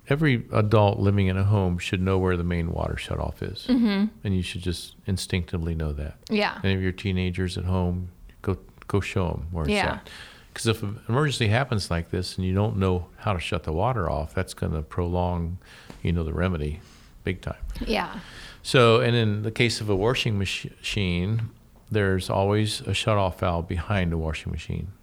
every 0.09 0.45
adult 0.51 0.99
living 0.99 1.27
in 1.27 1.37
a 1.37 1.43
home 1.43 1.77
should 1.77 2.01
know 2.01 2.17
where 2.17 2.37
the 2.37 2.43
main 2.43 2.71
water 2.71 2.95
shutoff 2.95 3.43
is, 3.43 3.65
mm-hmm. 3.67 4.05
and 4.23 4.35
you 4.35 4.41
should 4.41 4.61
just 4.61 4.95
instinctively 5.05 5.75
know 5.75 5.91
that. 5.93 6.15
Yeah. 6.29 6.59
Any 6.63 6.73
of 6.73 6.81
your 6.81 6.91
teenagers 6.91 7.57
at 7.57 7.65
home, 7.65 8.09
go 8.41 8.57
go 8.87 8.99
show 8.99 9.27
them 9.29 9.47
where 9.51 9.65
it's 9.65 9.73
Yeah. 9.73 9.93
at. 9.93 10.09
Because 10.55 10.67
if 10.67 10.83
an 10.83 11.01
emergency 11.09 11.49
happens 11.49 11.91
like 11.91 12.11
this 12.11 12.37
and 12.37 12.47
you 12.47 12.53
don't 12.53 12.77
know 12.77 13.07
how 13.17 13.33
to 13.33 13.41
shut 13.41 13.63
the 13.63 13.73
water 13.73 14.09
off, 14.09 14.33
that's 14.33 14.53
going 14.53 14.71
to 14.71 14.81
prolong, 14.81 15.57
you 16.01 16.13
know, 16.13 16.23
the 16.23 16.31
remedy, 16.31 16.79
big 17.25 17.41
time. 17.41 17.57
Yeah. 17.85 18.19
So, 18.63 19.01
and 19.01 19.17
in 19.17 19.43
the 19.43 19.51
case 19.51 19.81
of 19.81 19.89
a 19.89 19.95
washing 19.97 20.39
mach- 20.39 20.71
machine, 20.79 21.49
there's 21.91 22.29
always 22.29 22.79
a 22.79 22.91
shutoff 22.91 23.39
valve 23.39 23.67
behind 23.67 24.13
the 24.13 24.17
washing 24.17 24.49
machine, 24.49 24.93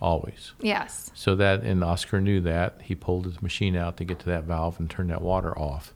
always. 0.00 0.54
Yes. 0.62 1.10
So 1.12 1.34
that, 1.34 1.64
and 1.64 1.84
Oscar 1.84 2.18
knew 2.18 2.40
that. 2.40 2.80
He 2.84 2.94
pulled 2.94 3.26
his 3.26 3.42
machine 3.42 3.76
out 3.76 3.98
to 3.98 4.04
get 4.04 4.20
to 4.20 4.26
that 4.30 4.44
valve 4.44 4.80
and 4.80 4.88
turn 4.88 5.08
that 5.08 5.20
water 5.20 5.56
off. 5.58 5.92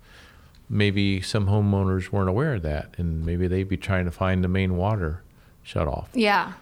Maybe 0.68 1.22
some 1.22 1.46
homeowners 1.46 2.12
weren't 2.12 2.28
aware 2.28 2.56
of 2.56 2.62
that, 2.64 2.90
and 2.98 3.24
maybe 3.24 3.48
they'd 3.48 3.70
be 3.70 3.78
trying 3.78 4.04
to 4.04 4.10
find 4.10 4.44
the 4.44 4.48
main 4.48 4.76
water 4.76 5.22
shut 5.62 5.88
off. 5.88 6.10
Yeah. 6.12 6.52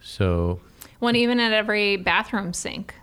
So 0.00 0.60
When 0.98 1.16
even 1.16 1.40
at 1.40 1.52
every 1.52 1.96
bathroom 1.96 2.52
sink, 2.52 2.94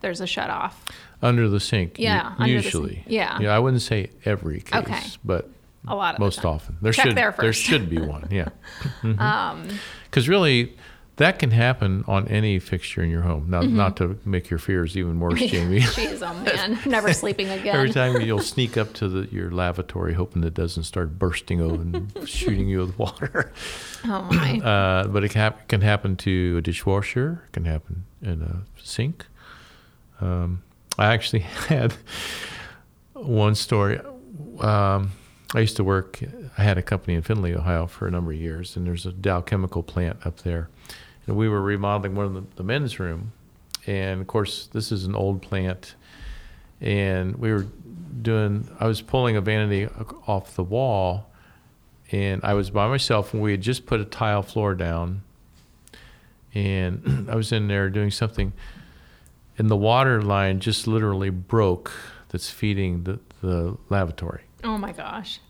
there's 0.00 0.20
a 0.20 0.26
shut 0.26 0.50
off. 0.50 0.84
under 1.22 1.48
the 1.48 1.60
sink, 1.60 1.98
Yeah, 1.98 2.34
the 2.38 2.44
sink. 2.44 2.48
usually. 2.64 3.04
Yeah. 3.06 3.38
Yeah, 3.40 3.56
I 3.56 3.58
wouldn't 3.58 3.82
say 3.82 4.10
every 4.24 4.60
case, 4.60 4.74
Okay. 4.82 5.00
but 5.24 5.48
A 5.88 5.94
lot 5.94 6.14
of 6.14 6.20
most 6.20 6.36
time. 6.42 6.46
often 6.54 6.76
there 6.82 6.92
Check 6.92 7.06
should 7.06 7.16
there 7.16 7.34
there 7.38 7.52
should 7.52 7.88
be 7.88 7.98
one. 7.98 8.28
Yeah. 8.30 8.48
Um, 9.18 9.66
Because 10.04 10.28
really, 10.28 10.76
that 11.16 11.38
can 11.38 11.50
happen 11.50 12.04
on 12.06 12.28
any 12.28 12.58
fixture 12.58 13.02
in 13.02 13.08
your 13.10 13.22
home. 13.22 13.46
Not 13.48 13.64
Mm-hmm. 13.64 13.76
not 13.76 13.96
to 13.98 14.18
make 14.24 14.50
your 14.50 14.58
fears 14.58 14.96
even 14.96 15.18
worse, 15.18 15.40
Jamie. 15.46 15.80
Jeez, 15.80 16.20
oh 16.22 16.34
man, 16.44 16.78
never 16.86 17.12
sleeping 17.12 17.48
again. 17.58 17.74
Every 17.74 17.90
time 17.90 18.20
you'll 18.26 18.40
sneak 18.40 18.76
up 18.76 18.92
to 18.94 19.08
the, 19.08 19.28
your 19.34 19.50
lavatory, 19.50 20.12
hoping 20.14 20.44
it 20.44 20.52
doesn't 20.54 20.82
start 20.84 21.18
bursting 21.18 21.60
open, 21.60 22.10
and 22.14 22.28
shooting 22.28 22.68
you 22.68 22.80
with 22.80 22.98
water. 22.98 23.52
Oh 24.04 24.22
my. 24.30 24.60
Uh, 24.66 25.06
but 25.08 25.24
it 25.24 25.30
can, 25.30 25.40
hap- 25.40 25.68
can 25.68 25.80
happen 25.80 26.16
to 26.16 26.56
a 26.58 26.60
dishwasher. 26.62 27.42
It 27.48 27.52
can 27.52 27.64
happen 27.64 28.04
in 28.22 28.42
a 28.42 28.62
sink. 28.82 29.26
Um, 30.20 30.62
I 30.98 31.12
actually 31.14 31.40
had 31.40 31.94
one 33.14 33.54
story. 33.54 34.00
Um, 34.60 35.12
I 35.54 35.60
used 35.60 35.76
to 35.76 35.84
work. 35.84 36.20
I 36.58 36.62
had 36.62 36.76
a 36.78 36.82
company 36.82 37.14
in 37.14 37.22
Findlay, 37.22 37.54
Ohio, 37.54 37.86
for 37.86 38.06
a 38.06 38.10
number 38.10 38.32
of 38.32 38.38
years, 38.38 38.76
and 38.76 38.86
there's 38.86 39.06
a 39.06 39.12
Dow 39.12 39.40
Chemical 39.40 39.82
plant 39.82 40.18
up 40.26 40.38
there, 40.42 40.68
and 41.26 41.36
we 41.36 41.48
were 41.48 41.60
remodeling 41.60 42.14
one 42.14 42.26
of 42.26 42.34
the, 42.34 42.44
the 42.56 42.62
men's 42.62 42.98
room, 42.98 43.32
and 43.86 44.20
of 44.20 44.26
course 44.26 44.68
this 44.72 44.92
is 44.92 45.04
an 45.04 45.14
old 45.14 45.42
plant, 45.42 45.94
and 46.80 47.36
we 47.36 47.52
were 47.52 47.66
doing. 48.22 48.68
I 48.80 48.86
was 48.86 49.02
pulling 49.02 49.36
a 49.36 49.40
vanity 49.40 49.88
off 50.26 50.54
the 50.56 50.64
wall, 50.64 51.30
and 52.12 52.40
I 52.44 52.54
was 52.54 52.70
by 52.70 52.88
myself, 52.88 53.32
and 53.34 53.42
we 53.42 53.52
had 53.52 53.60
just 53.60 53.86
put 53.86 54.00
a 54.00 54.04
tile 54.04 54.42
floor 54.42 54.74
down, 54.74 55.22
and 56.54 57.28
I 57.30 57.34
was 57.34 57.52
in 57.52 57.68
there 57.68 57.90
doing 57.90 58.10
something, 58.10 58.52
and 59.58 59.70
the 59.70 59.76
water 59.76 60.22
line 60.22 60.60
just 60.60 60.86
literally 60.86 61.30
broke. 61.30 61.92
That's 62.30 62.50
feeding 62.50 63.04
the 63.04 63.20
the 63.40 63.76
lavatory. 63.88 64.42
Oh 64.64 64.78
my 64.78 64.92
gosh. 64.92 65.40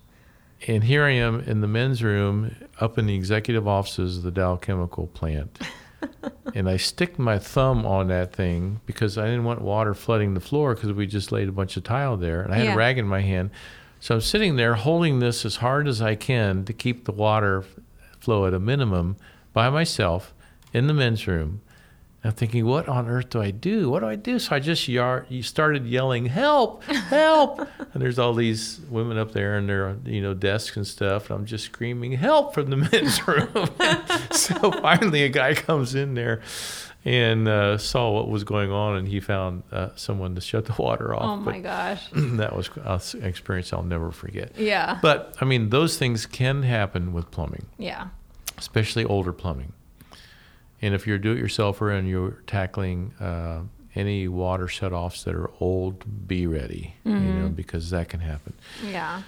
And 0.69 0.83
here 0.85 1.05
I 1.05 1.11
am 1.13 1.41
in 1.41 1.61
the 1.61 1.69
men's 1.69 2.03
room 2.03 2.55
up 2.81 2.99
in 2.99 3.07
the 3.07 3.15
executive 3.15 3.69
offices 3.69 4.19
of 4.19 4.23
the 4.25 4.31
Dow 4.33 4.57
Chemical 4.57 5.07
plant. 5.09 5.59
and 6.55 6.69
I 6.69 6.77
stick 6.77 7.19
my 7.19 7.39
thumb 7.39 7.87
on 7.87 8.09
that 8.09 8.33
thing 8.35 8.81
because 8.85 9.17
I 9.17 9.27
didn't 9.27 9.45
want 9.45 9.63
water 9.63 9.95
flooding 9.95 10.35
the 10.35 10.41
floor 10.41 10.75
because 10.75 10.93
we 10.93 11.07
just 11.07 11.31
laid 11.31 11.49
a 11.49 11.53
bunch 11.53 11.77
of 11.77 11.85
tile 11.85 12.17
there. 12.17 12.43
And 12.43 12.53
I 12.53 12.57
had 12.59 12.67
Yeah. 12.67 12.75
a 12.75 12.77
rag 12.77 12.99
in 12.99 13.07
my 13.07 13.21
hand. 13.21 13.51
So 14.01 14.17
I'm 14.17 14.21
sitting 14.21 14.57
there 14.57 14.75
holding 14.75 15.21
this 15.21 15.45
as 15.45 15.57
hard 15.57 15.87
as 15.89 16.03
I 16.03 16.17
can 16.17 16.65
to 16.65 16.73
keep 16.73 17.05
the 17.05 17.13
water 17.13 17.65
flow 18.19 18.45
at 18.47 18.53
a 18.55 18.59
minimum 18.61 19.17
by 19.53 19.71
myself 19.71 20.35
in 20.73 20.87
the 20.87 20.95
men's 20.95 21.27
room. 21.27 21.61
I'm 22.27 22.33
thinking, 22.33 22.67
what 22.67 22.89
on 22.89 23.09
earth 23.09 23.31
do 23.31 23.41
I 23.41 23.51
do? 23.51 23.89
What 23.91 24.01
do 24.01 24.07
I 24.07 24.17
do? 24.17 24.39
So 24.39 24.57
I 24.57 24.59
just 24.59 24.89
yar- 24.89 25.27
you 25.29 25.43
started 25.43 25.87
yelling, 25.87 26.27
"Help! 26.27 26.83
Help!" 26.85 27.61
and 27.93 28.03
there's 28.03 28.19
all 28.19 28.35
these 28.35 28.81
women 28.91 29.17
up 29.19 29.33
there 29.33 29.57
and 29.57 29.69
their 29.69 29.97
you 30.05 30.21
know 30.23 30.35
desks 30.35 30.77
and 30.77 30.87
stuff, 30.87 31.31
and 31.31 31.39
I'm 31.41 31.47
just 31.47 31.65
screaming, 31.67 32.13
"Help!" 32.13 32.55
from 32.55 32.71
the 32.71 32.77
men's 32.93 33.27
room. 33.27 33.49
so 34.33 34.73
finally, 34.81 35.23
a 35.25 35.29
guy 35.29 35.55
comes 35.55 35.95
in 35.95 36.15
there 36.15 36.43
and 37.05 37.47
uh, 37.47 37.79
saw 37.79 38.11
what 38.11 38.29
was 38.29 38.43
going 38.45 38.73
on, 38.73 38.97
and 38.97 39.07
he 39.07 39.21
found 39.21 39.63
uh, 39.71 39.91
someone 39.95 40.35
to 40.35 40.41
shut 40.41 40.65
the 40.65 40.75
water 40.83 41.15
off. 41.15 41.23
Oh 41.23 41.37
my 41.37 41.53
But 41.53 41.63
gosh. 41.63 42.09
that 42.13 42.57
was 42.57 42.69
an 43.15 43.23
experience 43.23 43.73
I'll 43.73 43.83
never 43.85 44.11
forget. 44.11 44.53
Yeah. 44.59 44.99
But 45.01 45.37
I 45.41 45.45
mean, 45.45 45.71
those 45.71 45.97
things 45.99 46.27
can 46.27 46.65
happen 46.65 47.13
with 47.13 47.31
plumbing 47.31 47.67
Yeah. 47.79 48.09
especially 48.59 49.05
older 49.05 49.33
plumbing. 49.33 49.73
And 50.83 50.95
if 50.95 51.07
you're 51.07 51.17
a 51.17 51.21
do-it-yourselfer 51.21 51.97
and 51.99 52.09
you're 52.09 52.43
tackling 52.47 53.15
uh, 53.19 53.63
any 53.95 54.29
water 54.29 54.67
shutoffs 54.67 55.25
that 55.25 55.35
are 55.35 55.51
old, 55.59 56.29
be 56.29 56.47
ready, 56.47 56.95
you 57.05 57.13
know, 57.13 57.49
because 57.49 57.91
that 57.91 58.09
can 58.09 58.21
happen. 58.21 58.53
Yeah. 58.85 59.23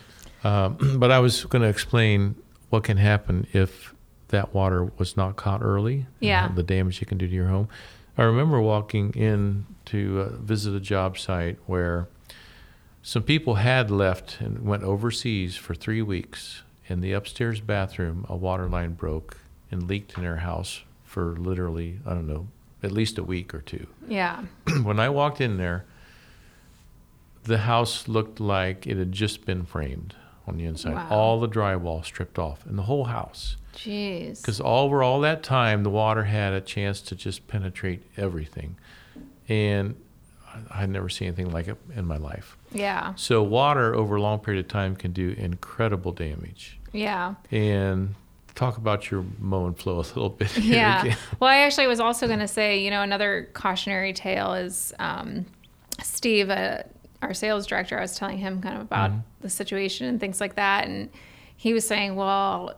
Um, 0.45 0.77
but 0.99 1.11
I 1.11 1.19
was 1.21 1.45
going 1.45 1.63
to 1.63 1.69
explain 1.69 2.37
what 2.71 2.85
can 2.85 2.99
happen 2.99 3.47
if 3.53 3.95
that 4.29 4.55
water 4.55 4.85
was 4.99 5.17
not 5.17 5.37
caught 5.37 5.63
early. 5.63 6.07
Yeah. 6.21 6.49
The 6.49 6.63
damage 6.63 7.01
it 7.01 7.07
can 7.07 7.17
do 7.19 7.27
to 7.27 7.35
your 7.35 7.49
home. 7.49 7.69
I 8.19 8.25
remember 8.25 8.61
walking 8.61 9.13
in 9.15 9.65
to 9.87 10.21
uh, 10.21 10.37
visit 10.37 10.75
a 10.75 10.81
job 10.81 11.17
site 11.19 11.59
where 11.67 12.09
some 13.03 13.23
people 13.23 13.55
had 13.55 13.91
left 13.91 14.41
and 14.41 14.67
went 14.67 14.83
overseas 14.83 15.57
for 15.57 15.75
three 15.75 16.03
weeks. 16.03 16.63
In 16.89 17.01
the 17.01 17.13
upstairs 17.13 17.61
bathroom, 17.61 18.27
a 18.29 18.37
water 18.37 18.69
line 18.69 18.95
broke 18.95 19.39
and 19.71 19.87
leaked 19.89 20.17
in 20.17 20.23
their 20.23 20.39
house 20.39 20.83
for 21.09 21.37
literally, 21.37 21.99
I 22.07 22.11
don't 22.11 22.29
know, 22.29 22.49
at 22.83 22.93
least 22.93 23.19
a 23.19 23.25
week 23.25 23.55
or 23.55 23.61
two 23.63 23.87
Yeah. 24.09 24.43
when 24.83 25.01
I 25.01 25.09
walked 25.09 25.41
in 25.41 25.57
there, 25.57 25.85
the 27.45 27.59
house 27.59 28.09
looked 28.09 28.41
like 28.41 28.87
it 28.87 28.97
had 28.99 29.13
just 29.13 29.47
been 29.47 29.65
framed 29.65 30.15
on 30.47 30.57
the 30.59 30.65
inside. 30.65 30.95
Wow. 30.95 31.09
All 31.11 31.41
the 31.41 31.49
drywall 31.49 32.05
stripped 32.05 32.39
off 32.39 32.65
and 32.67 32.77
the 32.79 32.83
whole 32.83 33.05
house. 33.05 33.57
Jeez. 33.75 34.41
Because 34.43 34.61
over 34.63 35.03
all 35.03 35.21
that 35.21 35.43
time, 35.43 35.83
the 35.83 35.91
water 35.91 36.25
had 36.25 36.53
a 36.53 36.61
chance 36.61 37.01
to 37.03 37.15
just 37.15 37.47
penetrate 37.49 38.03
everything. 38.17 38.77
And 39.49 39.95
I- 40.47 40.83
I'd 40.83 40.91
never 40.91 41.09
seen 41.09 41.29
anything 41.29 41.51
like 41.51 41.69
it 41.69 41.77
in 41.95 42.05
my 42.07 42.17
life. 42.19 42.57
Yeah. 42.73 43.15
So, 43.17 43.43
water 43.43 43.95
over 43.95 44.17
a 44.17 44.23
long 44.23 44.41
period 44.41 44.65
of 44.65 44.69
time 44.71 44.95
can 44.97 45.13
do 45.13 45.35
incredible 45.39 46.13
damage. 46.13 46.79
Yeah. 46.93 47.35
And 47.51 48.15
talk 48.59 48.77
about 48.77 49.11
your 49.11 49.25
Moen 49.39 49.73
Flo 49.75 49.95
a 49.95 49.99
little 49.99 50.31
bit. 50.31 50.57
Yeah. 50.59 51.15
Well, 51.41 51.49
I 51.49 51.59
actually 51.59 51.87
was 51.87 52.01
also 52.01 52.27
going 52.27 52.41
to 52.41 52.49
say, 52.49 52.83
you 52.83 52.91
know, 52.91 53.03
another 53.03 53.49
cautionary 53.53 54.13
tale 54.13 54.55
is 54.55 54.93
um, 54.99 55.47
Steve, 56.03 56.51
uh, 56.51 56.83
our 57.23 57.33
sales 57.35 57.67
director. 57.67 57.97
I 57.97 58.03
was 58.03 58.17
telling 58.17 58.39
him 58.39 58.61
kind 58.61 58.77
of 58.77 58.83
about 58.83 59.13
the 59.41 59.49
situation 59.49 60.07
and 60.07 60.19
things 60.21 60.41
like 60.41 60.57
that, 60.57 60.87
and 60.87 61.11
he 61.57 61.73
was 61.73 61.87
saying, 61.87 62.17
well. 62.17 62.75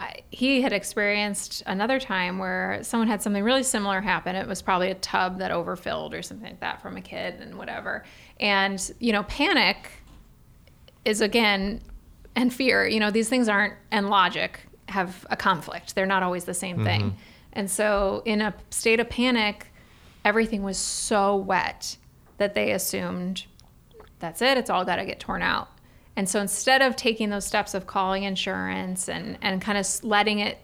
I, 0.00 0.20
he 0.30 0.62
had 0.62 0.72
experienced 0.72 1.64
another 1.66 1.98
time 1.98 2.38
where 2.38 2.78
someone 2.84 3.08
had 3.08 3.20
something 3.20 3.42
really 3.42 3.64
similar 3.64 4.00
happen. 4.00 4.36
It 4.36 4.46
was 4.46 4.62
probably 4.62 4.92
a 4.92 4.94
tub 4.94 5.40
that 5.40 5.50
overfilled 5.50 6.14
or 6.14 6.22
something 6.22 6.46
like 6.46 6.60
that 6.60 6.80
from 6.80 6.96
a 6.96 7.00
kid 7.00 7.40
and 7.40 7.58
whatever. 7.58 8.04
And, 8.38 8.78
you 9.00 9.10
know, 9.10 9.24
panic 9.24 9.90
is 11.04 11.20
again 11.20 11.80
and 12.36 12.54
fear 12.54 12.86
you 12.86 13.00
know 13.00 13.10
these 13.10 13.28
things 13.28 13.48
aren't 13.48 13.74
and 13.90 14.08
logic 14.08 14.60
have 14.88 15.26
a 15.30 15.36
conflict. 15.36 15.94
They're 15.94 16.06
not 16.06 16.22
always 16.22 16.44
the 16.44 16.54
same 16.54 16.84
thing. 16.84 17.00
Mm-hmm. 17.02 17.16
And 17.54 17.70
so 17.70 18.22
in 18.24 18.40
a 18.40 18.54
state 18.70 19.00
of 19.00 19.08
panic 19.08 19.72
everything 20.24 20.62
was 20.62 20.76
so 20.76 21.36
wet 21.36 21.96
that 22.36 22.54
they 22.54 22.72
assumed 22.72 23.46
that's 24.18 24.42
it. 24.42 24.58
It's 24.58 24.68
all 24.70 24.84
got 24.84 24.96
to 24.96 25.06
get 25.06 25.20
torn 25.20 25.42
out. 25.42 25.68
And 26.16 26.28
so 26.28 26.40
instead 26.40 26.82
of 26.82 26.96
taking 26.96 27.30
those 27.30 27.46
steps 27.46 27.74
of 27.74 27.86
calling 27.86 28.24
insurance 28.24 29.08
and 29.08 29.38
and 29.40 29.60
kind 29.62 29.78
of 29.78 29.86
letting 30.04 30.40
it 30.40 30.58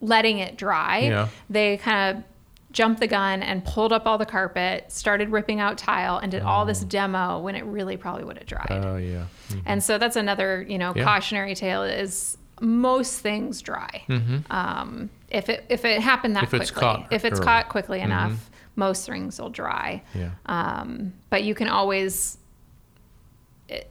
letting 0.00 0.38
it 0.38 0.56
dry 0.56 0.98
Yeah. 0.98 1.28
they 1.50 1.76
kind 1.78 2.16
of 2.18 2.24
jumped 2.70 3.00
the 3.00 3.06
gun 3.06 3.42
and 3.42 3.64
pulled 3.64 3.92
up 3.92 4.06
all 4.06 4.18
the 4.18 4.26
carpet 4.26 4.92
started 4.92 5.30
ripping 5.30 5.58
out 5.58 5.76
tile 5.78 6.18
and 6.18 6.30
did 6.30 6.42
all 6.42 6.64
this 6.66 6.84
mm. 6.84 6.88
demo 6.88 7.40
when 7.40 7.54
it 7.56 7.64
really 7.64 7.96
probably 7.96 8.24
would 8.24 8.36
have 8.38 8.46
dried. 8.46 8.68
Oh, 8.70 8.96
yeah. 8.96 9.26
Mm-hmm. 9.48 9.60
and 9.66 9.82
so 9.82 9.98
that's 9.98 10.16
another, 10.16 10.62
you 10.68 10.78
know, 10.78 10.92
Yeah. 10.94 11.04
cautionary 11.04 11.54
tale 11.54 11.82
is 11.82 12.37
most 12.60 13.20
things 13.20 13.62
dry. 13.62 14.04
Um, 14.50 15.10
if 15.30 15.48
it 15.48 15.64
if 15.68 15.84
it 15.84 16.00
happened 16.00 16.36
that 16.36 16.44
Mm-hmm. 16.44 16.56
If 16.56 16.62
it's 16.62 16.70
quickly, 16.70 17.02
caught 17.02 17.12
if 17.12 17.24
it's 17.24 17.38
early. 17.38 17.44
caught 17.44 17.68
quickly 17.68 18.00
enough, 18.00 18.50
most 18.76 19.06
things 19.06 19.40
will 19.40 19.50
dry. 19.50 20.02
Yeah. 20.14 20.30
Um, 20.46 21.12
but 21.30 21.44
you 21.44 21.54
can 21.54 21.68
always. 21.68 22.38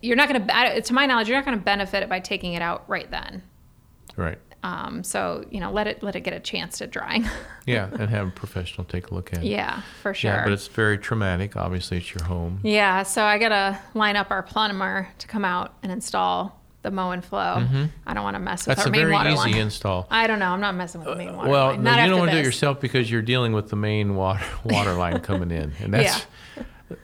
You're 0.01 0.15
not 0.15 0.27
going 0.27 0.47
to, 0.47 0.81
to 0.81 0.93
my 0.93 1.05
knowledge, 1.05 1.27
you're 1.29 1.37
not 1.37 1.45
going 1.45 1.57
to 1.59 1.63
benefit 1.63 2.01
it 2.01 2.09
by 2.09 2.19
taking 2.19 2.53
it 2.53 2.63
out 2.63 2.83
right 2.87 3.09
then. 3.11 3.43
right. 4.15 4.39
Um, 4.63 5.03
so 5.03 5.45
you 5.51 5.59
know, 5.59 5.71
let 5.71 5.85
it 5.85 6.01
let 6.01 6.15
it 6.15 6.21
get 6.21 6.33
a 6.33 6.39
chance 6.39 6.79
to 6.79 6.87
drying. 6.87 7.25
Yeah, 7.67 7.89
and 7.99 8.09
have 8.09 8.27
a 8.29 8.31
professional 8.31 8.85
take 8.85 9.11
a 9.11 9.13
look 9.13 9.33
at 9.33 9.39
it. 9.39 9.45
yeah, 9.45 9.81
for 10.01 10.13
sure. 10.13 10.31
Yeah, 10.31 10.43
but 10.45 10.53
it's 10.53 10.67
very 10.67 10.97
traumatic. 10.97 11.57
Obviously, 11.57 11.97
it's 11.97 12.13
your 12.15 12.23
home. 12.23 12.61
Yeah, 12.63 13.03
so 13.03 13.23
I 13.25 13.37
gotta 13.37 13.77
line 13.93 14.15
up 14.15 14.31
our 14.31 14.41
plumber 14.41 15.09
to 15.17 15.27
come 15.27 15.43
out 15.43 15.73
and 15.83 15.91
install 15.91 16.61
the 16.83 16.91
Moen 16.91 17.21
Flo. 17.21 17.65
I 18.05 18.13
don't 18.13 18.23
want 18.23 18.35
to 18.35 18.39
mess 18.39 18.65
with 18.67 18.77
Mm-hmm. 18.77 18.79
That's 18.79 18.85
our 18.85 18.87
a 18.87 18.91
main 18.91 19.01
very 19.01 19.13
water 19.13 19.29
easy 19.29 19.37
line. 19.37 19.55
install. 19.55 20.07
I 20.09 20.27
don't 20.27 20.39
know. 20.39 20.51
I'm 20.51 20.61
not 20.61 20.75
messing 20.75 21.01
with 21.01 21.09
the 21.09 21.15
main 21.15 21.35
water 21.35 21.49
Well, 21.49 21.67
line. 21.75 21.79
you 22.03 22.09
don't 22.09 22.19
want 22.19 22.31
to 22.31 22.37
do 22.37 22.41
it 22.41 22.45
yourself 22.45 22.79
because 22.79 23.09
you're 23.11 23.21
dealing 23.21 23.51
with 23.53 23.69
the 23.69 23.75
main 23.75 24.15
water 24.15 24.45
water 24.65 24.93
line 24.93 25.19
coming 25.19 25.51
in, 25.51 25.73
and 25.81 25.93
that's 25.93 26.25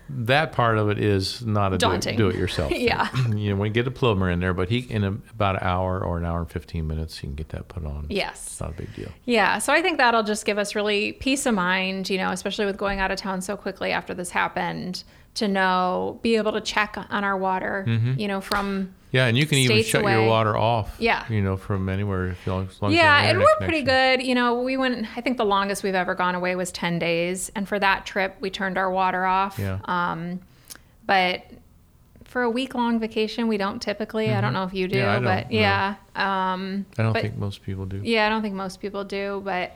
that 0.10 0.54
part 0.54 0.78
of 0.78 0.90
it 0.90 0.98
is 0.98 1.46
not 1.46 1.74
a 1.74 1.78
do 1.78 1.88
it, 1.88 1.90
Daunting. 1.90 2.18
do 2.18 2.30
it 2.30 2.36
yourself. 2.36 2.72
Yeah. 2.84 3.10
you 3.36 3.54
know, 3.54 3.60
we 3.62 3.70
get 3.70 3.86
a 3.88 3.92
plumber 3.92 4.30
in 4.30 4.40
there, 4.40 4.54
but 4.54 4.70
he 4.70 4.80
in 4.80 5.04
a, 5.04 5.10
about 5.32 5.56
an 5.56 5.64
hour 5.68 6.02
or 6.04 6.18
an 6.18 6.26
hour 6.26 6.40
and 6.40 6.50
fifteen 6.50 6.88
minutes, 6.88 7.18
he 7.18 7.28
can 7.28 7.36
get 7.36 7.50
that 7.50 7.68
put 7.68 7.84
on. 7.86 8.06
Yes. 8.10 8.46
it's 8.46 8.62
not 8.62 8.70
a 8.70 8.74
big 8.74 8.94
deal. 8.96 9.10
Yeah, 9.26 9.58
so 9.58 9.74
I 9.74 9.82
think 9.82 9.98
that'll 9.98 10.24
just 10.24 10.46
give 10.46 10.58
us 10.58 10.76
really 10.76 11.14
peace 11.14 11.46
of 11.46 11.56
mind, 11.56 12.10
you 12.10 12.18
know, 12.18 12.30
especially 12.32 12.66
with 12.66 12.78
going 12.78 13.00
out 13.00 13.12
of 13.12 13.18
town 13.18 13.42
so 13.42 13.58
quickly 13.58 13.92
after 13.92 14.14
this 14.14 14.30
happened, 14.30 15.04
to 15.36 15.48
know, 15.50 16.20
be 16.22 16.38
able 16.38 16.54
to 16.54 16.62
check 16.62 16.96
on 17.10 17.24
our 17.26 17.36
water, 17.38 17.84
Mm-hmm. 17.88 18.20
you 18.20 18.28
know, 18.30 18.40
from 18.40 18.94
Yeah, 19.14 19.28
and 19.28 19.38
you 19.38 19.46
can 19.46 19.60
even 19.60 19.84
shut 19.84 20.04
your 20.04 20.26
water 20.28 20.58
off. 20.58 20.96
Yeah. 21.00 21.24
you 21.30 21.42
know, 21.42 21.56
from 21.56 21.88
anywhere 21.88 22.30
as 22.32 22.48
long 22.48 22.68
as 22.68 22.94
yeah, 22.94 23.22
and 23.30 23.40
we're 23.40 23.56
pretty 23.58 23.84
good. 23.84 24.22
You 24.24 24.34
know, 24.36 24.62
we 24.62 24.76
went. 24.76 25.06
I 25.16 25.22
think 25.22 25.38
the 25.38 25.46
longest 25.46 25.84
we've 25.84 25.94
ever 25.96 26.16
gone 26.16 26.34
away 26.36 26.56
was 26.56 26.72
ten 26.72 26.98
days, 27.00 27.52
and 27.56 27.68
for 27.68 27.78
that 27.80 28.06
trip, 28.08 28.36
we 28.42 28.50
turned 28.50 28.78
our 28.78 28.90
water 28.92 29.24
off. 29.24 29.58
Yeah. 29.60 29.80
Um, 29.86 30.42
but 31.06 31.44
for 32.24 32.42
a 32.42 32.50
week 32.50 32.74
long 32.74 33.00
vacation, 33.00 33.48
we 33.48 33.58
don't 33.58 33.80
typically. 33.80 34.34
I 34.34 34.42
don't 34.42 34.54
know 34.54 34.64
if 34.64 34.74
you 34.74 34.88
do, 34.88 34.96
Mm-hmm. 34.96 35.04
Yeah, 35.06 35.12
I 35.12 35.16
don't, 35.16 35.24
but 35.24 35.52
no. 35.52 35.60
yeah. 35.60 35.96
Um, 36.54 36.86
I 36.98 37.04
don't 37.04 37.14
but- 37.14 37.22
think 37.22 37.38
most 37.38 37.62
people 37.62 37.86
do. 37.86 38.02
yeah, 38.04 38.26
I 38.26 38.30
don't 38.30 38.42
think 38.42 38.56
most 38.56 38.82
people 38.82 39.04
do, 39.04 39.42
but 39.46 39.74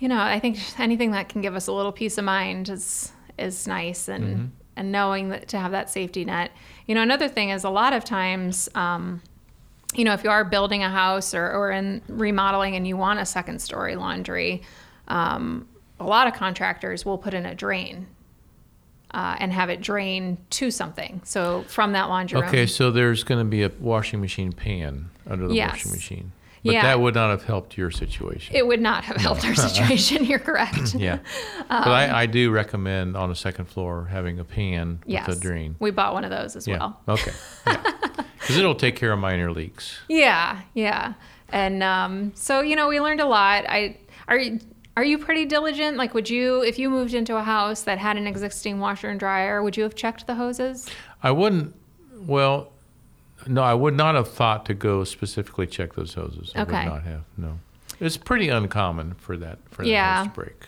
you 0.00 0.08
know, 0.08 0.20
I 0.20 0.40
think 0.40 0.58
anything 0.80 1.12
that 1.12 1.28
can 1.28 1.40
give 1.40 1.54
us 1.54 1.68
a 1.68 1.72
little 1.72 1.92
peace 1.92 2.18
of 2.18 2.24
mind 2.24 2.68
is 2.68 3.12
is 3.38 3.68
nice, 3.68 4.08
and 4.08 4.24
Mm-hmm. 4.24 4.44
And 4.76 4.90
knowing 4.92 5.28
that 5.30 5.48
to 5.48 5.58
have 5.58 5.72
that 5.72 5.90
safety 5.90 6.24
net. 6.24 6.50
You 6.86 6.94
know, 6.94 7.02
another 7.02 7.28
thing 7.28 7.50
is 7.50 7.64
a 7.64 7.70
lot 7.70 7.92
of 7.92 8.04
times, 8.04 8.68
um, 8.74 9.20
you 9.94 10.04
know, 10.04 10.14
if 10.14 10.24
you 10.24 10.30
are 10.30 10.44
building 10.44 10.82
a 10.82 10.88
house 10.90 11.34
or 11.34 11.50
or 11.52 11.70
in 11.70 12.00
remodeling 12.08 12.76
and 12.76 12.86
you 12.86 12.96
want 12.96 13.20
a 13.20 13.26
second 13.26 13.60
story 13.60 13.96
laundry, 13.96 14.62
um, 15.08 15.68
a 16.00 16.04
lot 16.04 16.26
of 16.26 16.34
contractors 16.34 17.04
will 17.04 17.18
put 17.18 17.34
in 17.34 17.46
a 17.46 17.54
drain. 17.54 18.06
Uh, 19.14 19.36
and 19.40 19.52
have 19.52 19.68
it 19.68 19.82
drain 19.82 20.38
to 20.48 20.70
something. 20.70 21.20
So 21.22 21.66
from 21.68 21.92
that 21.92 22.08
laundry 22.08 22.40
room. 22.40 22.48
Okay, 22.48 22.64
so 22.64 22.90
there's 22.90 23.24
going 23.24 23.40
to 23.40 23.44
be 23.44 23.62
a 23.62 23.70
washing 23.78 24.22
machine 24.22 24.52
pan 24.52 25.10
under 25.26 25.48
the 25.48 25.54
Yes. 25.54 25.72
washing 25.72 25.92
machine, 25.92 26.32
but 26.64 26.74
Yeah. 26.74 26.82
that 26.82 27.00
would 27.00 27.14
not 27.14 27.30
have 27.30 27.42
helped 27.44 27.76
your 27.76 27.90
situation. 27.90 28.54
It 28.54 28.66
would 28.66 28.80
not 28.80 29.04
have 29.04 29.16
helped 29.16 29.44
our 29.44 29.54
situation. 29.68 30.24
You're 30.24 30.38
correct. 30.38 30.94
yeah, 30.98 31.18
but 31.68 31.88
I, 31.88 32.22
I 32.22 32.26
do 32.26 32.50
recommend 32.50 33.16
on 33.16 33.30
a 33.30 33.34
second 33.34 33.66
floor 33.66 34.06
having 34.10 34.38
a 34.38 34.44
pan 34.44 35.00
Yes. 35.06 35.26
with 35.26 35.38
a 35.38 35.40
drain. 35.40 35.76
We 35.80 35.90
bought 35.90 36.12
one 36.14 36.24
of 36.24 36.30
those 36.30 36.56
as 36.56 36.66
Yeah. 36.68 36.78
well. 36.78 37.00
Okay. 37.08 37.32
Because 37.64 38.56
it'll 38.56 38.74
take 38.74 38.96
care 38.96 39.12
of 39.12 39.18
minor 39.18 39.50
leaks. 39.52 39.98
Yeah, 40.08 40.60
yeah. 40.74 41.14
And 41.48 41.82
um, 41.82 42.32
so 42.34 42.60
you 42.60 42.76
know, 42.76 42.88
we 42.88 43.00
learned 43.00 43.20
a 43.20 43.26
lot. 43.26 43.64
I 43.68 43.98
are 44.28 44.38
you 44.38 44.60
are 44.96 45.04
you 45.04 45.18
pretty 45.18 45.44
diligent? 45.46 45.96
Like, 45.96 46.14
would 46.14 46.28
you 46.30 46.62
if 46.62 46.78
you 46.78 46.88
moved 46.90 47.14
into 47.14 47.36
a 47.36 47.42
house 47.42 47.82
that 47.82 47.98
had 47.98 48.16
an 48.16 48.26
existing 48.26 48.78
washer 48.78 49.08
and 49.08 49.18
dryer, 49.20 49.62
would 49.62 49.76
you 49.76 49.82
have 49.82 49.94
checked 49.94 50.26
the 50.26 50.34
hoses? 50.34 50.88
I 51.22 51.30
wouldn't. 51.30 51.74
Well, 52.16 52.71
no, 53.46 53.62
I 53.62 53.74
would 53.74 53.94
not 53.94 54.14
have 54.14 54.28
thought 54.28 54.66
to 54.66 54.74
go 54.74 55.04
specifically 55.04 55.66
check 55.66 55.94
those 55.94 56.14
hoses. 56.14 56.52
I 56.54 56.62
Okay. 56.62 56.84
would 56.84 56.92
not 56.94 57.02
have. 57.04 57.22
No, 57.36 57.58
it's 58.00 58.16
pretty 58.16 58.48
uncommon 58.48 59.14
for 59.14 59.36
that 59.36 59.58
for 59.70 59.82
that 59.82 59.88
Yeah. 59.88 60.18
hose 60.18 60.26
to 60.28 60.32
break. 60.32 60.66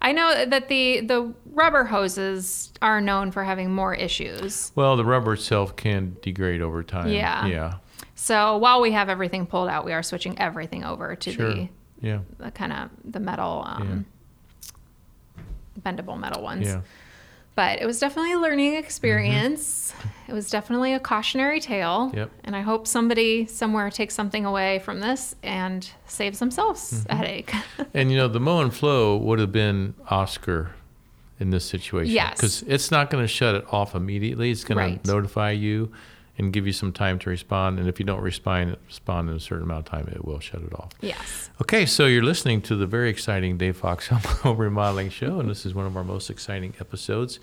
I 0.00 0.12
know 0.12 0.44
that 0.46 0.68
the 0.68 1.00
the 1.00 1.32
rubber 1.52 1.84
hoses 1.84 2.72
are 2.82 3.00
known 3.00 3.30
for 3.30 3.44
having 3.44 3.72
more 3.72 3.94
issues. 3.94 4.72
Well, 4.74 4.96
the 4.96 5.04
rubber 5.04 5.34
itself 5.34 5.76
can 5.76 6.16
degrade 6.22 6.60
over 6.60 6.82
time. 6.82 7.08
Yeah. 7.08 7.46
Yeah. 7.46 7.74
So 8.14 8.56
while 8.56 8.80
we 8.80 8.92
have 8.92 9.08
everything 9.08 9.46
pulled 9.46 9.68
out, 9.68 9.84
we 9.84 9.92
are 9.92 10.02
switching 10.02 10.38
everything 10.38 10.84
over 10.84 11.14
to 11.16 11.32
Sure. 11.32 11.54
the 11.54 11.68
Yeah. 12.00 12.18
the 12.38 12.50
kind 12.50 12.72
of 12.72 12.90
the 13.04 13.20
metal, 13.20 13.62
um, 13.66 14.06
bendable 15.80 16.18
metal 16.18 16.42
ones. 16.42 16.66
Yeah. 16.66 16.80
But 17.54 17.82
it 17.82 17.86
was 17.86 18.00
definitely 18.00 18.32
a 18.32 18.38
learning 18.38 18.74
experience. 18.76 19.94
It 20.26 20.32
was 20.32 20.48
definitely 20.48 20.94
a 20.94 21.00
cautionary 21.00 21.60
tale. 21.60 22.10
Yep. 22.14 22.30
And 22.44 22.56
I 22.56 22.62
hope 22.62 22.86
somebody 22.86 23.46
somewhere 23.46 23.90
takes 23.90 24.14
something 24.14 24.46
away 24.46 24.78
from 24.78 25.00
this 25.00 25.34
and 25.42 25.88
saves 26.06 26.38
themselves 26.38 26.92
mm-hmm. 26.92 27.12
a 27.12 27.14
headache. 27.14 27.52
And 27.94 28.10
you 28.10 28.16
know, 28.16 28.28
the 28.28 28.40
Moen 28.40 28.70
Flo 28.70 29.18
would 29.18 29.38
have 29.38 29.52
been 29.52 29.94
Oscar 30.08 30.70
in 31.38 31.50
this 31.50 31.64
situation. 31.66 32.14
Yes. 32.14 32.36
Because 32.36 32.62
it's 32.62 32.90
not 32.90 33.10
going 33.10 33.22
to 33.22 33.28
shut 33.28 33.54
it 33.54 33.64
off 33.70 33.94
immediately. 33.94 34.50
It's 34.50 34.64
going 34.64 34.78
Right. 34.78 35.04
to 35.04 35.10
notify 35.10 35.50
you 35.50 35.92
and 36.38 36.52
give 36.52 36.66
you 36.66 36.72
some 36.72 36.92
time 36.92 37.18
to 37.20 37.30
respond. 37.30 37.78
And 37.78 37.88
if 37.88 38.00
you 38.00 38.06
don't 38.06 38.22
respond, 38.22 38.76
respond 38.86 39.28
in 39.28 39.36
a 39.36 39.40
certain 39.40 39.64
amount 39.64 39.86
of 39.86 39.90
time, 39.90 40.08
it 40.08 40.24
will 40.24 40.40
shut 40.40 40.62
it 40.62 40.74
off. 40.74 40.90
yes. 41.00 41.50
Okay, 41.60 41.84
so 41.86 42.06
you're 42.06 42.22
listening 42.22 42.62
to 42.62 42.76
the 42.76 42.86
very 42.86 43.10
exciting 43.10 43.58
Dave 43.58 43.76
Fox 43.76 44.06
Home 44.08 44.56
Remodeling 44.56 45.10
Show, 45.10 45.40
and 45.40 45.48
this 45.50 45.66
is 45.66 45.74
one 45.74 45.86
of 45.86 45.96
our 45.96 46.04
most 46.04 46.30
exciting 46.30 46.74
episodes. 46.80 47.38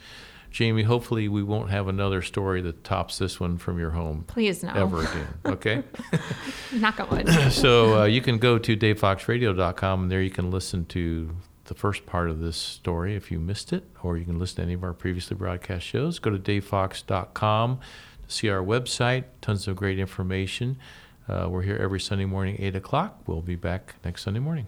Jamie, 0.51 0.81
hopefully 0.81 1.27
we 1.27 1.43
won't 1.43 1.69
have 1.69 1.87
another 1.87 2.23
story 2.23 2.59
that 2.61 2.83
tops 2.83 3.19
this 3.19 3.39
one 3.39 3.59
from 3.59 3.77
your 3.77 3.91
home 3.91 4.23
Please 4.25 4.63
no. 4.63 4.73
ever 4.73 5.01
again. 5.01 5.27
Okay? 5.45 5.83
Knock 6.73 6.99
on 6.99 7.09
wood. 7.09 7.51
so 7.51 8.01
uh, 8.01 8.05
you 8.05 8.19
can 8.21 8.39
go 8.39 8.57
to 8.57 8.75
davefoxradio.com 8.75 10.03
and 10.03 10.11
there 10.11 10.23
you 10.23 10.31
can 10.31 10.49
listen 10.49 10.85
to 10.87 11.35
the 11.65 11.75
first 11.75 12.07
part 12.07 12.31
of 12.31 12.39
this 12.39 12.57
story 12.57 13.15
if 13.15 13.31
you 13.31 13.39
missed 13.39 13.71
it, 13.71 13.83
or 14.01 14.17
you 14.17 14.25
can 14.25 14.39
listen 14.39 14.55
to 14.55 14.61
any 14.63 14.73
of 14.73 14.83
our 14.83 14.93
previously 14.93 15.37
broadcast 15.37 15.85
shows. 15.85 16.17
Go 16.17 16.31
to 16.31 16.39
davefox.com 16.39 17.79
see 18.29 18.49
our 18.49 18.63
website, 18.63 19.25
tons 19.41 19.67
of 19.67 19.75
great 19.75 19.99
information. 19.99 20.77
Uh, 21.27 21.47
we're 21.49 21.63
here 21.63 21.77
every 21.77 21.99
Sunday 21.99 22.25
morning, 22.25 22.55
8 22.59 22.75
o'clock. 22.75 23.19
We'll 23.27 23.41
be 23.41 23.55
back 23.55 23.95
next 24.05 24.23
Sunday 24.23 24.39
morning. 24.39 24.67